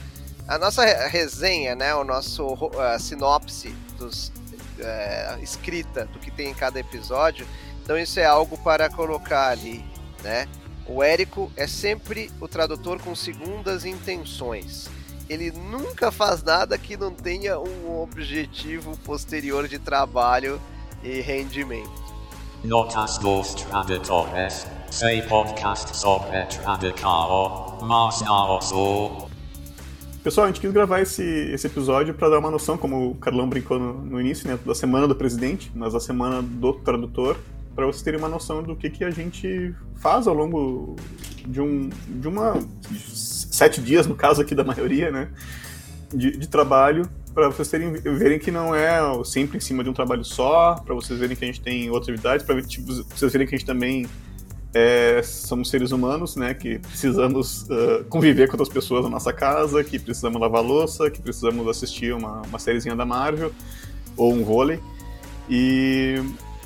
a 0.45 0.57
nossa 0.57 0.83
resenha, 1.07 1.73
né? 1.73 1.95
O 1.95 2.03
nosso 2.03 2.57
sinopse 2.99 3.69
dos 3.97 4.33
é, 4.77 5.37
escrita 5.41 6.05
do 6.07 6.19
que 6.19 6.29
tem 6.29 6.49
em 6.49 6.53
cada 6.53 6.77
episódio. 6.77 7.47
Então 7.81 7.97
isso 7.97 8.19
é 8.19 8.25
algo 8.25 8.57
para 8.57 8.89
colocar 8.89 9.47
ali, 9.47 9.83
né? 10.21 10.49
O 10.85 11.01
Érico 11.01 11.49
é 11.55 11.65
sempre 11.65 12.29
o 12.41 12.47
tradutor 12.47 12.99
com 13.01 13.15
segundas 13.15 13.85
intenções 13.85 14.89
ele 15.29 15.51
nunca 15.51 16.11
faz 16.11 16.43
nada 16.43 16.77
que 16.77 16.97
não 16.97 17.13
tenha 17.13 17.57
um 17.57 18.01
objetivo 18.01 18.97
posterior 18.99 19.69
de 19.69 19.79
trabalho 19.79 20.61
e 21.03 21.21
rendimento. 21.21 21.91
Notas 22.63 23.17
dos 23.17 23.55
tradutores, 23.55 24.65
sei 24.89 25.21
podcast 25.23 25.95
sobre 25.97 26.45
tradução, 26.45 27.77
mas 27.81 28.21
não 28.21 28.61
sou. 28.61 29.29
Pessoal, 30.23 30.45
a 30.45 30.47
gente 30.47 30.61
quis 30.61 30.71
gravar 30.71 31.01
esse, 31.01 31.21
esse 31.23 31.67
episódio 31.67 32.13
para 32.13 32.29
dar 32.29 32.39
uma 32.39 32.49
noção, 32.49 32.77
como 32.77 33.11
o 33.11 33.15
Carlão 33.15 33.49
brincou 33.49 33.77
no, 33.77 33.93
no 33.93 34.21
início, 34.21 34.47
né, 34.47 34.57
da 34.65 34.73
semana 34.73 35.05
do 35.05 35.13
presidente, 35.13 35.69
mas 35.75 35.91
da 35.91 35.99
semana 35.99 36.41
do 36.41 36.71
tradutor, 36.71 37.37
para 37.75 37.85
vocês 37.85 38.01
terem 38.01 38.17
uma 38.17 38.29
noção 38.29 38.63
do 38.63 38.73
que, 38.73 38.89
que 38.89 39.03
a 39.03 39.11
gente 39.11 39.75
faz 39.95 40.25
ao 40.25 40.33
longo 40.33 40.95
de, 41.45 41.59
um, 41.59 41.89
de 42.07 42.27
uma 42.29 42.57
sete 42.93 43.81
dias, 43.81 44.07
no 44.07 44.15
caso 44.15 44.41
aqui 44.41 44.55
da 44.55 44.63
maioria, 44.63 45.11
né? 45.11 45.29
De, 46.13 46.37
de 46.37 46.47
trabalho, 46.47 47.09
para 47.33 47.49
vocês 47.49 47.67
terem, 47.67 47.91
verem 47.91 48.39
que 48.39 48.51
não 48.51 48.73
é 48.75 48.99
sempre 49.23 49.57
em 49.57 49.59
cima 49.59 49.83
de 49.83 49.89
um 49.89 49.93
trabalho 49.93 50.23
só, 50.23 50.75
para 50.75 50.93
vocês 50.93 51.19
verem 51.19 51.35
que 51.35 51.43
a 51.43 51.47
gente 51.47 51.61
tem 51.61 51.89
outras 51.89 52.09
atividades, 52.09 52.45
para 52.45 52.61
tipo, 52.61 52.91
vocês 52.93 53.31
verem 53.31 53.47
que 53.47 53.55
a 53.55 53.57
gente 53.57 53.67
também 53.67 54.05
é, 54.73 55.21
somos 55.23 55.69
seres 55.69 55.91
humanos, 55.91 56.35
né? 56.35 56.53
Que 56.53 56.79
precisamos 56.79 57.63
uh, 57.63 58.03
conviver 58.09 58.47
com 58.47 58.53
outras 58.53 58.69
pessoas 58.69 59.03
na 59.03 59.09
nossa 59.09 59.31
casa, 59.31 59.83
que 59.83 59.99
precisamos 59.99 60.39
lavar 60.39 60.63
louça, 60.63 61.09
que 61.11 61.21
precisamos 61.21 61.67
assistir 61.67 62.13
uma, 62.13 62.41
uma 62.41 62.59
sériezinha 62.59 62.95
da 62.95 63.05
Marvel 63.05 63.51
ou 64.17 64.33
um 64.33 64.43
vôlei. 64.43 64.79
E 65.49 66.15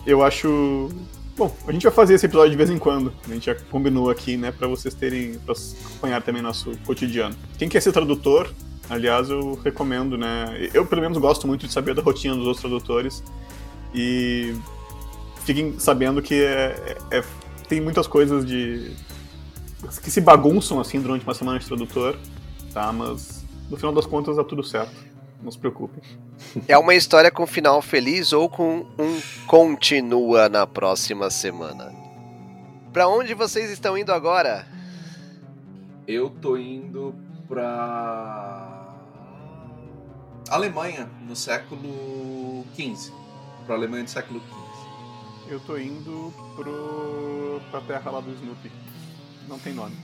eu 0.06 0.24
acho 0.24 0.90
Bom, 1.38 1.56
a 1.68 1.72
gente 1.72 1.84
vai 1.84 1.92
fazer 1.92 2.16
esse 2.16 2.26
episódio 2.26 2.50
de 2.50 2.58
vez 2.58 2.68
em 2.72 2.80
quando. 2.80 3.14
A 3.30 3.32
gente 3.32 3.46
já 3.46 3.54
combinou 3.54 4.10
aqui, 4.10 4.36
né, 4.36 4.52
para 4.52 4.68
vocês 4.68 4.96
terem, 4.96 5.38
pra 5.46 5.54
acompanhar 5.86 6.20
também 6.24 6.42
nosso 6.42 6.76
cotidiano. 6.84 7.36
Quem 7.60 7.70
quer 7.70 7.80
ser 7.80 7.92
tradutor, 7.92 8.52
aliás, 8.90 9.30
eu 9.30 9.60
recomendo, 9.64 10.18
né? 10.18 10.70
Eu, 10.74 10.86
pelo 10.86 11.02
menos, 11.02 11.18
gosto 11.18 11.48
muito 11.48 11.66
de 11.66 11.74
saber 11.74 11.94
da 11.94 12.02
rotina 12.02 12.36
dos 12.36 12.46
outros 12.46 12.62
tradutores. 12.62 13.24
E 13.94 14.56
fiquem 15.46 15.80
sabendo 15.80 16.22
que 16.22 16.44
é, 16.44 16.98
é, 17.12 17.24
tem 17.68 17.82
muitas 17.82 18.08
coisas 18.08 18.46
de. 18.46 18.92
que 20.04 20.12
se 20.12 20.22
bagunçam, 20.22 20.80
assim, 20.80 21.00
durante 21.00 21.24
uma 21.24 21.34
semana 21.34 21.60
de 21.60 21.66
tradutor, 21.66 22.18
tá? 22.74 22.92
Mas 22.92 23.46
no 23.70 23.78
final 23.78 23.94
das 23.94 24.06
contas 24.06 24.36
dá 24.36 24.44
tudo 24.44 24.64
certo. 24.64 25.08
Não 25.42 25.52
se 25.52 25.58
preocupem. 25.58 26.02
É 26.68 26.78
uma 26.78 26.96
história 26.96 27.30
com 27.30 27.46
final 27.46 27.82
feliz 27.82 28.34
ou 28.34 28.50
com 28.50 28.86
um 28.98 29.22
continua 29.46 30.50
na 30.50 30.66
próxima 30.66 31.30
semana? 31.30 31.94
Para 32.92 33.08
onde 33.08 33.34
vocês 33.34 33.70
estão 33.70 33.98
indo 33.98 34.12
agora? 34.12 34.66
Eu 36.08 36.30
tô 36.30 36.58
indo 36.58 37.14
pra 37.48 38.67
Alemanha 40.50 41.10
no 41.28 41.36
século 41.36 42.66
XV. 42.76 43.12
Pra 43.66 43.76
Alemanha 43.76 44.04
do 44.04 44.10
século 44.10 44.40
XV. 44.40 44.58
Eu 45.50 45.60
tô 45.62 45.78
indo 45.78 46.34
pro 46.56 47.62
pra 47.72 47.82
terra 47.82 48.12
lá 48.12 48.20
do 48.20 48.32
Snoopy. 48.32 48.72
Não 49.48 49.60
tem 49.60 49.74
nome. 49.74 49.96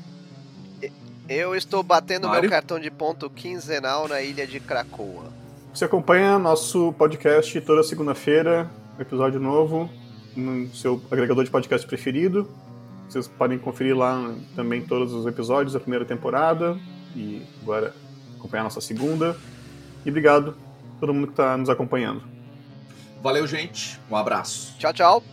Eu 1.27 1.55
estou 1.55 1.81
batendo 1.81 2.27
Mário? 2.27 2.41
meu 2.41 2.49
cartão 2.49 2.79
de 2.79 2.91
ponto 2.91 3.29
quinzenal 3.29 4.07
na 4.07 4.21
ilha 4.21 4.45
de 4.45 4.59
Cracoa. 4.59 5.31
Você 5.73 5.85
acompanha 5.85 6.37
nosso 6.37 6.93
podcast 6.93 7.59
toda 7.61 7.81
segunda-feira, 7.81 8.69
episódio 8.99 9.39
novo, 9.39 9.89
no 10.35 10.67
seu 10.75 11.01
agregador 11.09 11.43
de 11.43 11.49
podcast 11.49 11.87
preferido. 11.87 12.49
Vocês 13.07 13.27
podem 13.27 13.57
conferir 13.57 13.95
lá 13.97 14.33
também 14.55 14.81
todos 14.81 15.13
os 15.13 15.25
episódios 15.25 15.73
da 15.73 15.79
primeira 15.79 16.05
temporada 16.05 16.77
e 17.15 17.41
agora 17.61 17.93
acompanhar 18.37 18.63
nossa 18.63 18.81
segunda. 18.81 19.37
E 20.05 20.09
obrigado 20.09 20.55
a 20.97 20.99
todo 20.99 21.13
mundo 21.13 21.27
que 21.27 21.33
está 21.33 21.57
nos 21.57 21.69
acompanhando. 21.69 22.23
Valeu, 23.21 23.47
gente. 23.47 23.99
Um 24.11 24.15
abraço. 24.15 24.75
Tchau, 24.77 24.93
tchau. 24.93 25.23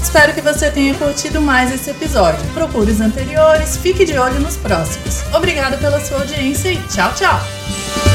Espero 0.00 0.32
que 0.32 0.40
você 0.40 0.70
tenha 0.70 0.94
curtido 0.94 1.40
mais 1.40 1.74
esse 1.74 1.90
episódio. 1.90 2.40
Procure 2.54 2.92
os 2.92 3.00
anteriores, 3.00 3.76
fique 3.76 4.04
de 4.04 4.16
olho 4.16 4.38
nos 4.38 4.56
próximos. 4.56 5.22
Obrigado 5.34 5.76
pela 5.80 5.98
sua 5.98 6.20
audiência 6.20 6.72
e 6.72 6.76
tchau, 6.86 7.12
tchau! 7.14 8.13